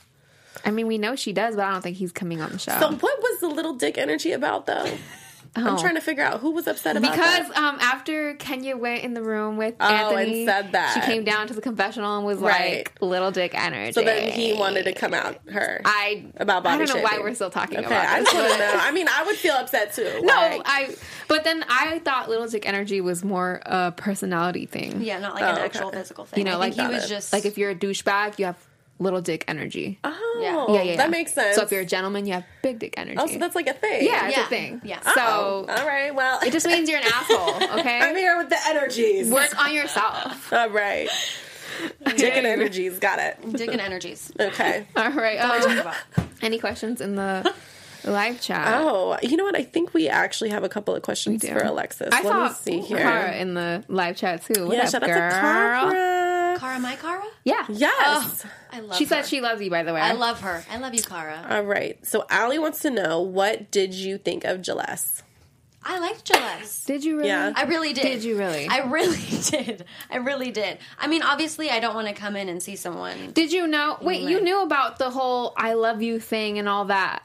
I 0.65 0.71
mean, 0.71 0.87
we 0.87 0.97
know 0.97 1.15
she 1.15 1.33
does, 1.33 1.55
but 1.55 1.65
I 1.65 1.71
don't 1.71 1.81
think 1.81 1.97
he's 1.97 2.11
coming 2.11 2.41
on 2.41 2.51
the 2.51 2.59
show. 2.59 2.77
So 2.79 2.91
what 2.91 3.19
was 3.21 3.39
the 3.39 3.47
little 3.47 3.73
dick 3.73 3.97
energy 3.97 4.31
about 4.33 4.65
though? 4.65 4.85
I'm 5.55 5.67
Oh. 5.75 5.77
trying 5.79 5.93
to 5.95 6.01
figure 6.01 6.23
out 6.23 6.39
who 6.39 6.49
was 6.51 6.65
upset 6.67 6.97
about 6.97 7.09
it. 7.13 7.15
Because 7.15 7.47
that. 7.49 7.57
um, 7.57 7.77
after 7.79 8.33
Kenya 8.35 8.75
went 8.75 9.03
in 9.03 9.13
the 9.13 9.21
room 9.21 9.55
with 9.57 9.75
Oh, 9.79 9.85
and 9.85 10.17
Anthony, 10.17 10.45
said 10.47 10.71
that. 10.71 10.93
she 10.95 11.01
came 11.01 11.23
down 11.23 11.47
to 11.47 11.53
the 11.53 11.61
confessional 11.61 12.17
and 12.17 12.25
was 12.25 12.39
Right. 12.39 12.77
like, 12.77 12.93
"Little 13.01 13.29
dick 13.29 13.53
energy." 13.53 13.91
So 13.91 14.01
then 14.03 14.31
he 14.31 14.53
wanted 14.53 14.85
to 14.85 14.93
come 14.93 15.13
out 15.13 15.37
her. 15.51 15.81
I 15.85 16.25
about 16.37 16.65
I 16.65 16.77
don't 16.77 16.89
know 16.89 17.01
why 17.03 17.19
we're 17.21 17.35
still 17.35 17.51
talking 17.51 17.77
Okay, 17.77 17.85
about 17.85 18.05
I 18.07 18.19
this. 18.21 18.31
just 18.31 18.35
want 18.41 18.53
to 18.53 18.57
know. 18.59 18.73
I 18.81 18.91
mean, 18.91 19.07
I 19.07 19.23
would 19.25 19.35
feel 19.35 19.53
upset 19.53 19.93
too. 19.93 20.21
No, 20.23 20.33
like- 20.33 20.61
I. 20.65 20.95
But 21.27 21.43
then 21.43 21.63
I 21.69 21.99
thought 21.99 22.29
little 22.29 22.47
dick 22.47 22.67
energy 22.67 22.99
was 23.01 23.23
more 23.23 23.61
a 23.65 23.91
personality 23.91 24.65
thing. 24.65 25.01
Yeah, 25.01 25.19
not 25.19 25.35
like 25.35 25.43
Oh, 25.43 25.47
an 25.49 25.55
okay. 25.55 25.65
actual 25.65 25.91
physical 25.91 26.25
thing. 26.25 26.39
you 26.39 26.45
know, 26.45 26.53
I 26.53 26.55
like 26.55 26.73
he 26.73 26.87
was 26.87 27.05
it. 27.05 27.07
just 27.09 27.31
like 27.31 27.45
if 27.45 27.57
you're 27.57 27.69
a 27.71 27.75
douchebag, 27.75 28.39
you 28.39 28.45
have 28.45 28.57
little 29.03 29.21
dick 29.21 29.43
energy. 29.47 29.99
Oh, 30.03 30.39
Yeah. 30.41 30.65
yeah, 30.67 30.73
yeah, 30.75 30.81
yeah. 30.91 30.95
that 30.97 31.09
makes 31.11 31.33
sense. 31.33 31.55
So 31.55 31.63
if 31.63 31.71
you're 31.71 31.81
a 31.81 31.85
gentleman, 31.85 32.25
you 32.25 32.33
have 32.33 32.45
big 32.61 32.79
dick 32.79 32.95
energy. 32.97 33.17
oh, 33.19 33.27
so 33.27 33.37
that's 33.37 33.55
like 33.55 33.67
a 33.67 33.73
thing. 33.73 34.05
yeah, 34.05 34.27
it's 34.27 34.37
Yeah. 34.37 34.43
a 34.45 34.47
thing. 34.47 34.81
Yeah. 34.83 35.01
So 35.01 35.11
Oh, 35.21 35.65
all 35.67 35.85
right. 35.87 36.13
Well, 36.15 36.39
it 36.41 36.51
just 36.51 36.65
means 36.65 36.89
you're 36.89 36.99
an 36.99 37.05
asshole. 37.05 37.77
Okay. 37.79 37.99
I'm 37.99 38.15
here 38.15 38.37
with 38.37 38.49
the 38.49 38.57
energies. 38.67 39.29
Work 39.29 39.57
on 39.59 39.73
yourself. 39.73 40.51
All 40.53 40.69
right. 40.69 41.09
Dick 42.15 42.35
and 42.35 42.45
energies. 42.45 42.99
Got 42.99 43.19
it. 43.19 43.37
Dick 43.53 43.69
and 43.71 43.81
energies. 43.81 44.31
Okay. 44.39 44.85
All 44.95 45.09
right. 45.11 45.39
Talk 45.39 45.63
Um, 45.69 45.77
about. 45.79 45.95
any 46.41 46.59
questions 46.59 47.01
in 47.01 47.15
the 47.15 47.51
live 48.03 48.39
chat? 48.41 48.67
Oh, 48.81 49.17
you 49.23 49.37
know 49.37 49.43
what? 49.43 49.55
I 49.57 49.63
think 49.63 49.93
we 49.93 50.07
actually 50.07 50.49
have 50.51 50.63
a 50.63 50.69
couple 50.69 50.93
of 50.95 51.01
questions 51.01 51.47
for 51.47 51.57
Alexis. 51.59 52.09
I 52.11 52.17
Let 52.21 52.23
saw 52.31 52.47
me 52.47 52.53
see 52.53 52.79
here. 52.87 52.97
Cara 52.99 53.35
in 53.37 53.53
the 53.55 53.83
live 53.87 54.15
chat 54.17 54.43
too. 54.45 54.67
What 54.67 54.77
yeah, 54.77 54.83
up, 54.83 54.89
shout 54.91 55.03
out 55.03 55.07
girl? 55.07 55.29
to 55.29 55.35
Cara. 55.39 55.89
Cara, 56.63 56.79
my 56.79 56.95
Cara? 56.95 57.23
Yeah. 57.43 57.65
Yes. 57.69 58.45
I 58.71 58.79
love 58.79 58.97
She 58.97 59.03
her. 59.03 59.09
said 59.09 59.25
she 59.25 59.41
loves 59.41 59.61
you, 59.61 59.69
by 59.69 59.83
the 59.83 59.93
way. 59.93 59.99
I 59.99 60.13
love 60.13 60.39
her. 60.41 60.63
I 60.71 60.77
love 60.77 60.93
you, 60.93 61.01
Cara. 61.03 61.45
All 61.49 61.63
right. 61.63 61.97
So 62.07 62.25
Allie 62.29 62.57
wants 62.59 62.79
to 62.79 62.89
know 62.89 63.19
what 63.21 63.69
did 63.69 63.93
you 63.93 64.17
think 64.17 64.45
of 64.45 64.61
Gillespie? 64.61 65.23
I 65.83 65.99
liked 65.99 66.25
Gillespie. 66.25 66.93
Did 66.93 67.03
you 67.03 67.17
really? 67.17 67.27
Yeah. 67.27 67.51
I 67.53 67.63
really 67.63 67.91
did. 67.91 68.03
Did 68.03 68.23
you 68.23 68.37
really? 68.37 68.67
I 68.69 68.79
really 68.89 69.17
did. 69.49 69.83
I 70.09 70.17
really 70.17 70.51
did. 70.51 70.77
I 70.97 71.07
mean, 71.07 71.21
obviously, 71.21 71.69
I 71.69 71.81
don't 71.81 71.95
want 71.95 72.07
to 72.07 72.13
come 72.13 72.37
in 72.37 72.47
and 72.47 72.63
see 72.63 72.77
someone. 72.77 73.31
Did 73.33 73.51
you 73.51 73.67
know? 73.67 73.97
Wait, 74.01 74.21
you 74.21 74.39
knew 74.39 74.61
about 74.63 74.97
the 74.97 75.09
whole 75.09 75.51
"I 75.57 75.73
love 75.73 76.01
you" 76.01 76.21
thing 76.21 76.57
and 76.59 76.69
all 76.69 76.85
that. 76.85 77.23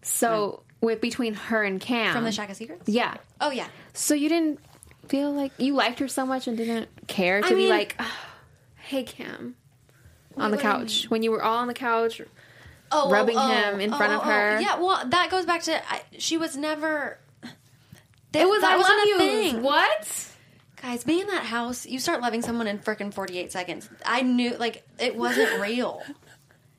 So 0.00 0.62
with 0.80 1.02
between 1.02 1.34
her 1.34 1.62
and 1.62 1.78
Cam 1.78 2.14
From 2.14 2.24
the 2.24 2.32
Shack 2.32 2.48
of 2.48 2.56
Secrets? 2.56 2.88
Yeah. 2.88 3.14
Oh, 3.42 3.50
yeah. 3.50 3.68
So 3.92 4.14
you 4.14 4.30
didn't 4.30 4.60
feel 5.08 5.30
like 5.30 5.52
you 5.58 5.74
liked 5.74 5.98
her 5.98 6.08
so 6.08 6.24
much 6.24 6.46
and 6.48 6.56
didn't 6.56 6.88
care 7.08 7.42
to 7.42 7.46
I 7.46 7.50
be 7.50 7.56
mean- 7.56 7.68
like, 7.68 7.94
"Ah, 7.98 8.24
"Hey, 8.88 9.02
Cam," 9.02 9.54
on 10.36 10.50
the 10.50 10.56
you 10.56 10.62
couch 10.62 11.06
when 11.08 11.22
you 11.22 11.30
were 11.30 11.42
all 11.42 11.58
on 11.58 11.68
the 11.68 11.74
couch. 11.74 12.20
Oh, 12.90 13.04
oh 13.06 13.10
Rubbing 13.10 13.36
oh, 13.36 13.40
oh, 13.42 13.48
him 13.72 13.80
in 13.80 13.92
oh, 13.92 13.96
front 13.96 14.12
oh, 14.12 14.16
of 14.16 14.22
oh. 14.22 14.30
her. 14.30 14.60
Yeah, 14.60 14.78
well, 14.78 15.02
that 15.06 15.30
goes 15.30 15.44
back 15.44 15.62
to 15.64 15.92
I, 15.92 16.02
she 16.18 16.36
was 16.36 16.56
never. 16.56 17.18
That, 18.32 18.42
It 18.42 18.48
was 18.48 18.60
that 18.60 18.72
I 18.72 18.76
wasn't 18.76 18.98
love 18.98 19.06
a 19.06 19.08
you. 19.08 19.18
thing. 19.18 19.62
What? 19.62 20.26
Guys, 20.82 21.02
be 21.04 21.20
in 21.20 21.26
that 21.28 21.44
house. 21.44 21.86
You 21.86 21.98
start 21.98 22.20
loving 22.20 22.42
someone 22.42 22.66
in 22.66 22.78
freaking 22.78 23.12
forty 23.12 23.38
eight 23.38 23.52
seconds. 23.52 23.88
I 24.04 24.22
knew 24.22 24.56
like 24.56 24.86
it 24.98 25.16
wasn't 25.16 25.60
real. 25.60 26.02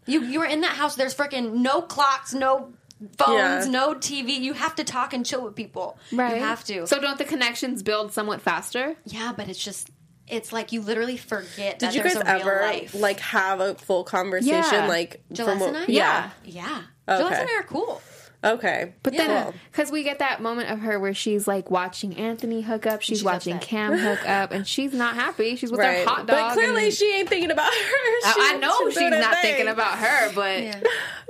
You 0.06 0.24
you 0.24 0.40
were 0.40 0.46
in 0.46 0.62
that 0.62 0.76
house. 0.78 0.96
There's 0.96 1.16
freaking 1.16 1.54
no 1.56 1.82
clocks, 1.82 2.34
no 2.34 2.74
phones, 3.18 3.66
Yeah. 3.66 3.72
no 3.72 3.94
TV. 3.94 4.40
You 4.40 4.54
have 4.54 4.76
to 4.76 4.84
talk 4.84 5.14
and 5.14 5.26
chill 5.26 5.44
with 5.44 5.56
people. 5.56 5.98
Right. 6.12 6.36
You 6.38 6.42
have 6.44 6.64
to. 6.66 6.88
So 6.88 7.00
don't 7.00 7.18
the 7.18 7.26
connections 7.26 7.84
build 7.84 8.14
somewhat 8.14 8.42
faster? 8.42 8.96
yeah, 9.06 9.34
but 9.36 9.48
it's 9.50 9.64
just 9.64 9.90
it's 10.30 10.54
like 10.54 10.72
you 10.72 10.82
literally 10.82 11.18
forget. 11.18 11.80
Did 11.80 11.90
that 11.90 11.96
you 11.96 12.04
guys 12.04 12.16
a 12.16 12.28
ever 12.28 12.72
like 12.94 13.20
have 13.20 13.60
a 13.60 13.76
full 13.76 14.04
conversation? 14.04 14.56
Yeah. 14.56 14.88
Like 14.88 15.22
Gillespie 15.34 15.60
from 15.60 15.76
and 15.76 15.78
I? 15.78 15.86
Yeah. 15.88 16.30
Yeah. 16.46 16.82
Okay. 17.08 17.18
Gillespie 17.18 17.42
and 17.42 17.50
I 17.50 17.60
are 17.60 17.64
cool. 17.64 18.02
Okay. 18.42 18.94
But 19.04 19.18
then, 19.18 19.54
because 19.70 19.92
we 19.92 20.04
get 20.04 20.20
that 20.20 20.42
moment 20.42 20.70
of 20.70 20.80
her 20.80 20.98
where 20.98 21.14
she's 21.14 21.46
like 21.46 21.70
watching 21.70 22.16
Anthony 22.16 22.62
hook 22.62 22.86
up, 22.86 23.02
she's, 23.02 23.18
She's 23.18 23.24
watching 23.26 23.56
upset. 23.58 23.68
Cam 23.70 23.98
hook 23.98 24.20
up, 24.30 24.52
and 24.52 24.66
she's 24.66 24.94
not 24.94 25.16
happy. 25.16 25.58
She's 25.58 25.72
with 25.72 25.82
Right. 25.82 26.00
her 26.00 26.06
hot 26.06 26.26
dog. 26.26 26.28
But 26.28 26.54
clearly 26.54 26.86
and- 26.86 26.94
she 26.94 27.14
ain't 27.18 27.28
thinking 27.28 27.52
about 27.52 27.66
her. 27.66 27.72
I, 27.76 28.52
I 28.54 28.58
know 28.60 28.90
she's, 28.90 28.98
not 29.00 29.34
thing. 29.36 29.42
thinking 29.42 29.68
about 29.68 29.98
her, 29.98 30.32
but 30.34 30.64
Yeah. 30.64 30.80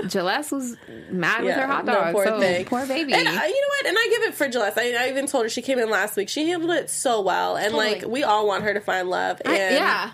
Was 0.52 0.78
mad 1.10 1.44
with 1.44 1.56
her 1.56 1.68
hot 1.68 1.86
no, 1.86 1.94
dog. 1.94 2.14
poor 2.14 2.26
so 2.26 2.40
thing. 2.40 2.66
poor 2.66 2.86
baby. 2.86 3.12
And 3.14 3.28
uh, 3.28 3.32
you 3.32 3.38
know 3.38 3.42
what? 3.42 3.86
And 3.88 3.98
I 4.00 4.08
give 4.12 4.24
it 4.24 4.34
for 4.36 4.48
Gillespie. 4.48 4.96
I, 4.96 5.06
I 5.06 5.10
even 5.10 5.26
told 5.28 5.44
her 5.46 5.50
she 5.50 5.62
came 5.62 5.78
in 5.80 5.90
last 5.90 6.16
week. 6.16 6.30
She 6.30 6.48
handled 6.48 6.72
it 6.72 6.90
so 6.90 7.22
well, 7.22 7.58
and 7.58 7.72
Totally. 7.74 7.96
like 8.02 8.06
we 8.08 8.24
all 8.24 8.48
want 8.48 8.64
her 8.64 8.74
to 8.74 8.80
find 8.82 9.10
love. 9.10 9.42
And 9.44 9.54
I- 9.54 9.58
yeah. 9.58 10.12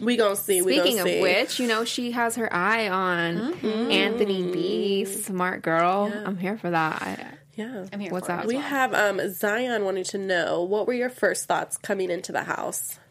We 0.00 0.16
gonna 0.16 0.36
see. 0.36 0.62
we 0.62 0.74
Speaking 0.78 0.98
gonna 0.98 1.08
of 1.10 1.14
see. 1.16 1.22
which, 1.22 1.58
you 1.60 1.66
know, 1.66 1.84
she 1.84 2.12
has 2.12 2.36
her 2.36 2.52
eye 2.52 2.88
on 2.88 3.36
Mm-hmm. 3.54 3.90
Anthony 3.90 4.42
B. 4.52 5.04
Smart 5.04 5.62
girl. 5.62 6.12
I'm 6.24 6.36
here 6.36 6.56
for 6.58 6.70
that. 6.70 7.02
I, 7.02 7.26
yeah. 7.54 7.86
I'm 7.92 8.00
here 8.00 8.10
What's 8.12 8.26
for 8.26 8.34
it 8.34 8.38
up? 8.40 8.46
We 8.46 8.54
well. 8.54 8.62
have 8.64 8.94
um, 8.94 9.20
Zion 9.32 9.84
wanting 9.84 10.04
to 10.04 10.18
know 10.18 10.62
what 10.62 10.86
were 10.86 10.92
your 10.94 11.08
first 11.10 11.46
thoughts 11.46 11.76
coming 11.78 12.10
into 12.10 12.32
the 12.32 12.42
house? 12.44 12.98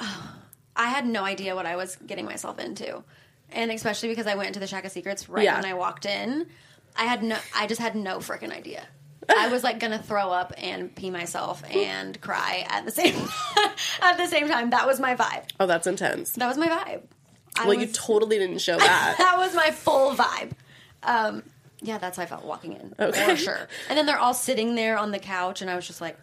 I 0.00 0.88
had 0.88 1.06
no 1.06 1.24
idea 1.24 1.54
what 1.54 1.66
I 1.66 1.76
was 1.76 1.96
getting 2.06 2.24
myself 2.26 2.58
into. 2.58 3.02
And 3.50 3.70
especially 3.70 4.08
because 4.10 4.26
I 4.26 4.34
went 4.34 4.48
into 4.48 4.60
the 4.60 4.66
Shack 4.66 4.84
of 4.84 4.92
Secrets 4.92 5.28
right 5.28 5.44
Yeah. 5.44 5.56
when 5.56 5.64
I 5.64 5.74
walked 5.74 6.04
in. 6.04 6.46
I 6.96 7.04
had 7.04 7.22
no 7.22 7.36
I 7.54 7.66
just 7.66 7.80
had 7.80 7.94
no 7.94 8.18
freaking 8.18 8.50
idea. 8.52 8.86
I 9.28 9.48
was 9.48 9.64
like 9.64 9.78
gonna 9.80 10.02
throw 10.02 10.30
up 10.30 10.52
and 10.56 10.94
pee 10.94 11.10
myself 11.10 11.62
and 11.70 12.20
cry 12.20 12.66
at 12.68 12.84
the 12.84 12.90
same 12.90 13.14
at 14.02 14.16
the 14.16 14.26
same 14.26 14.48
time. 14.48 14.70
That 14.70 14.86
was 14.86 15.00
my 15.00 15.14
vibe. 15.16 15.44
Oh, 15.60 15.66
that's 15.66 15.86
intense. 15.86 16.32
That 16.32 16.46
was 16.48 16.56
my 16.58 16.68
vibe. 16.68 17.02
I 17.58 17.66
Well, 17.66 17.74
you 17.78 17.86
totally 17.86 18.38
didn't 18.38 18.58
show 18.58 18.76
that. 18.78 19.14
that 19.18 19.36
was 19.38 19.54
my 19.54 19.70
full 19.70 20.14
vibe. 20.14 20.52
Um, 21.02 21.42
yeah, 21.80 21.98
that's 21.98 22.16
how 22.16 22.22
I 22.24 22.26
felt 22.26 22.44
walking 22.44 22.72
in 22.74 22.94
Okay. 22.98 23.24
for 23.30 23.36
sure. 23.36 23.68
And 23.88 23.96
then 23.98 24.06
they're 24.06 24.18
all 24.18 24.34
sitting 24.34 24.74
there 24.74 24.98
on 24.98 25.10
the 25.10 25.18
couch, 25.18 25.60
and 25.62 25.70
I 25.70 25.76
was 25.76 25.86
just 25.86 26.00
like, 26.00 26.18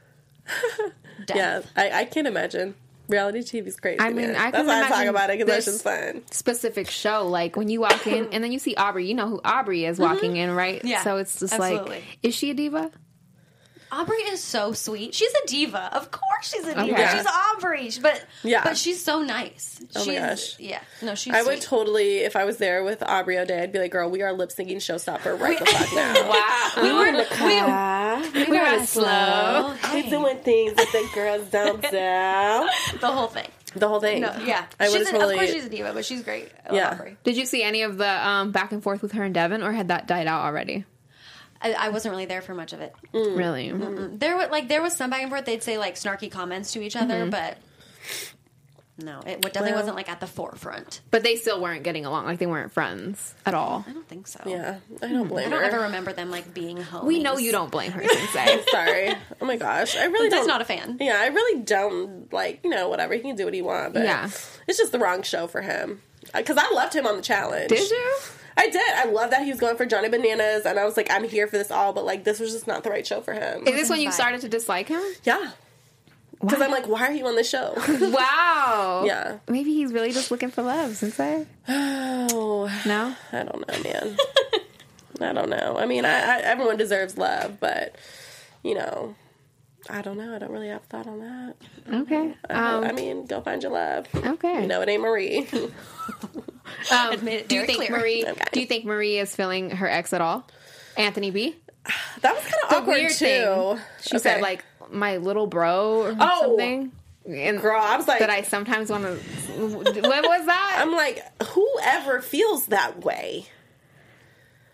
death. 1.25 1.35
yeah, 1.35 1.61
I, 1.75 2.01
I 2.01 2.05
can't 2.05 2.27
imagine. 2.27 2.75
Reality 3.09 3.39
TV 3.39 3.67
is 3.67 3.79
crazy. 3.79 3.99
I 3.99 4.09
mean, 4.13 4.31
man. 4.31 4.35
I 4.35 4.51
that's 4.51 4.57
can 4.57 4.67
why 4.67 4.83
I 4.85 4.89
talk 4.89 5.05
about 5.07 5.29
it 5.29 5.39
because 5.39 5.47
that's 5.47 5.65
this- 5.65 5.73
just 5.75 5.83
fun. 5.83 6.23
specific 6.31 6.89
show. 6.89 7.27
Like 7.27 7.55
when 7.57 7.67
you 7.69 7.81
walk 7.81 8.07
in 8.07 8.29
and 8.31 8.43
then 8.43 8.51
you 8.51 8.59
see 8.59 8.75
Aubrey, 8.75 9.07
you 9.07 9.13
know 9.13 9.27
who 9.27 9.41
Aubrey 9.43 9.85
is 9.85 9.99
walking 9.99 10.37
in, 10.37 10.51
right? 10.51 10.77
Mm-hmm. 10.79 10.87
Yeah, 10.87 11.03
So 11.03 11.17
it's 11.17 11.37
just 11.39 11.53
absolutely. 11.53 11.95
like, 11.95 12.03
is 12.23 12.33
she 12.33 12.51
a 12.51 12.53
diva? 12.53 12.91
Aubrey 13.99 14.17
is 14.17 14.41
so 14.43 14.73
sweet. 14.73 15.13
She's 15.13 15.31
a 15.31 15.47
diva. 15.47 15.89
Of 15.95 16.09
course 16.11 16.49
she's 16.51 16.63
a 16.67 16.73
diva. 16.73 16.93
Okay. 16.93 17.17
She's 17.17 17.25
Aubrey. 17.27 17.89
But 18.01 18.25
Yeah. 18.43 18.63
but 18.63 18.77
she's 18.77 19.03
so 19.03 19.21
nice. 19.21 19.79
Oh 19.95 20.05
my 20.05 20.15
gosh. 20.15 20.59
Yeah. 20.59 20.79
No, 21.01 21.13
she's 21.15 21.33
I 21.33 21.43
would 21.43 21.61
totally, 21.61 22.17
if 22.19 22.35
I 22.35 22.45
was 22.45 22.57
there 22.57 22.83
with 22.83 23.03
Aubrey 23.03 23.37
O'Day, 23.37 23.61
I'd 23.61 23.71
be 23.71 23.79
like, 23.79 23.91
"Girl, 23.91 24.09
we 24.09 24.21
are 24.23 24.33
lip 24.33 24.49
syncing 24.49 24.77
showstopper 24.77 25.39
right 25.39 25.59
the 25.59 25.65
fuck 25.65 25.93
now." 25.95 26.29
Wow. 26.29 26.71
we 26.81 26.91
were 26.91 27.11
we, 28.33 28.51
we 28.51 28.59
were 28.59 28.85
slow. 28.85 29.73
Hey, 29.83 30.03
We 30.03 30.09
doing 30.09 30.37
things 30.39 30.73
with 30.75 30.91
the 30.91 31.09
girls 31.13 31.47
down 31.51 31.79
down. 31.81 32.67
the 32.99 33.11
whole 33.11 33.27
thing. 33.27 33.47
The 33.75 33.87
whole 33.87 33.99
thing. 33.99 34.21
No, 34.21 34.35
yeah. 34.45 34.65
I 34.79 34.85
she's 34.85 34.93
would 34.99 35.07
a- 35.07 35.11
totally. 35.11 35.33
Of 35.35 35.39
course 35.39 35.51
she's 35.53 35.65
a 35.65 35.69
diva, 35.69 35.91
but 35.93 36.05
she's 36.05 36.21
great. 36.23 36.49
I 36.65 36.69
love 36.69 36.75
Yeah. 36.77 36.91
Aubrey. 36.91 37.17
Did 37.23 37.37
you 37.37 37.45
see 37.45 37.63
any 37.63 37.81
of 37.83 37.97
the 37.97 38.27
um, 38.27 38.51
back 38.51 38.71
and 38.71 38.81
forth 38.83 39.01
with 39.01 39.13
her 39.13 39.23
and 39.23 39.33
Devin, 39.33 39.63
or 39.63 39.71
had 39.71 39.87
that 39.87 40.07
died 40.07 40.27
out 40.27 40.45
already? 40.45 40.85
I, 41.63 41.73
I 41.73 41.89
wasn't 41.89 42.11
really 42.11 42.25
there 42.25 42.41
for 42.41 42.53
much 42.53 42.73
of 42.73 42.81
it. 42.81 42.93
Mm. 43.13 43.37
Really? 43.37 43.71
There 44.17 44.35
was 44.37 44.49
like 44.51 44.67
there 44.67 44.81
was 44.81 44.95
some 44.95 45.09
back 45.09 45.21
and 45.21 45.29
forth. 45.31 45.45
They'd 45.45 45.63
say 45.63 45.77
like 45.77 45.95
snarky 45.95 46.29
comments 46.29 46.73
to 46.73 46.81
each 46.83 46.95
other, 46.95 47.21
mm-hmm. 47.21 47.29
but 47.29 47.57
no, 48.95 49.21
it 49.25 49.41
definitely 49.41 49.71
Well- 49.71 49.79
wasn't 49.79 49.95
like 49.95 50.07
at 50.09 50.19
the 50.19 50.27
forefront. 50.27 51.01
But 51.09 51.23
they 51.23 51.35
still 51.35 51.59
weren't 51.59 51.83
getting 51.83 52.05
along. 52.05 52.25
Like 52.25 52.37
they 52.37 52.45
weren't 52.45 52.71
friends 52.71 53.33
at 53.45 53.55
all. 53.55 53.83
I 53.87 53.91
don't 53.91 54.07
think 54.07 54.27
so. 54.27 54.39
yeah, 54.45 54.77
I 55.01 55.07
don't 55.07 55.27
blame 55.27 55.47
I 55.47 55.49
don't 55.49 55.59
her. 55.61 55.65
ever 55.65 55.79
remember 55.83 56.13
them 56.13 56.29
like 56.29 56.53
being 56.53 56.77
home. 56.77 57.07
We 57.07 57.17
know 57.19 57.37
you 57.39 57.51
don't 57.51 57.71
blame 57.71 57.91
her, 57.91 58.03
Sensei. 58.07 58.63
Sorry. 58.71 59.13
Oh 59.41 59.45
my 59.45 59.57
gosh, 59.57 59.95
I 59.97 60.05
really 60.05 60.29
That's 60.29 60.41
don't. 60.41 60.47
not 60.47 60.61
a 60.61 60.65
fan. 60.65 60.97
Yeah, 60.99 61.17
I 61.19 61.27
really 61.27 61.61
don't 61.63 62.31
like. 62.31 62.59
You 62.63 62.69
know, 62.69 62.87
whatever 62.89 63.15
he 63.15 63.21
can 63.21 63.35
do 63.35 63.45
what 63.45 63.53
he 63.55 63.63
wants, 63.63 63.93
but 63.93 64.03
Yeah. 64.03 64.25
it's 64.67 64.77
just 64.77 64.91
the 64.91 64.99
wrong 64.99 65.23
show 65.23 65.47
for 65.47 65.61
him. 65.61 66.01
Because 66.35 66.57
I 66.57 66.69
loved 66.73 66.93
him 66.95 67.05
on 67.07 67.15
the 67.17 67.21
challenge. 67.21 67.69
Did 67.69 67.89
you? 67.89 68.15
I 68.55 68.69
did. 68.69 68.93
I 68.95 69.05
love 69.05 69.31
that 69.31 69.43
he 69.43 69.49
was 69.49 69.59
going 69.59 69.77
for 69.77 69.85
Johnny 69.85 70.09
Bananas, 70.09 70.65
and 70.65 70.77
I 70.77 70.85
was 70.85 70.95
like, 70.95 71.09
I'm 71.11 71.23
here 71.23 71.47
for 71.47 71.57
this 71.57 71.71
all, 71.71 71.91
but 71.93 72.05
like, 72.05 72.23
this 72.23 72.39
was 72.39 72.51
just 72.51 72.67
not 72.67 72.83
the 72.83 72.89
right 72.91 73.05
show 73.05 73.19
for 73.21 73.33
him. 73.33 73.67
Is 73.67 73.73
this 73.73 73.89
when 73.89 73.99
you 73.99 74.11
started 74.11 74.41
to 74.41 74.49
dislike 74.49 74.87
him? 74.89 75.01
yeah. 75.23 75.51
Because 76.41 76.61
I'm 76.61 76.71
like, 76.71 76.89
why 76.89 77.07
are 77.07 77.13
you 77.13 77.25
on 77.27 77.35
the 77.37 77.43
show? 77.43 77.73
Wow. 78.11 79.03
yeah. 79.05 79.37
Maybe 79.47 79.73
he's 79.73 79.93
really 79.93 80.11
just 80.11 80.29
looking 80.29 80.51
for 80.51 80.61
love, 80.61 80.97
Sensei. 80.97 81.45
Oh, 81.69 82.81
No? 82.85 83.15
I 83.31 83.43
don't 83.43 83.65
know, 83.65 83.83
man. 83.89 84.17
I 85.21 85.31
don't 85.33 85.49
know. 85.49 85.77
I 85.77 85.85
mean, 85.85 86.03
I, 86.03 86.09
I 86.09 86.39
everyone 86.39 86.75
deserves 86.75 87.17
love, 87.17 87.61
but 87.61 87.95
you 88.61 88.75
know, 88.75 89.15
I 89.89 90.01
don't 90.01 90.17
know. 90.17 90.33
I 90.35 90.39
don't 90.39 90.51
really 90.51 90.69
have 90.69 90.81
a 90.81 90.85
thought 90.85 91.07
on 91.07 91.19
that. 91.19 91.55
Okay. 92.01 92.35
Um, 92.49 92.83
I 92.83 92.91
mean, 92.93 93.25
go 93.25 93.41
find 93.41 93.61
your 93.61 93.73
love. 93.73 94.07
okay. 94.15 94.61
You 94.61 94.67
know, 94.67 94.81
it 94.81 94.89
ain't 94.89 95.01
Marie. 95.01 95.39
um, 96.91 97.27
it 97.27 97.47
do 97.49 97.55
you 97.55 97.65
think 97.65 97.77
clear. 97.85 97.91
Marie? 97.91 98.25
Okay. 98.27 98.43
Do 98.51 98.59
you 98.59 98.65
think 98.65 98.85
Marie 98.85 99.17
is 99.19 99.35
feeling 99.35 99.71
her 99.71 99.87
ex 99.89 100.13
at 100.13 100.21
all? 100.21 100.47
Anthony 100.97 101.31
B. 101.31 101.55
that 102.21 102.33
was 102.33 102.43
kind 102.43 102.53
of 102.69 102.71
awkward 102.77 102.93
weird 102.95 103.11
too. 103.11 103.15
thing. 103.25 103.79
She 104.01 104.19
said 104.19 104.41
like 104.41 104.63
my 104.89 105.17
little 105.17 105.47
bro 105.47 106.01
or 106.03 106.15
Oh. 106.19 106.41
something. 106.41 106.91
And 107.25 107.61
girl, 107.61 107.79
I 107.81 107.95
was 107.95 108.05
like, 108.07 108.19
that 108.19 108.29
I 108.29 108.41
sometimes 108.41 108.89
want 108.89 109.03
to. 109.03 109.11
What 109.11 109.95
was 110.03 110.45
that? 110.45 110.77
I'm 110.81 110.91
like, 110.91 111.23
whoever 111.43 112.21
feels 112.21 112.65
that 112.67 113.03
way. 113.05 113.45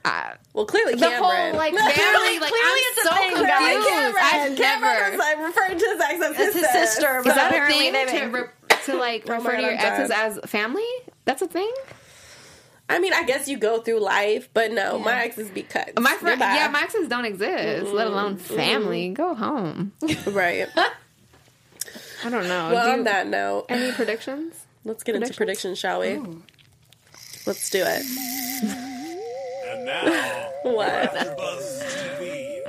Uh, 0.06 0.32
Well, 0.54 0.66
clearly 0.66 0.94
the 0.96 1.00
Cameron. 1.02 1.22
whole 1.24 1.54
like 1.58 1.74
family, 1.76 2.40
like 2.40 2.50
clearly 2.52 2.82
I'm 2.82 2.94
it's 2.96 3.06
a 3.06 3.16
thing, 3.16 3.32
confused. 3.36 3.88
Cameron. 3.90 4.16
I've 4.24 4.58
Cameron 4.58 4.92
never. 4.94 5.12
is 5.14 5.20
like 5.20 5.38
referring 5.40 5.78
to 5.80 5.86
his 5.86 6.02
ex 6.02 6.22
as 6.24 6.36
his, 6.38 6.54
his 6.56 6.70
sister, 6.72 7.18
Is 7.20 7.26
that 7.26 7.38
a 7.38 7.48
apparently 7.48 7.92
thing 7.92 8.08
to, 8.32 8.38
re- 8.38 8.78
to 8.86 8.96
like 8.98 9.26
Oh 9.30 9.34
refer 9.36 9.56
to 9.58 9.62
your 9.62 9.72
I'm 9.74 9.78
exes 9.78 10.12
as 10.12 10.40
family? 10.50 10.88
That's 11.26 11.42
a 11.42 11.48
thing. 11.48 11.72
I 12.92 12.98
mean, 13.00 13.14
I 13.14 13.24
guess 13.24 13.48
you 13.48 13.58
go 13.58 13.82
through 13.82 14.00
life, 14.00 14.50
but 14.54 14.72
no, 14.72 14.98
my 14.98 15.22
exes 15.26 15.50
be 15.50 15.62
cut. 15.64 16.00
My 16.00 16.14
friend, 16.16 16.40
yeah, 16.40 16.70
my 16.72 16.82
exes 16.82 17.08
don't 17.08 17.26
exist, 17.26 17.92
let 17.94 18.08
alone 18.08 18.38
family. 18.38 19.10
Go 19.10 19.36
home. 19.36 19.92
right. 20.28 20.68
I 22.24 22.30
don't 22.30 22.48
know. 22.48 22.72
Well, 22.74 22.86
Do 22.86 22.92
on 22.94 23.04
that 23.04 23.28
note, 23.28 23.66
any 23.70 23.92
predictions? 23.92 24.56
let's 24.86 25.04
get 25.04 25.16
into 25.16 25.34
predictions, 25.36 25.78
shall 25.78 26.00
we? 26.00 26.20
Let's 27.46 27.70
do 27.70 27.84
it. 27.86 28.86
And 29.90 30.06
now, 30.12 30.50
What? 30.72 31.14
AfterBuzz 31.14 31.84
TV 32.18 32.60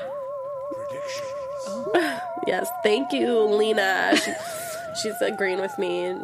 predictions. 0.72 2.20
Yes, 2.46 2.68
thank 2.82 3.12
you, 3.12 3.38
Lena. 3.44 4.16
She, 4.16 4.32
she's 5.02 5.20
agreeing 5.20 5.60
with 5.60 5.78
me 5.78 6.14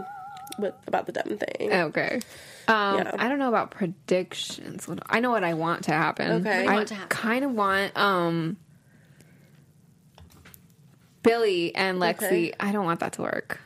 with 0.59 0.75
about 0.87 1.07
the 1.07 1.13
dumb 1.13 1.37
thing. 1.39 1.73
Okay. 1.73 2.21
Um, 2.69 2.97
Yeah. 2.99 3.13
I 3.19 3.29
don't 3.29 3.39
know 3.39 3.49
about 3.49 3.71
predictions. 3.71 4.89
I 5.07 5.21
know 5.21 5.31
what 5.31 5.45
I 5.45 5.55
want 5.55 5.85
to 5.85 5.93
happen. 5.93 6.33
Okay. 6.41 6.43
What 6.51 6.57
do 6.59 6.63
you 6.65 6.71
I 6.71 6.75
want 6.75 6.89
to 6.89 6.95
happen? 6.95 7.09
kind 7.11 7.45
of 7.45 7.53
want 7.53 7.97
um 7.97 8.57
Billy 11.23 11.75
and 11.75 11.99
Lexi. 12.01 12.25
Okay. 12.25 12.53
I 12.59 12.73
don't 12.73 12.85
want 12.85 13.01
that 13.01 13.13
to 13.15 13.23
work. 13.23 13.61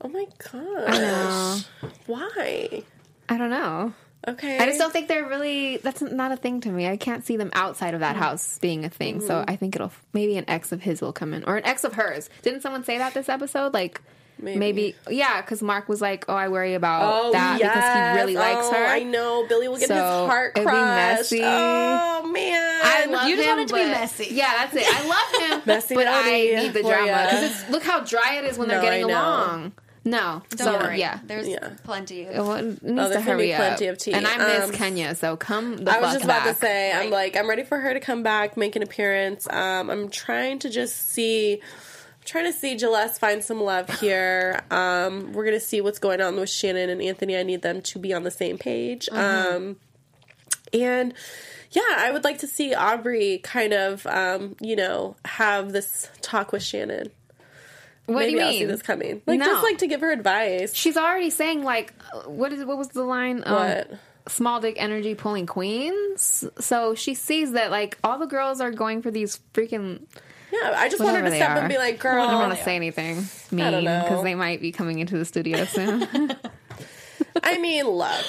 Oh 0.00 0.08
my 0.08 0.26
I 0.52 0.98
know. 0.98 1.58
Why? 2.06 2.84
I 3.28 3.36
don't 3.38 3.50
know. 3.50 3.92
Okay. 4.28 4.58
I 4.58 4.66
just 4.66 4.78
don't 4.78 4.92
think 4.92 5.08
they're 5.08 5.24
really. 5.26 5.78
That's 5.78 6.00
not 6.02 6.32
a 6.32 6.36
thing 6.36 6.60
to 6.62 6.68
me. 6.70 6.86
I 6.88 6.96
can't 6.96 7.24
see 7.24 7.36
them 7.36 7.50
outside 7.54 7.94
of 7.94 8.00
that 8.00 8.16
Mm. 8.16 8.20
house 8.20 8.58
being 8.60 8.84
a 8.84 8.90
thing. 8.90 9.20
So 9.20 9.34
Mm-hmm. 9.34 9.50
I 9.50 9.56
think 9.56 9.74
it'll 9.76 9.92
maybe 10.12 10.36
an 10.36 10.44
ex 10.48 10.72
of 10.72 10.82
his 10.82 11.00
will 11.00 11.12
come 11.12 11.34
in 11.34 11.44
or 11.44 11.56
an 11.56 11.64
ex 11.64 11.84
of 11.84 11.94
hers. 11.94 12.28
Didn't 12.42 12.62
someone 12.62 12.84
say 12.84 12.98
that 12.98 13.14
this 13.14 13.28
episode? 13.28 13.74
Like 13.74 14.00
Maybe. 14.40 14.58
maybe, 14.60 14.94
yeah, 15.10 15.40
because 15.40 15.62
Mark 15.62 15.88
was 15.88 16.00
like, 16.00 16.24
"Oh, 16.28 16.34
I 16.34 16.46
worry 16.46 16.74
about 16.74 17.02
Oh, 17.12 17.32
that 17.32 17.58
yes. 17.58 17.74
because 17.74 17.92
he 18.14 18.20
really 18.20 18.36
likes 18.36 18.68
Oh, 18.68 18.72
her." 18.72 18.86
I 18.86 19.02
know. 19.02 19.44
Billy 19.48 19.66
will 19.66 19.78
get 19.78 19.88
So, 19.88 19.94
his 19.94 20.02
heart 20.30 20.52
it'd 20.54 20.64
be 20.64 20.70
crushed. 20.70 21.32
messy. 21.32 21.40
Oh 21.42 22.30
man. 22.32 22.80
I 22.84 23.06
love 23.06 23.28
You 23.28 23.34
just 23.34 23.48
him, 23.48 23.56
want 23.56 23.60
it 23.62 23.74
to 23.74 23.74
be 23.82 23.90
messy. 23.90 24.28
Yeah, 24.30 24.52
that's 24.58 24.76
it. 24.76 24.84
I 24.86 25.08
love 25.08 25.50
him, 25.50 25.62
Messy 25.66 25.94
but 25.96 26.06
I 26.06 26.30
need 26.30 26.72
the 26.72 26.82
drama 26.82 27.06
ya. 27.06 27.24
because 27.24 27.68
look 27.70 27.82
how 27.82 27.98
dry 28.04 28.34
it 28.36 28.44
is 28.44 28.56
when 28.56 28.68
No, 28.68 28.74
they're 28.74 28.82
getting 28.84 29.04
I 29.06 29.08
know. 29.08 29.18
along. 29.18 29.72
No, 30.10 30.42
Don't 30.50 30.58
so 30.58 30.78
worry. 30.78 30.98
yeah, 31.00 31.18
There's 31.24 31.46
Yeah. 31.48 31.70
plenty 31.84 32.24
of. 32.24 32.30
it 32.30 32.34
it 32.36 32.38
needs 32.38 32.44
Oh, 32.52 32.56
to 32.58 32.94
there's 32.94 33.08
gonna 33.10 33.20
hurry 33.20 33.46
be 33.46 33.54
up. 33.54 33.58
plenty 33.60 33.86
of 33.88 33.98
tea. 33.98 34.12
And 34.14 34.26
I 34.26 34.36
miss 34.38 34.64
Um, 34.64 34.72
Kenya, 34.72 35.14
so 35.14 35.36
come 35.36 35.76
the 35.76 35.90
I 35.90 36.00
was 36.00 36.04
fuck 36.06 36.12
just 36.14 36.24
about 36.24 36.44
back. 36.44 36.54
to 36.54 36.60
say, 36.60 36.92
I'm 36.92 37.10
like, 37.10 37.36
I'm 37.36 37.48
ready 37.48 37.64
for 37.64 37.78
her 37.78 37.92
to 37.92 38.00
come 38.00 38.22
back, 38.22 38.56
make 38.56 38.74
an 38.76 38.82
appearance. 38.82 39.46
Um, 39.50 39.90
I'm 39.90 40.08
trying 40.08 40.60
to 40.60 40.70
just 40.70 41.10
see, 41.12 41.60
trying 42.24 42.44
to 42.44 42.52
see 42.52 42.78
Celeste 42.78 43.20
find 43.20 43.42
some 43.44 43.60
love 43.60 43.88
here. 44.00 44.60
Um, 44.70 45.32
we're 45.32 45.44
gonna 45.44 45.60
see 45.60 45.80
what's 45.80 45.98
going 45.98 46.20
on 46.20 46.36
with 46.36 46.48
Shannon 46.50 46.90
and 46.90 47.02
Anthony. 47.02 47.36
I 47.36 47.42
need 47.42 47.62
them 47.62 47.82
to 47.82 47.98
be 47.98 48.14
on 48.14 48.22
the 48.22 48.30
same 48.30 48.56
page. 48.56 49.08
Mm-hmm. 49.12 49.56
Um, 49.56 49.76
and 50.72 51.12
yeah, 51.70 51.82
I 51.98 52.10
would 52.12 52.24
like 52.24 52.38
to 52.38 52.46
see 52.46 52.74
Aubrey 52.74 53.38
kind 53.42 53.72
of, 53.74 54.06
um, 54.06 54.56
you 54.60 54.74
know, 54.76 55.16
have 55.24 55.72
this 55.72 56.08
talk 56.22 56.52
with 56.52 56.62
Shannon. 56.62 57.10
What 58.08 58.20
Maybe 58.20 58.30
do 58.32 58.36
you 58.38 58.42
I'll 58.42 58.50
mean? 58.50 58.58
see 58.60 58.64
this 58.64 58.82
coming. 58.82 59.22
Like 59.26 59.38
No. 59.38 59.44
just 59.46 59.62
like 59.62 59.78
to 59.78 59.86
give 59.86 60.00
her 60.00 60.10
advice. 60.10 60.74
She's 60.74 60.96
already 60.96 61.30
saying 61.30 61.62
like, 61.62 61.92
what 62.26 62.52
is 62.52 62.64
what 62.64 62.78
was 62.78 62.88
the 62.88 63.02
line? 63.04 63.42
Um, 63.44 63.84
Small 64.28 64.60
dick 64.60 64.76
energy 64.78 65.14
pulling 65.14 65.46
queens. 65.46 66.44
So 66.58 66.94
she 66.94 67.14
sees 67.14 67.52
that 67.52 67.70
like 67.70 67.98
all 68.04 68.18
the 68.18 68.26
girls 68.26 68.60
are 68.60 68.70
going 68.70 69.02
for 69.02 69.10
these 69.10 69.40
freaking. 69.54 70.02
Yeah, 70.52 70.74
I 70.76 70.88
just 70.88 71.02
want 71.02 71.16
her 71.16 71.22
to 71.22 71.30
step 71.30 71.50
are. 71.50 71.58
and 71.58 71.68
be 71.68 71.76
like, 71.76 71.98
girl. 71.98 72.22
I 72.24 72.30
don't 72.30 72.40
want 72.40 72.56
to 72.58 72.64
say 72.64 72.76
anything 72.76 73.24
mean 73.50 73.84
because 73.84 74.22
they 74.22 74.34
might 74.34 74.60
be 74.62 74.72
coming 74.72 74.98
into 74.98 75.16
the 75.18 75.24
studio 75.26 75.64
soon. 75.66 76.34
I 77.42 77.58
mean, 77.58 77.86
look. 77.86 78.24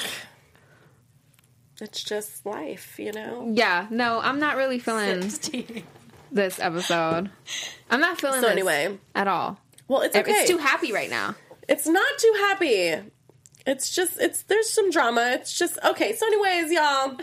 It's 1.82 2.04
just 2.04 2.46
life, 2.46 3.00
you 3.00 3.14
know? 3.14 3.50
yeah, 3.54 3.88
no, 3.90 4.20
I'm 4.20 4.40
not 4.40 4.58
really 4.58 4.80
feeling 4.80 5.22
this 6.32 6.60
episode. 6.60 7.30
I'm 7.90 8.02
not 8.02 8.20
feeling 8.20 8.42
So 8.42 8.50
anyway. 8.50 8.98
at 9.16 9.28
all. 9.30 9.58
Well, 9.90 10.02
it's 10.02 10.16
okay. 10.16 10.32
It's 10.32 10.50
too 10.50 10.60
happy 10.60 10.94
right 10.94 11.10
now. 11.10 11.36
It's 11.68 11.88
not 11.88 12.08
too 12.18 12.34
happy. 12.38 12.96
It's 13.66 13.94
just 13.94 14.20
it's 14.20 14.44
there's 14.44 14.70
some 14.70 14.92
drama. 14.92 15.32
It's 15.34 15.58
just 15.58 15.78
okay. 15.84 16.16
So, 16.16 16.26
anyways, 16.28 16.72
y'all, 16.72 17.18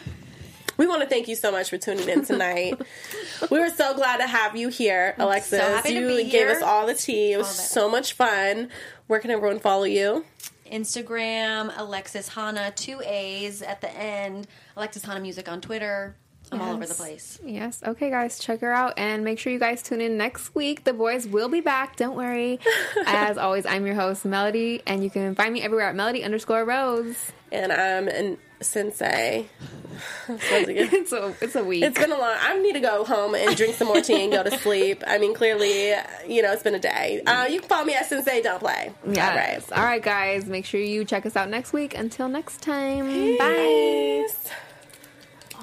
we 0.76 0.86
want 0.86 1.00
to 1.02 1.08
thank 1.08 1.28
you 1.28 1.36
so 1.36 1.50
much 1.50 1.70
for 1.70 1.78
tuning 1.78 2.08
in 2.08 2.24
tonight. 2.24 2.80
we 3.50 3.60
were 3.60 3.70
so 3.70 3.94
glad 3.94 4.18
to 4.18 4.26
have 4.26 4.56
you 4.56 4.68
here, 4.68 5.14
Alexis. 5.16 5.60
happy 5.60 5.94
to 5.94 6.00
you 6.00 6.16
gave 6.24 6.32
here. 6.32 6.50
us 6.50 6.62
all 6.62 6.86
the 6.86 6.94
tea. 6.94 7.32
It 7.32 7.38
was 7.38 7.48
so 7.48 7.88
much 7.88 8.12
fun. 8.12 8.68
Where 9.06 9.20
can 9.20 9.30
everyone 9.30 9.60
follow 9.60 9.84
you? 9.84 10.24
Instagram, 10.70 11.72
Alexis 11.76 12.28
Hana, 12.28 12.72
two 12.72 13.00
A's 13.04 13.62
at 13.62 13.80
the 13.80 13.90
end. 13.96 14.48
Alexis 14.76 15.04
Hana 15.04 15.20
Music 15.20 15.48
on 15.48 15.60
Twitter. 15.60 16.16
I'm 16.52 16.60
all 16.60 16.74
over 16.74 16.86
the 16.86 16.94
place. 16.94 17.38
Yes. 17.44 17.82
Okay, 17.84 18.10
guys, 18.10 18.38
check 18.38 18.60
her 18.60 18.72
out 18.72 18.94
and 18.96 19.24
make 19.24 19.38
sure 19.38 19.52
you 19.52 19.58
guys 19.58 19.82
tune 19.82 20.00
in 20.00 20.16
next 20.16 20.54
week. 20.54 20.84
The 20.84 20.92
boys 20.92 21.26
will 21.26 21.48
be 21.48 21.60
back. 21.60 21.96
Don't 21.96 22.16
worry. 22.16 22.60
As 23.06 23.36
always, 23.38 23.66
I'm 23.66 23.84
your 23.86 23.94
host, 23.94 24.24
Melody, 24.24 24.82
and 24.86 25.02
you 25.02 25.10
can 25.10 25.34
find 25.34 25.52
me 25.52 25.62
everywhere 25.62 25.86
at 25.86 25.94
Melody 25.94 26.22
underscore 26.22 26.64
Rose. 26.64 27.32
And 27.52 27.72
I'm 27.72 28.08
an 28.08 28.38
sensei. 28.60 29.48
It's 30.28 31.12
a 31.12 31.34
it's 31.40 31.54
a 31.56 31.64
week. 31.64 31.82
It's 31.82 31.98
been 31.98 32.12
a 32.12 32.18
long. 32.18 32.36
I 32.38 32.58
need 32.58 32.74
to 32.74 32.80
go 32.80 33.04
home 33.04 33.34
and 33.34 33.56
drink 33.56 33.74
some 33.76 33.88
more 33.88 34.00
tea 34.02 34.24
and 34.24 34.32
go 34.32 34.42
to 34.42 34.58
sleep. 34.58 35.02
I 35.06 35.16
mean, 35.16 35.34
clearly, 35.34 35.90
you 36.28 36.42
know, 36.42 36.52
it's 36.52 36.62
been 36.62 36.74
a 36.74 36.78
day. 36.78 37.22
Uh, 37.26 37.46
you 37.48 37.60
can 37.60 37.68
follow 37.68 37.84
me 37.86 37.94
at 37.94 38.06
Sensei 38.06 38.42
Don't 38.42 38.60
Play. 38.60 38.92
yes. 39.10 39.72
All 39.72 39.82
right, 39.82 40.02
guys. 40.02 40.44
Make 40.46 40.66
sure 40.66 40.80
you 40.80 41.04
check 41.06 41.24
us 41.24 41.34
out 41.34 41.48
next 41.48 41.72
week. 41.72 41.96
Until 41.96 42.28
next 42.28 42.60
time. 42.60 43.08
All 43.08 43.38
Bye. 43.38 44.26